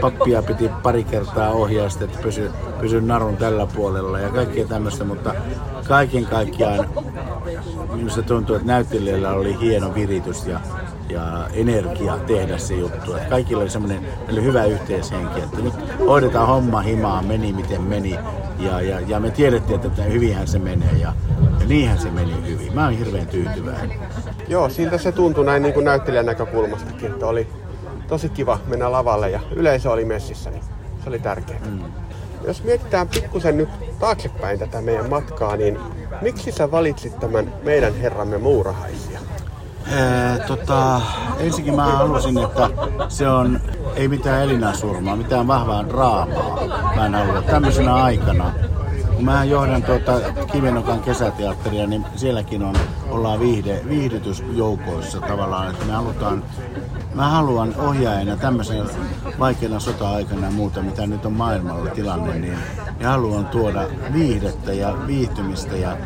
pappia 0.00 0.42
piti 0.42 0.70
pari 0.82 1.04
kertaa 1.04 1.50
ohjaa 1.50 1.86
että 1.86 2.18
pysy, 2.22 2.50
pysy 2.80 3.00
narun 3.00 3.36
tällä 3.36 3.66
puolella 3.66 4.18
ja 4.18 4.28
kaikkea 4.28 4.66
tämmöistä. 4.66 5.04
Mutta 5.04 5.34
kaiken 5.88 6.26
kaikkiaan 6.26 6.88
minusta 7.92 8.22
tuntuu, 8.22 8.56
että 8.56 8.68
näyttelijällä 8.68 9.32
oli 9.32 9.60
hieno 9.60 9.94
viritys 9.94 10.46
ja 10.46 10.60
ja 11.12 11.48
energia 11.52 12.18
tehdä 12.18 12.58
se 12.58 12.74
juttu. 12.74 13.14
Että 13.14 13.28
kaikilla 13.28 13.62
oli 13.62 13.70
semmoinen 13.70 14.06
oli 14.32 14.42
hyvä 14.42 14.64
yhteishenki, 14.64 15.40
että 15.40 15.56
nyt 15.56 15.74
hoidetaan 16.06 16.48
homma 16.48 16.80
himaa, 16.80 17.22
meni 17.22 17.52
miten 17.52 17.82
meni. 17.82 18.18
Ja, 18.58 18.80
ja, 18.80 19.00
ja 19.00 19.20
me 19.20 19.30
tiedettiin, 19.30 19.80
että 19.86 20.02
hyvinhän 20.02 20.46
se 20.46 20.58
menee 20.58 20.92
ja, 20.92 21.12
ja 21.60 21.66
niinhän 21.66 21.98
se 21.98 22.10
meni 22.10 22.46
hyvin. 22.46 22.74
Mä 22.74 22.84
oon 22.84 22.98
hirveän 22.98 23.26
tyytyväinen. 23.26 23.98
Joo, 24.48 24.68
siltä 24.68 24.98
se 24.98 25.12
tuntui 25.12 25.44
näin 25.44 25.62
niin 25.62 25.74
kuin 25.74 25.84
näyttelijän 25.84 26.26
näkökulmastakin, 26.26 27.10
että 27.10 27.26
oli 27.26 27.46
tosi 28.08 28.28
kiva 28.28 28.58
mennä 28.66 28.92
lavalle 28.92 29.30
ja 29.30 29.40
yleisö 29.56 29.90
oli 29.90 30.04
messissä, 30.04 30.50
niin 30.50 30.62
se 31.04 31.08
oli 31.08 31.18
tärkeää. 31.18 31.60
Mm. 31.66 31.80
Jos 32.46 32.64
mietitään 32.64 33.08
pikkusen 33.08 33.56
nyt 33.56 33.68
taaksepäin 33.98 34.58
tätä 34.58 34.80
meidän 34.80 35.10
matkaa, 35.10 35.56
niin 35.56 35.78
miksi 36.22 36.52
sä 36.52 36.70
valitsit 36.70 37.20
tämän 37.20 37.54
meidän 37.62 37.94
herramme 37.94 38.38
muurahaisia? 38.38 39.09
Ee, 39.90 40.38
tota, 40.46 41.00
ensinnäkin 41.38 41.74
mä 41.74 41.84
halusin, 41.84 42.38
että 42.38 42.70
se 43.08 43.28
on 43.28 43.60
ei 43.94 44.08
mitään 44.08 44.42
elinasurmaa, 44.42 45.16
mitään 45.16 45.46
vahvaa 45.46 45.88
draamaa. 45.88 46.60
Mä 46.96 47.06
en 47.06 47.14
halua 47.14 47.42
tämmöisenä 47.42 47.94
aikana. 47.94 48.52
Kun 49.14 49.24
mä 49.24 49.44
johdan 49.44 49.82
tuota 49.82 50.12
Kivenokan 50.52 51.00
kesäteatteria, 51.00 51.86
niin 51.86 52.04
sielläkin 52.16 52.62
on, 52.62 52.74
ollaan 53.10 53.40
viihde, 53.40 53.80
viihdytysjoukoissa 53.88 55.20
tavallaan, 55.20 55.70
että 55.70 55.84
me 55.84 55.92
halutaan 55.92 56.42
Mä 57.14 57.28
haluan 57.28 57.74
ohjaajana 57.76 58.36
tämmöisen 58.36 58.86
vaikeana 59.38 59.80
sota-aikana 59.80 60.46
ja 60.46 60.50
muuta, 60.50 60.82
mitä 60.82 61.06
nyt 61.06 61.24
on 61.26 61.32
maailmalla 61.32 61.90
tilanne, 61.90 62.38
niin 62.38 62.58
ja 63.00 63.08
haluan 63.08 63.46
tuoda 63.46 63.86
viihdettä 64.12 64.72
ja 64.72 64.94
viihtymistä 65.06 65.76
ja 65.76 65.96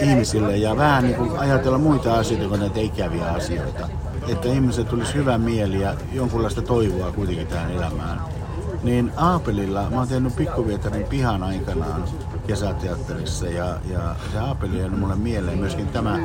ihmisille 0.00 0.56
ja 0.56 0.76
vähän 0.76 1.04
niin 1.04 1.16
kuin 1.16 1.38
ajatella 1.38 1.78
muita 1.78 2.14
asioita 2.14 2.48
kuin 2.48 2.60
näitä 2.60 2.80
ikäviä 2.80 3.24
asioita. 3.24 3.88
Että 4.28 4.48
ihmiset 4.48 4.88
tulisi 4.88 5.14
hyvä 5.14 5.38
mieli 5.38 5.80
ja 5.80 5.94
jonkunlaista 6.12 6.62
toivoa 6.62 7.12
kuitenkin 7.12 7.46
tähän 7.46 7.70
elämään. 7.70 8.20
Niin 8.82 9.12
Aapelilla, 9.16 9.90
mä 9.90 9.96
oon 9.98 10.08
tehnyt 10.08 10.36
Pikkuvietarin 10.36 11.04
pihan 11.04 11.42
aikanaan 11.42 12.04
kesäteatterissa 12.46 13.46
ja, 13.46 13.78
ja 13.90 14.16
se 14.32 14.38
Aapeli 14.38 14.82
on 14.82 14.98
mulle 14.98 15.16
mieleen 15.16 15.58
myöskin 15.58 15.88
tämä 15.88 16.18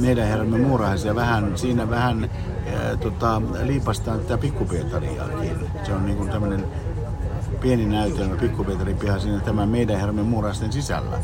meidän 0.00 0.28
herramme 0.28 0.58
muurahaisia 0.58 1.14
vähän, 1.14 1.58
siinä 1.58 1.90
vähän 1.90 2.30
ää, 2.66 2.96
tota, 2.96 3.42
liipastaan 3.62 4.20
tätä 4.20 4.38
Pikkupietariakin. 4.38 5.56
Se 5.86 5.92
on 5.92 6.06
niin 6.06 6.28
tämmöinen 6.28 6.64
pieni 7.60 7.86
näytelmä 7.86 8.36
Pikkupietarin 8.36 8.96
piha 8.96 9.18
siinä 9.18 9.40
tämän 9.40 9.68
meidän 9.68 9.96
herramme 9.96 10.22
muurahaisten 10.22 10.72
sisällä. 10.72 11.18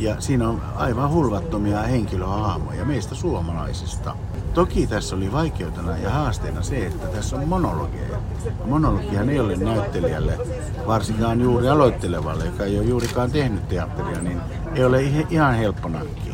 Ja 0.00 0.20
siinä 0.20 0.48
on 0.48 0.62
aivan 0.76 1.10
hulvattomia 1.10 1.82
henkilöhahmoja 1.82 2.84
meistä 2.84 3.14
suomalaisista. 3.14 4.16
Toki 4.54 4.86
tässä 4.86 5.16
oli 5.16 5.32
vaikeutena 5.32 5.98
ja 5.98 6.10
haasteena 6.10 6.62
se, 6.62 6.86
että 6.86 7.06
tässä 7.06 7.36
on 7.36 7.48
monologeja. 7.48 8.18
Monologihan 8.64 9.30
ei 9.30 9.40
ole 9.40 9.56
näyttelijälle, 9.56 10.38
varsinkaan 10.86 11.40
juuri 11.40 11.68
aloittelevalle, 11.68 12.44
joka 12.44 12.64
ei 12.64 12.78
ole 12.78 12.86
juurikaan 12.86 13.30
tehnyt 13.30 13.68
teatteria, 13.68 14.22
niin 14.22 14.40
ei 14.74 14.84
ole 14.84 15.02
ihan 15.30 15.54
helppo 15.54 15.88
nakki. 15.88 16.30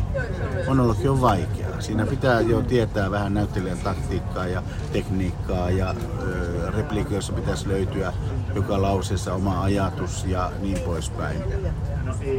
Monologi 0.69 1.09
on 1.09 1.21
vaikea. 1.21 1.81
Siinä 1.81 2.07
pitää 2.07 2.41
jo 2.41 2.63
tietää 2.63 3.11
vähän 3.11 3.35
näyttelijän 3.35 3.79
taktiikkaa 3.79 4.47
ja 4.47 4.63
tekniikkaa 4.93 5.71
ja 5.71 5.95
ö, 6.23 6.71
replikoissa 6.71 7.33
pitäisi 7.33 7.69
löytyä 7.69 8.13
joka 8.57 8.83
lauseessa 8.83 9.35
oma 9.35 9.63
ajatus 9.63 10.25
ja 10.25 10.51
niin 10.61 10.79
poispäin. 10.79 11.43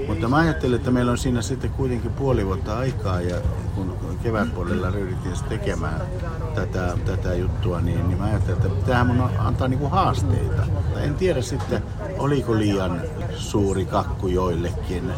Mutta 0.07 0.27
mä 0.27 0.37
ajattelin, 0.37 0.75
että 0.75 0.91
meillä 0.91 1.11
on 1.11 1.17
siinä 1.17 1.41
sitten 1.41 1.69
kuitenkin 1.69 2.13
puoli 2.13 2.45
vuotta 2.45 2.77
aikaa 2.77 3.21
ja 3.21 3.35
kun 3.75 3.97
kevätpuolella 4.23 4.91
ryhdyttiin 4.91 5.35
tekemään 5.49 6.01
tätä, 6.55 6.97
tätä 7.05 7.33
juttua, 7.33 7.81
niin, 7.81 8.07
niin 8.07 8.17
mä 8.17 8.25
ajattelin, 8.25 8.61
että 8.61 8.85
tämähän 8.85 9.07
mun 9.07 9.29
antaa 9.37 9.67
niinku 9.67 9.89
haasteita. 9.89 10.63
En 11.01 11.15
tiedä 11.15 11.41
sitten, 11.41 11.83
oliko 12.17 12.57
liian 12.57 13.01
suuri 13.35 13.85
kakku 13.85 14.27
joillekin, 14.27 15.11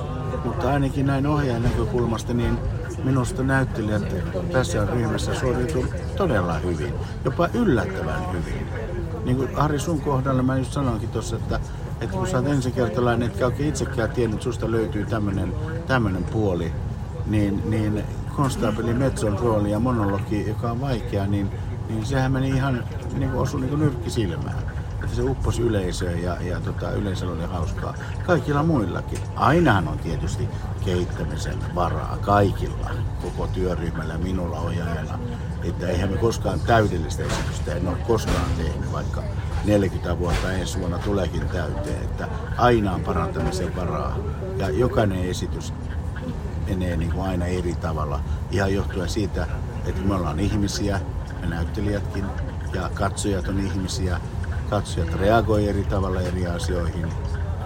mutta 0.46 0.72
ainakin 0.72 1.06
näin 1.06 1.28
ohjaajan 1.28 1.64
näkökulmasta, 1.64 2.34
niin 2.34 2.58
minusta 3.04 3.44
näyttelijät 3.44 4.16
tässä 4.52 4.86
ryhmässä 4.86 5.36
suoriutuu 5.36 5.86
todella 6.18 6.54
hyvin, 6.54 6.94
jopa 7.26 7.50
yllättävän 7.54 8.32
hyvin. 8.32 8.68
Niin 9.24 9.38
kuin 9.38 9.56
Harri 9.56 9.80
sun 9.80 10.02
kohdalla 10.02 10.44
mä 10.44 10.58
just 10.58 10.74
sanoinkin 10.74 11.10
tuossa, 11.10 11.36
että 11.36 11.60
että 12.02 12.18
kun 12.18 12.28
sä 12.28 12.38
oot 12.38 12.48
ensikertalainen, 12.48 13.30
etkä 13.30 13.46
oikein 13.46 13.70
itsekään 13.70 14.10
tiennyt, 14.10 14.36
että 14.36 14.44
susta 14.44 14.72
löytyy 14.72 15.06
tämmönen, 15.06 15.54
tämmönen 15.88 16.24
puoli, 16.24 16.74
niin, 17.26 17.62
niin 17.70 18.04
konstaapeli 18.36 18.94
Metson 18.94 19.40
rooli 19.40 19.72
ja 19.72 19.80
monologi, 19.80 20.48
joka 20.48 20.72
on 20.72 20.82
vaikea, 20.82 21.28
niin, 21.28 21.50
niin 21.90 22.06
sehän 22.06 22.32
meni 22.32 22.50
ihan 22.50 22.84
niin 23.18 23.32
kuin 23.32 23.42
osui 23.42 23.60
niin 23.60 23.70
kuin 23.70 23.80
nyrkki 23.80 24.10
silmään. 24.10 24.58
Että 25.04 25.16
se 25.16 25.22
upposi 25.22 25.62
yleisöön 25.62 26.22
ja, 26.22 26.38
ja 26.42 26.60
tota, 26.60 26.92
yleisöllä 26.92 27.34
oli 27.34 27.46
hauskaa. 27.46 27.94
Kaikilla 28.26 28.64
muillakin. 28.64 29.20
Ainahan 29.36 29.88
on 29.88 29.98
tietysti 30.00 30.48
kehittämisen 30.86 31.76
varaa 31.76 32.18
kaikilla, 32.22 32.90
koko 33.22 33.48
työryhmällä 33.48 34.18
minulla 34.18 34.60
ohjaajana. 34.60 35.20
Että 35.64 35.88
eihän 35.88 36.12
me 36.12 36.18
koskaan 36.18 36.60
täydellistä 36.60 37.24
esitystä, 37.24 37.76
en 37.76 37.88
ole 37.88 37.98
koskaan 38.08 38.52
tehnyt, 38.58 38.92
vaikka 38.92 39.24
40 39.66 40.20
vuotta 40.20 40.52
ensi 40.52 40.80
vuonna 40.80 41.00
tuleekin 41.00 41.50
täyteen, 41.50 42.04
että 42.04 42.28
aina 42.58 42.94
on 42.94 43.02
parantamisen 43.02 43.76
varaa. 43.76 44.18
Ja 44.58 44.70
jokainen 44.70 45.30
esitys 45.30 45.74
menee 46.68 46.98
niin 46.98 47.12
kuin 47.12 47.28
aina 47.28 47.46
eri 47.46 47.76
tavalla, 47.76 48.20
ihan 48.52 48.74
johtuen 48.74 49.10
siitä, 49.10 49.48
että 49.86 50.02
me 50.02 50.16
ollaan 50.16 50.40
ihmisiä, 50.40 51.00
me 51.42 51.48
näyttelijätkin, 51.48 52.26
ja 52.74 52.90
katsojat 52.94 53.48
on 53.48 53.60
ihmisiä, 53.60 54.20
katsojat 54.70 55.14
reagoi 55.14 55.68
eri 55.68 55.84
tavalla 55.84 56.22
eri 56.22 56.48
asioihin. 56.48 57.08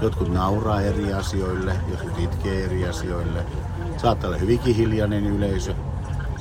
Jotkut 0.01 0.33
nauraa 0.33 0.81
eri 0.81 1.13
asioille, 1.13 1.75
jotkut 1.91 2.19
itkee 2.19 2.65
eri 2.65 2.87
asioille. 2.87 3.45
Saattaa 3.97 4.27
olla 4.27 4.37
hyvinkin 4.37 4.75
hiljainen 4.75 5.25
yleisö, 5.25 5.75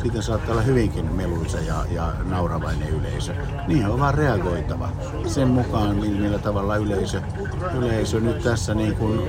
siitä 0.02 0.22
saattaa 0.22 0.52
olla 0.52 0.62
hyvinkin 0.62 1.12
meluisa 1.12 1.58
ja, 1.58 1.84
ja 1.90 2.12
nauravainen 2.24 2.88
yleisö. 2.88 3.34
Niihin 3.66 3.86
on 3.86 4.00
vaan 4.00 4.14
reagoitava 4.14 4.88
sen 5.26 5.48
mukaan, 5.48 5.96
millä 5.96 6.38
tavalla 6.38 6.76
yleisö, 6.76 7.20
yleisö 7.78 8.20
nyt 8.20 8.42
tässä 8.42 8.74
niin 8.74 8.96
kuin, 8.96 9.20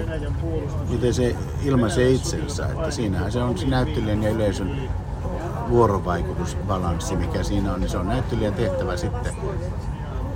miten 0.89 1.13
se 1.13 1.35
ilmaisee 1.63 2.09
itsensä. 2.09 2.65
Että 2.65 2.91
siinähän 2.91 3.31
se 3.31 3.41
on 3.43 3.57
se 3.57 3.65
näyttelijän 3.65 4.23
ja 4.23 4.29
yleisön 4.29 4.89
vuorovaikutusbalanssi, 5.69 7.15
mikä 7.15 7.43
siinä 7.43 7.73
on, 7.73 7.79
niin 7.79 7.89
se 7.89 7.97
on 7.97 8.07
näyttelijän 8.07 8.53
tehtävä 8.53 8.97
sitten 8.97 9.33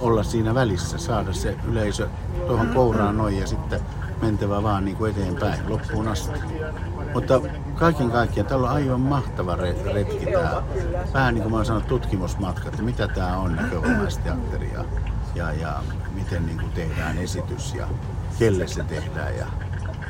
olla 0.01 0.23
siinä 0.23 0.55
välissä, 0.55 0.97
saada 0.97 1.33
se 1.33 1.55
yleisö 1.67 2.07
tuohon 2.47 2.67
kouraan 2.67 3.17
noin 3.17 3.39
ja 3.39 3.47
sitten 3.47 3.79
mentävä 4.21 4.63
vaan 4.63 4.85
niin 4.85 4.97
kuin 4.97 5.11
eteenpäin 5.11 5.59
loppuun 5.69 6.07
asti. 6.07 6.39
Mutta 7.13 7.41
kaiken 7.79 8.11
kaikkiaan 8.11 8.49
täällä 8.49 8.69
on 8.69 8.75
aivan 8.75 8.99
mahtava 8.99 9.55
retki 9.93 10.25
tää. 10.25 10.63
Vähän 11.13 11.33
niin 11.33 11.41
kuin 11.41 11.51
mä 11.51 11.57
oon 11.57 11.65
sanonut 11.65 11.87
tutkimusmatka, 11.87 12.69
että 12.69 12.81
mitä 12.81 13.07
tää 13.07 13.37
on 13.37 13.55
näkövammaisteatteri 13.55 14.71
ja, 14.73 14.85
ja, 15.35 15.51
ja 15.51 15.83
miten 16.13 16.45
niin 16.45 16.59
kuin 16.59 16.71
tehdään 16.71 17.17
esitys 17.17 17.73
ja 17.73 17.87
kelle 18.39 18.67
se 18.67 18.83
tehdään. 18.83 19.37
Ja 19.37 19.45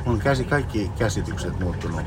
on 0.06 0.18
käsi, 0.18 0.44
kaikki 0.44 0.90
käsitykset 0.98 1.60
muuttunut 1.60 2.06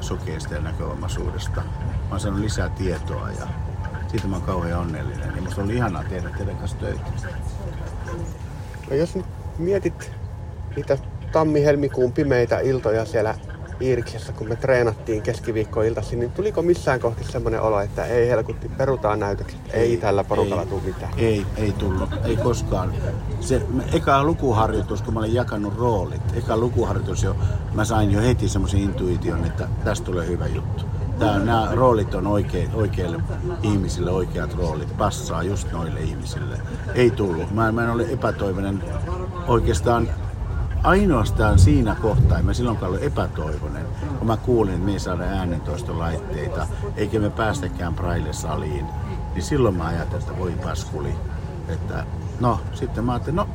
sokeista 0.00 0.54
ja 0.54 0.60
näkövammaisuudesta. 0.60 1.60
Mä 1.60 2.10
oon 2.10 2.20
saanut 2.20 2.40
lisää 2.40 2.68
tietoa 2.68 3.30
ja 3.30 3.46
siitä 4.08 4.28
mä 4.28 4.36
oon 4.36 4.44
kauhean 4.44 4.80
onnellinen. 4.80 5.32
Ja 5.36 5.42
musta 5.42 5.62
oli 5.62 5.76
ihanaa 5.76 6.04
tehdä 6.04 6.30
teidän 6.30 6.56
kanssa 6.56 6.76
töitä. 6.76 7.04
No 8.90 8.96
jos 8.96 9.14
nyt 9.14 9.26
mietit 9.58 10.12
niitä 10.76 10.98
tammi-helmikuun 11.32 12.12
pimeitä 12.12 12.60
iltoja 12.60 13.04
siellä 13.04 13.34
Iiriksessä, 13.82 14.32
kun 14.32 14.48
me 14.48 14.56
treenattiin 14.56 15.22
keskiviikkoiltaisin, 15.22 16.20
niin 16.20 16.32
tuliko 16.32 16.62
missään 16.62 17.00
kohti 17.00 17.24
semmoinen 17.24 17.60
olo, 17.60 17.80
että 17.80 18.04
ei 18.04 18.28
helkutti, 18.28 18.68
perutaan 18.68 19.20
näytökset, 19.20 19.60
ei, 19.72 19.80
ei 19.80 19.96
tällä 19.96 20.24
porukalla 20.24 20.66
tule 20.66 20.82
mitään? 20.82 21.12
Ei, 21.16 21.46
ei 21.56 21.72
tullut, 21.72 22.10
ei 22.24 22.36
koskaan. 22.36 22.94
Se 23.40 23.62
eka 23.92 24.24
lukuharjoitus, 24.24 25.02
kun 25.02 25.14
mä 25.14 25.20
olin 25.20 25.34
jakanut 25.34 25.78
roolit, 25.78 26.22
eka 26.36 26.56
lukuharjoitus 26.56 27.22
jo, 27.22 27.36
mä 27.74 27.84
sain 27.84 28.10
jo 28.12 28.20
heti 28.20 28.48
semmoisen 28.48 28.80
intuition, 28.80 29.44
että 29.44 29.68
tästä 29.84 30.06
tulee 30.06 30.26
hyvä 30.26 30.46
juttu. 30.46 30.84
tää, 31.18 31.38
nämä 31.38 31.68
roolit 31.72 32.14
on 32.14 32.26
oikein, 32.26 32.70
oikeille 32.74 33.20
ihmisille 33.62 34.10
oikeat 34.10 34.54
roolit, 34.54 34.96
passaa 34.98 35.42
just 35.42 35.72
noille 35.72 36.00
ihmisille. 36.00 36.60
Ei 36.94 37.10
tullut. 37.10 37.50
Mä, 37.50 37.72
mä 37.72 37.84
en 37.84 37.90
ole 37.90 38.06
epätoivoinen 38.12 38.82
oikeastaan 39.46 40.08
ainoastaan 40.82 41.58
siinä 41.58 41.96
kohtaa, 42.02 42.42
mä 42.42 42.54
silloin 42.54 42.78
olin 42.82 43.02
epätoivoinen, 43.02 43.86
kun 44.18 44.26
mä 44.26 44.36
kuulin, 44.36 44.74
että 44.74 44.86
me 44.86 44.92
ei 44.92 44.98
saada 44.98 45.22
äänentoistolaitteita, 45.22 46.66
eikä 46.96 47.18
me 47.18 47.30
päästäkään 47.30 47.94
Braille-saliin, 47.94 48.86
niin 49.34 49.42
silloin 49.42 49.76
mä 49.76 49.86
ajattelin, 49.86 50.22
että 50.22 50.38
voi 50.38 50.52
paskuli. 50.52 51.14
Että, 51.68 52.06
no, 52.40 52.60
sitten 52.74 53.04
mä 53.04 53.12
ajattelin, 53.12 53.36
no, 53.36 53.48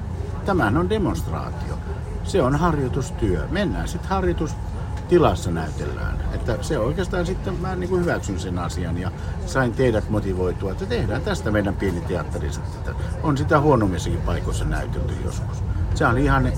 tämähän 0.45 0.77
on 0.77 0.89
demonstraatio. 0.89 1.77
Se 2.23 2.41
on 2.41 2.55
harjoitustyö. 2.55 3.47
Mennään 3.51 3.87
sitten 3.87 4.09
harjoitustilassa 4.09 5.51
näytellään. 5.51 6.17
Että 6.33 6.57
se 6.61 6.79
oikeastaan 6.79 7.25
sitten 7.25 7.53
mä 7.53 7.75
niin 7.75 7.89
kuin 7.89 8.01
hyväksyn 8.01 8.39
sen 8.39 8.59
asian 8.59 8.97
ja 8.97 9.11
sain 9.45 9.73
teidät 9.73 10.09
motivoitua, 10.09 10.71
että 10.71 10.85
tehdään 10.85 11.21
tästä 11.21 11.51
meidän 11.51 11.75
pieni 11.75 12.01
teatteri 12.01 12.53
sitten. 12.53 12.95
On 13.23 13.37
sitä 13.37 13.59
huonommissakin 13.59 14.21
paikoissa 14.21 14.65
näytelty 14.65 15.13
joskus. 15.25 15.66
Se 15.97 16.05
on 16.05 16.17
ihan 16.17 16.51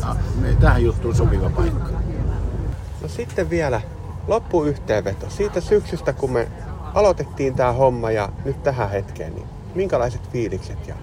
tähän 0.60 0.84
juttuun 0.84 1.16
sopiva 1.16 1.50
paikka. 1.50 1.90
No 3.02 3.08
sitten 3.08 3.50
vielä 3.50 3.82
loppuyhteenveto 4.28 5.30
siitä 5.30 5.62
syksystä, 5.62 6.14
kun 6.14 6.32
me 6.32 6.48
aloitettiin 6.94 7.56
tämä 7.56 7.72
homma 7.72 8.12
ja 8.12 8.30
nyt 8.46 8.64
tähän 8.64 8.90
hetkeen, 8.90 9.36
niin 9.36 9.48
minkälaiset 9.76 10.30
fiilikset 10.32 10.88
ja 10.88 10.96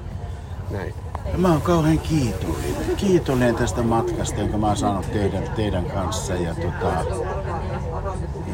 näin? 0.70 0.94
Ja 1.32 1.38
mä 1.38 1.52
oon 1.52 1.62
kauhean 1.62 1.98
kiitollinen. 1.98 2.96
Kiitollinen 2.96 3.54
tästä 3.54 3.82
matkasta, 3.82 4.40
jonka 4.40 4.58
mä 4.58 4.66
oon 4.66 4.76
saanut 4.76 5.12
teidän, 5.12 5.42
teidän 5.56 5.84
kanssa. 5.84 6.34
Ja, 6.34 6.54
tota, 6.54 6.92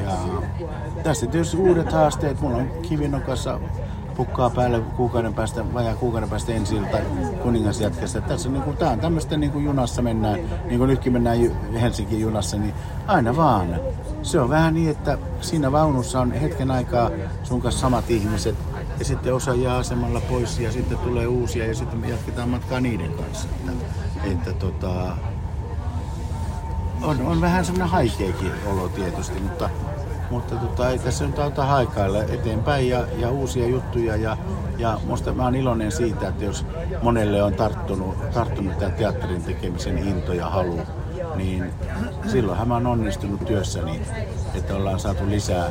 ja 0.04 0.12
tässä 1.02 1.26
tietysti 1.26 1.56
uudet 1.56 1.92
haasteet. 1.92 2.40
Mulla 2.40 2.56
on 2.56 2.70
kivinokassa 2.82 3.60
pukkaa 4.16 4.50
päälle 4.50 4.80
kuukauden 4.80 5.34
päästä, 5.34 5.74
vajaa 5.74 5.94
kuukauden 5.94 6.30
päästä 6.30 6.52
ensi 6.52 6.76
ilta 6.76 6.98
kuningasjätkässä. 7.42 8.20
Tässä 8.20 8.48
niin 8.48 8.62
kuin, 8.62 8.76
tää 8.76 8.90
on 8.90 9.00
tämmöistä 9.00 9.36
niin 9.36 9.52
kuin 9.52 9.64
junassa 9.64 10.02
mennään, 10.02 10.40
niin 10.64 10.78
kuin 10.78 10.88
nytkin 10.88 11.12
mennään 11.12 11.38
Helsingin 11.80 12.20
junassa, 12.20 12.56
niin 12.56 12.74
aina 13.06 13.36
vaan. 13.36 13.80
Se 14.22 14.40
on 14.40 14.50
vähän 14.50 14.74
niin, 14.74 14.90
että 14.90 15.18
siinä 15.40 15.72
vaunussa 15.72 16.20
on 16.20 16.32
hetken 16.32 16.70
aikaa 16.70 17.10
sun 17.42 17.62
kanssa 17.62 17.80
samat 17.80 18.10
ihmiset, 18.10 18.56
ja 18.98 19.04
sitten 19.04 19.34
osa 19.34 19.54
jää 19.54 19.76
asemalla 19.76 20.20
pois 20.20 20.58
ja 20.58 20.72
sitten 20.72 20.98
tulee 20.98 21.26
uusia 21.26 21.66
ja 21.66 21.74
sitten 21.74 21.98
me 21.98 22.08
jatketaan 22.08 22.48
matkaa 22.48 22.80
niiden 22.80 23.12
kanssa. 23.12 23.48
Että, 23.68 23.84
että 24.24 24.52
tota, 24.52 25.16
on, 27.02 27.26
on 27.26 27.40
vähän 27.40 27.64
semmoinen 27.64 27.88
haikeakin 27.88 28.52
olo 28.66 28.88
tietysti, 28.88 29.40
mutta 29.40 29.70
mutta 30.32 30.56
tota, 30.56 30.90
ei 30.90 30.98
tässä 30.98 31.26
nyt 31.26 31.38
auta 31.38 31.66
haikailla 31.66 32.22
eteenpäin 32.22 32.88
ja, 32.88 33.04
ja 33.18 33.30
uusia 33.30 33.66
juttuja. 33.66 34.16
Ja, 34.16 34.36
ja 34.78 35.00
musta 35.06 35.32
mä 35.32 35.44
oon 35.44 35.54
iloinen 35.54 35.92
siitä, 35.92 36.28
että 36.28 36.44
jos 36.44 36.66
monelle 37.02 37.42
on 37.42 37.54
tarttunut, 37.54 38.30
tarttunut 38.30 38.78
tämä 38.78 38.90
teatterin 38.90 39.42
tekemisen 39.42 39.98
into 39.98 40.32
ja 40.32 40.48
halu, 40.48 40.80
niin 41.34 41.72
silloinhan 42.26 42.68
mä 42.68 42.74
oon 42.74 42.86
onnistunut 42.86 43.44
työssäni, 43.44 44.02
että 44.54 44.74
ollaan 44.74 45.00
saatu 45.00 45.28
lisää 45.28 45.70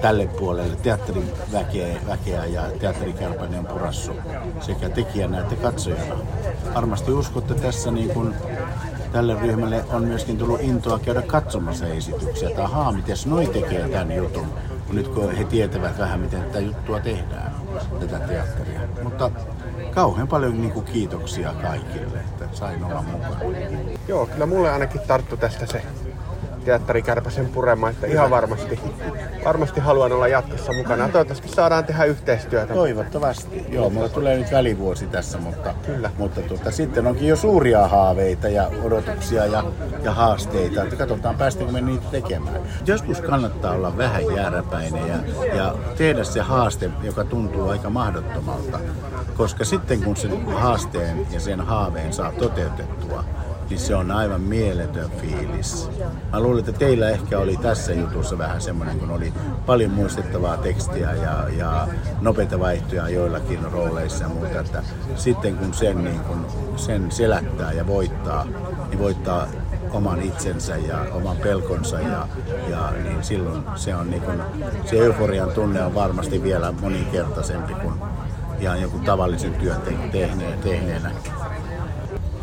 tälle 0.00 0.26
puolelle 0.26 0.76
teatteriväkeä 0.76 2.00
väkeä 2.06 2.44
ja 2.44 2.62
teatterikärpäinen 2.80 3.66
purassu 3.66 4.12
sekä 4.60 4.88
tekijänä 4.88 5.40
että 5.40 5.56
katsojana. 5.56 6.14
Varmasti 6.74 7.12
uskotte 7.12 7.54
tässä 7.54 7.90
niin 7.90 8.10
kuin 8.10 8.34
tälle 9.12 9.40
ryhmälle 9.40 9.84
on 9.92 10.04
myöskin 10.04 10.38
tullut 10.38 10.60
intoa 10.60 10.98
käydä 10.98 11.22
katsomassa 11.22 11.86
esityksiä. 11.86 12.48
Että 12.48 12.64
ahaa, 12.64 12.92
miten 12.92 13.16
noi 13.26 13.46
tekee 13.46 13.88
tämän 13.88 14.16
jutun, 14.16 14.46
nyt 14.92 15.08
kun 15.08 15.34
he 15.34 15.44
tietävät 15.44 15.98
vähän, 15.98 16.20
miten 16.20 16.42
tätä 16.42 16.60
juttua 16.60 17.00
tehdään, 17.00 17.52
tätä 18.00 18.18
teatteria. 18.18 18.80
Mutta 19.02 19.30
kauhean 19.90 20.28
paljon 20.28 20.60
niin 20.60 20.72
kuin 20.72 20.84
kiitoksia 20.84 21.54
kaikille, 21.62 22.18
että 22.18 22.48
sain 22.52 22.84
olla 22.84 23.02
mukana. 23.02 23.36
Joo, 24.08 24.26
kyllä 24.26 24.46
mulle 24.46 24.70
ainakin 24.70 25.00
tarttu 25.00 25.36
tästä 25.36 25.66
se 25.66 25.82
teatterikärpäsen 26.64 27.46
purema, 27.46 27.90
että 27.90 28.06
ihan 28.06 28.30
varmasti, 28.30 28.80
varmasti 29.44 29.80
haluan 29.80 30.12
olla 30.12 30.28
jatkossa 30.28 30.72
mukana. 30.72 31.08
Toivottavasti 31.08 31.48
saadaan 31.48 31.84
tehdä 31.84 32.04
yhteistyötä. 32.04 32.74
Toivottavasti. 32.74 33.66
Joo, 33.68 33.90
mulla 33.90 34.08
tulee 34.08 34.38
nyt 34.38 34.52
välivuosi 34.52 35.06
tässä, 35.06 35.38
mutta, 35.38 35.74
Kyllä. 35.86 36.10
mutta 36.18 36.40
tuota, 36.40 36.70
sitten 36.70 37.06
onkin 37.06 37.28
jo 37.28 37.36
suuria 37.36 37.88
haaveita 37.88 38.48
ja 38.48 38.70
odotuksia 38.82 39.46
ja, 39.46 39.64
ja 40.02 40.12
haasteita. 40.12 40.82
Että 40.82 40.96
katsotaan, 40.96 41.36
päästäänkö 41.36 41.72
me 41.72 41.80
niitä 41.80 42.06
tekemään. 42.10 42.60
Joskus 42.86 43.20
kannattaa 43.20 43.74
olla 43.74 43.96
vähän 43.96 44.22
jääräpäinen 44.36 45.08
ja, 45.08 45.16
ja 45.54 45.74
tehdä 45.96 46.24
se 46.24 46.40
haaste, 46.40 46.90
joka 47.02 47.24
tuntuu 47.24 47.68
aika 47.68 47.90
mahdottomalta. 47.90 48.78
Koska 49.36 49.64
sitten 49.64 50.02
kun 50.02 50.16
sen 50.16 50.46
haasteen 50.46 51.26
ja 51.30 51.40
sen 51.40 51.60
haaveen 51.60 52.12
saa 52.12 52.32
toteutettua, 52.32 53.24
niin 53.72 53.80
se 53.80 53.94
on 53.94 54.10
aivan 54.10 54.40
mieletön 54.40 55.10
fiilis. 55.10 55.90
Mä 56.32 56.40
luulen, 56.40 56.58
että 56.58 56.72
teillä 56.72 57.10
ehkä 57.10 57.38
oli 57.38 57.56
tässä 57.56 57.92
jutussa 57.92 58.38
vähän 58.38 58.60
semmoinen, 58.60 58.98
kun 58.98 59.10
oli 59.10 59.32
paljon 59.66 59.90
muistettavaa 59.90 60.56
tekstiä 60.56 61.12
ja, 61.12 61.48
ja 61.56 61.88
nopeita 62.20 62.60
vaihtoja 62.60 63.08
joillakin 63.08 63.72
rooleissa 63.72 64.24
ja 64.24 64.28
muuta, 64.28 64.60
että 64.60 64.82
sitten 65.16 65.56
kun 65.56 65.74
sen, 65.74 66.04
niin 66.04 66.20
kun 66.20 66.46
sen 66.76 67.10
selättää 67.10 67.72
ja 67.72 67.86
voittaa, 67.86 68.46
niin 68.88 68.98
voittaa 68.98 69.46
oman 69.90 70.22
itsensä 70.22 70.76
ja 70.76 70.98
oman 71.12 71.36
pelkonsa 71.36 72.00
ja, 72.00 72.28
ja 72.70 72.92
niin 73.02 73.24
silloin 73.24 73.62
se 73.74 73.94
on 73.94 74.10
niin 74.10 74.22
kun, 74.22 74.42
se 74.84 74.98
euforian 74.98 75.50
tunne 75.50 75.84
on 75.84 75.94
varmasti 75.94 76.42
vielä 76.42 76.72
moninkertaisempi 76.72 77.74
kuin 77.74 77.94
ihan 78.60 78.82
joku 78.82 78.98
tavallisen 78.98 79.54
työn 79.54 79.80
tehneenä. 80.12 80.56
tehneenä. 80.56 81.10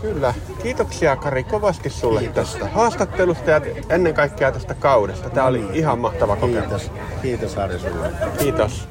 Kyllä. 0.01 0.33
Kiitoksia 0.63 1.15
Kari 1.15 1.43
kovasti 1.43 1.89
sulle 1.89 2.19
Kiitos. 2.19 2.51
tästä 2.51 2.69
haastattelusta 2.69 3.51
ja 3.51 3.61
ennen 3.89 4.13
kaikkea 4.13 4.51
tästä 4.51 4.73
kaudesta. 4.73 5.29
Tämä 5.29 5.47
oli 5.47 5.65
ihan 5.73 5.99
mahtava 5.99 6.35
kokemus. 6.35 6.61
Kiitos. 6.63 6.91
Kiitos 7.21 7.55
Harri 7.55 7.79
sulle. 7.79 8.11
Kiitos. 8.37 8.89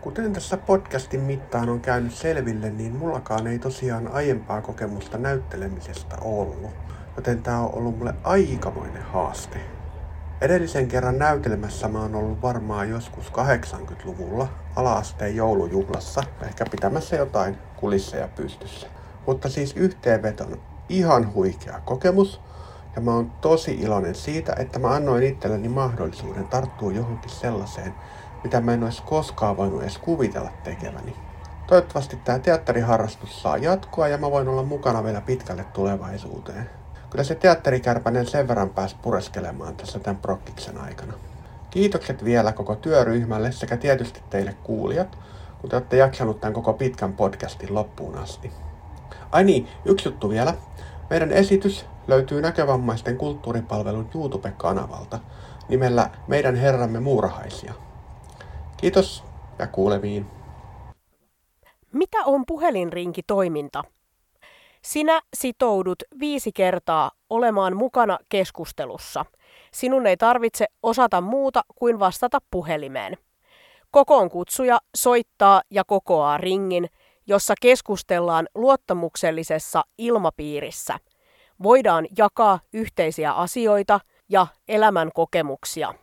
Kuten 0.00 0.32
tässä 0.32 0.56
podcastin 0.56 1.20
mittaan 1.20 1.68
on 1.68 1.80
käynyt 1.80 2.14
selville, 2.14 2.70
niin 2.70 2.96
mullakaan 2.96 3.46
ei 3.46 3.58
tosiaan 3.58 4.08
aiempaa 4.08 4.60
kokemusta 4.62 5.18
näyttelemisestä 5.18 6.16
ollut. 6.20 6.70
Joten 7.16 7.42
tämä 7.42 7.60
on 7.60 7.74
ollut 7.74 7.98
mulle 7.98 8.14
aikamoinen 8.24 9.02
haaste. 9.02 9.60
Edellisen 10.40 10.88
kerran 10.88 11.18
näytelmässä 11.18 11.88
mä 11.88 12.02
oon 12.02 12.14
ollut 12.14 12.42
varmaan 12.42 12.90
joskus 12.90 13.32
80-luvulla 13.32 14.48
alaasteen 14.76 15.36
joulujuhlassa, 15.36 16.22
ehkä 16.42 16.64
pitämässä 16.70 17.16
jotain 17.16 17.58
kulisseja 17.76 18.28
pystyssä. 18.28 18.86
Mutta 19.28 19.48
siis 19.48 19.76
yhteenvetona 19.76 20.56
ihan 20.88 21.34
huikea 21.34 21.80
kokemus. 21.84 22.40
Ja 22.96 23.02
mä 23.02 23.14
oon 23.14 23.30
tosi 23.30 23.74
iloinen 23.74 24.14
siitä, 24.14 24.56
että 24.58 24.78
mä 24.78 24.94
annoin 24.94 25.22
itselleni 25.22 25.68
mahdollisuuden 25.68 26.48
tarttua 26.48 26.92
johonkin 26.92 27.30
sellaiseen, 27.30 27.94
mitä 28.44 28.60
mä 28.60 28.72
en 28.72 28.84
olisi 28.84 29.02
koskaan 29.02 29.56
voinut 29.56 29.82
edes 29.82 29.98
kuvitella 29.98 30.50
tekeväni. 30.64 31.16
Toivottavasti 31.66 32.18
tämä 32.24 32.38
teatteriharrastus 32.38 33.42
saa 33.42 33.56
jatkoa 33.56 34.08
ja 34.08 34.18
mä 34.18 34.30
voin 34.30 34.48
olla 34.48 34.62
mukana 34.62 35.04
vielä 35.04 35.20
pitkälle 35.20 35.64
tulevaisuuteen. 35.64 36.70
Kyllä 37.10 37.24
se 37.24 37.34
teatterikärpänen 37.34 38.26
sen 38.26 38.48
verran 38.48 38.70
pääsi 38.70 38.96
pureskelemaan 39.02 39.76
tässä 39.76 39.98
tämän 39.98 40.22
prokkiksen 40.22 40.78
aikana. 40.78 41.12
Kiitokset 41.70 42.24
vielä 42.24 42.52
koko 42.52 42.74
työryhmälle 42.74 43.52
sekä 43.52 43.76
tietysti 43.76 44.22
teille 44.30 44.56
kuulijat, 44.64 45.18
kun 45.60 45.70
te 45.70 45.76
olette 45.76 45.96
jaksanut 45.96 46.40
tämän 46.40 46.54
koko 46.54 46.72
pitkän 46.72 47.12
podcastin 47.12 47.74
loppuun 47.74 48.18
asti. 48.18 48.52
Ai 49.32 49.44
niin, 49.44 49.68
yksi 49.84 50.08
juttu 50.08 50.30
vielä. 50.30 50.54
Meidän 51.10 51.32
esitys 51.32 51.86
löytyy 52.08 52.42
näkövammaisten 52.42 53.16
kulttuuripalvelun 53.16 54.10
YouTube-kanavalta 54.14 55.18
nimellä 55.68 56.10
Meidän 56.28 56.56
Herramme 56.56 57.00
muurahaisia. 57.00 57.74
Kiitos 58.76 59.24
ja 59.58 59.66
kuulemiin. 59.66 60.26
Mitä 61.92 62.18
on 62.24 62.44
puhelinrinki-toiminta? 62.46 63.84
Sinä 64.82 65.20
sitoudut 65.36 66.02
viisi 66.20 66.52
kertaa 66.52 67.10
olemaan 67.30 67.76
mukana 67.76 68.18
keskustelussa. 68.28 69.24
Sinun 69.72 70.06
ei 70.06 70.16
tarvitse 70.16 70.66
osata 70.82 71.20
muuta 71.20 71.62
kuin 71.74 71.98
vastata 71.98 72.38
puhelimeen. 72.50 73.16
Kokoon 73.90 74.30
kutsuja 74.30 74.78
soittaa 74.96 75.62
ja 75.70 75.84
kokoaa 75.84 76.38
ringin– 76.38 76.88
jossa 77.28 77.54
keskustellaan 77.60 78.48
luottamuksellisessa 78.54 79.82
ilmapiirissä. 79.98 80.98
Voidaan 81.62 82.06
jakaa 82.18 82.60
yhteisiä 82.72 83.32
asioita 83.32 84.00
ja 84.28 84.46
elämän 84.68 85.10
kokemuksia. 85.14 85.94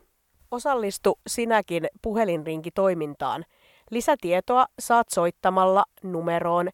Osallistu 0.52 1.20
sinäkin 1.28 1.88
puhelinrinkitoimintaan. 2.02 3.46
Lisätietoa 3.92 4.66
saat 4.80 5.10
soittamalla 5.10 5.84
numeroon 6.04 6.70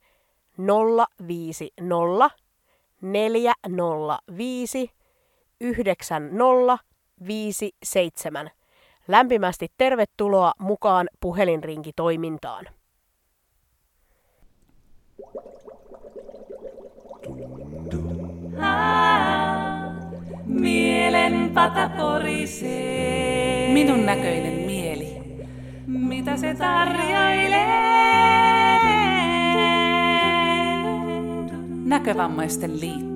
050 1.28 2.30
405 3.02 4.92
9057. 5.62 8.52
Lämpimästi 9.08 9.68
tervetuloa 9.78 10.52
mukaan 10.60 11.10
puhelinrinkitoimintaan. 11.20 12.66
Mielen 20.46 21.52
pata 21.54 21.90
porisee. 21.90 23.74
Minun 23.74 24.06
näköinen 24.06 24.54
mieli. 24.54 25.18
Mitä 25.88 26.38
se 26.38 26.56
tarjoilee? 26.56 27.82
Näkövammaisten 31.86 32.80
liitto. 32.80 33.11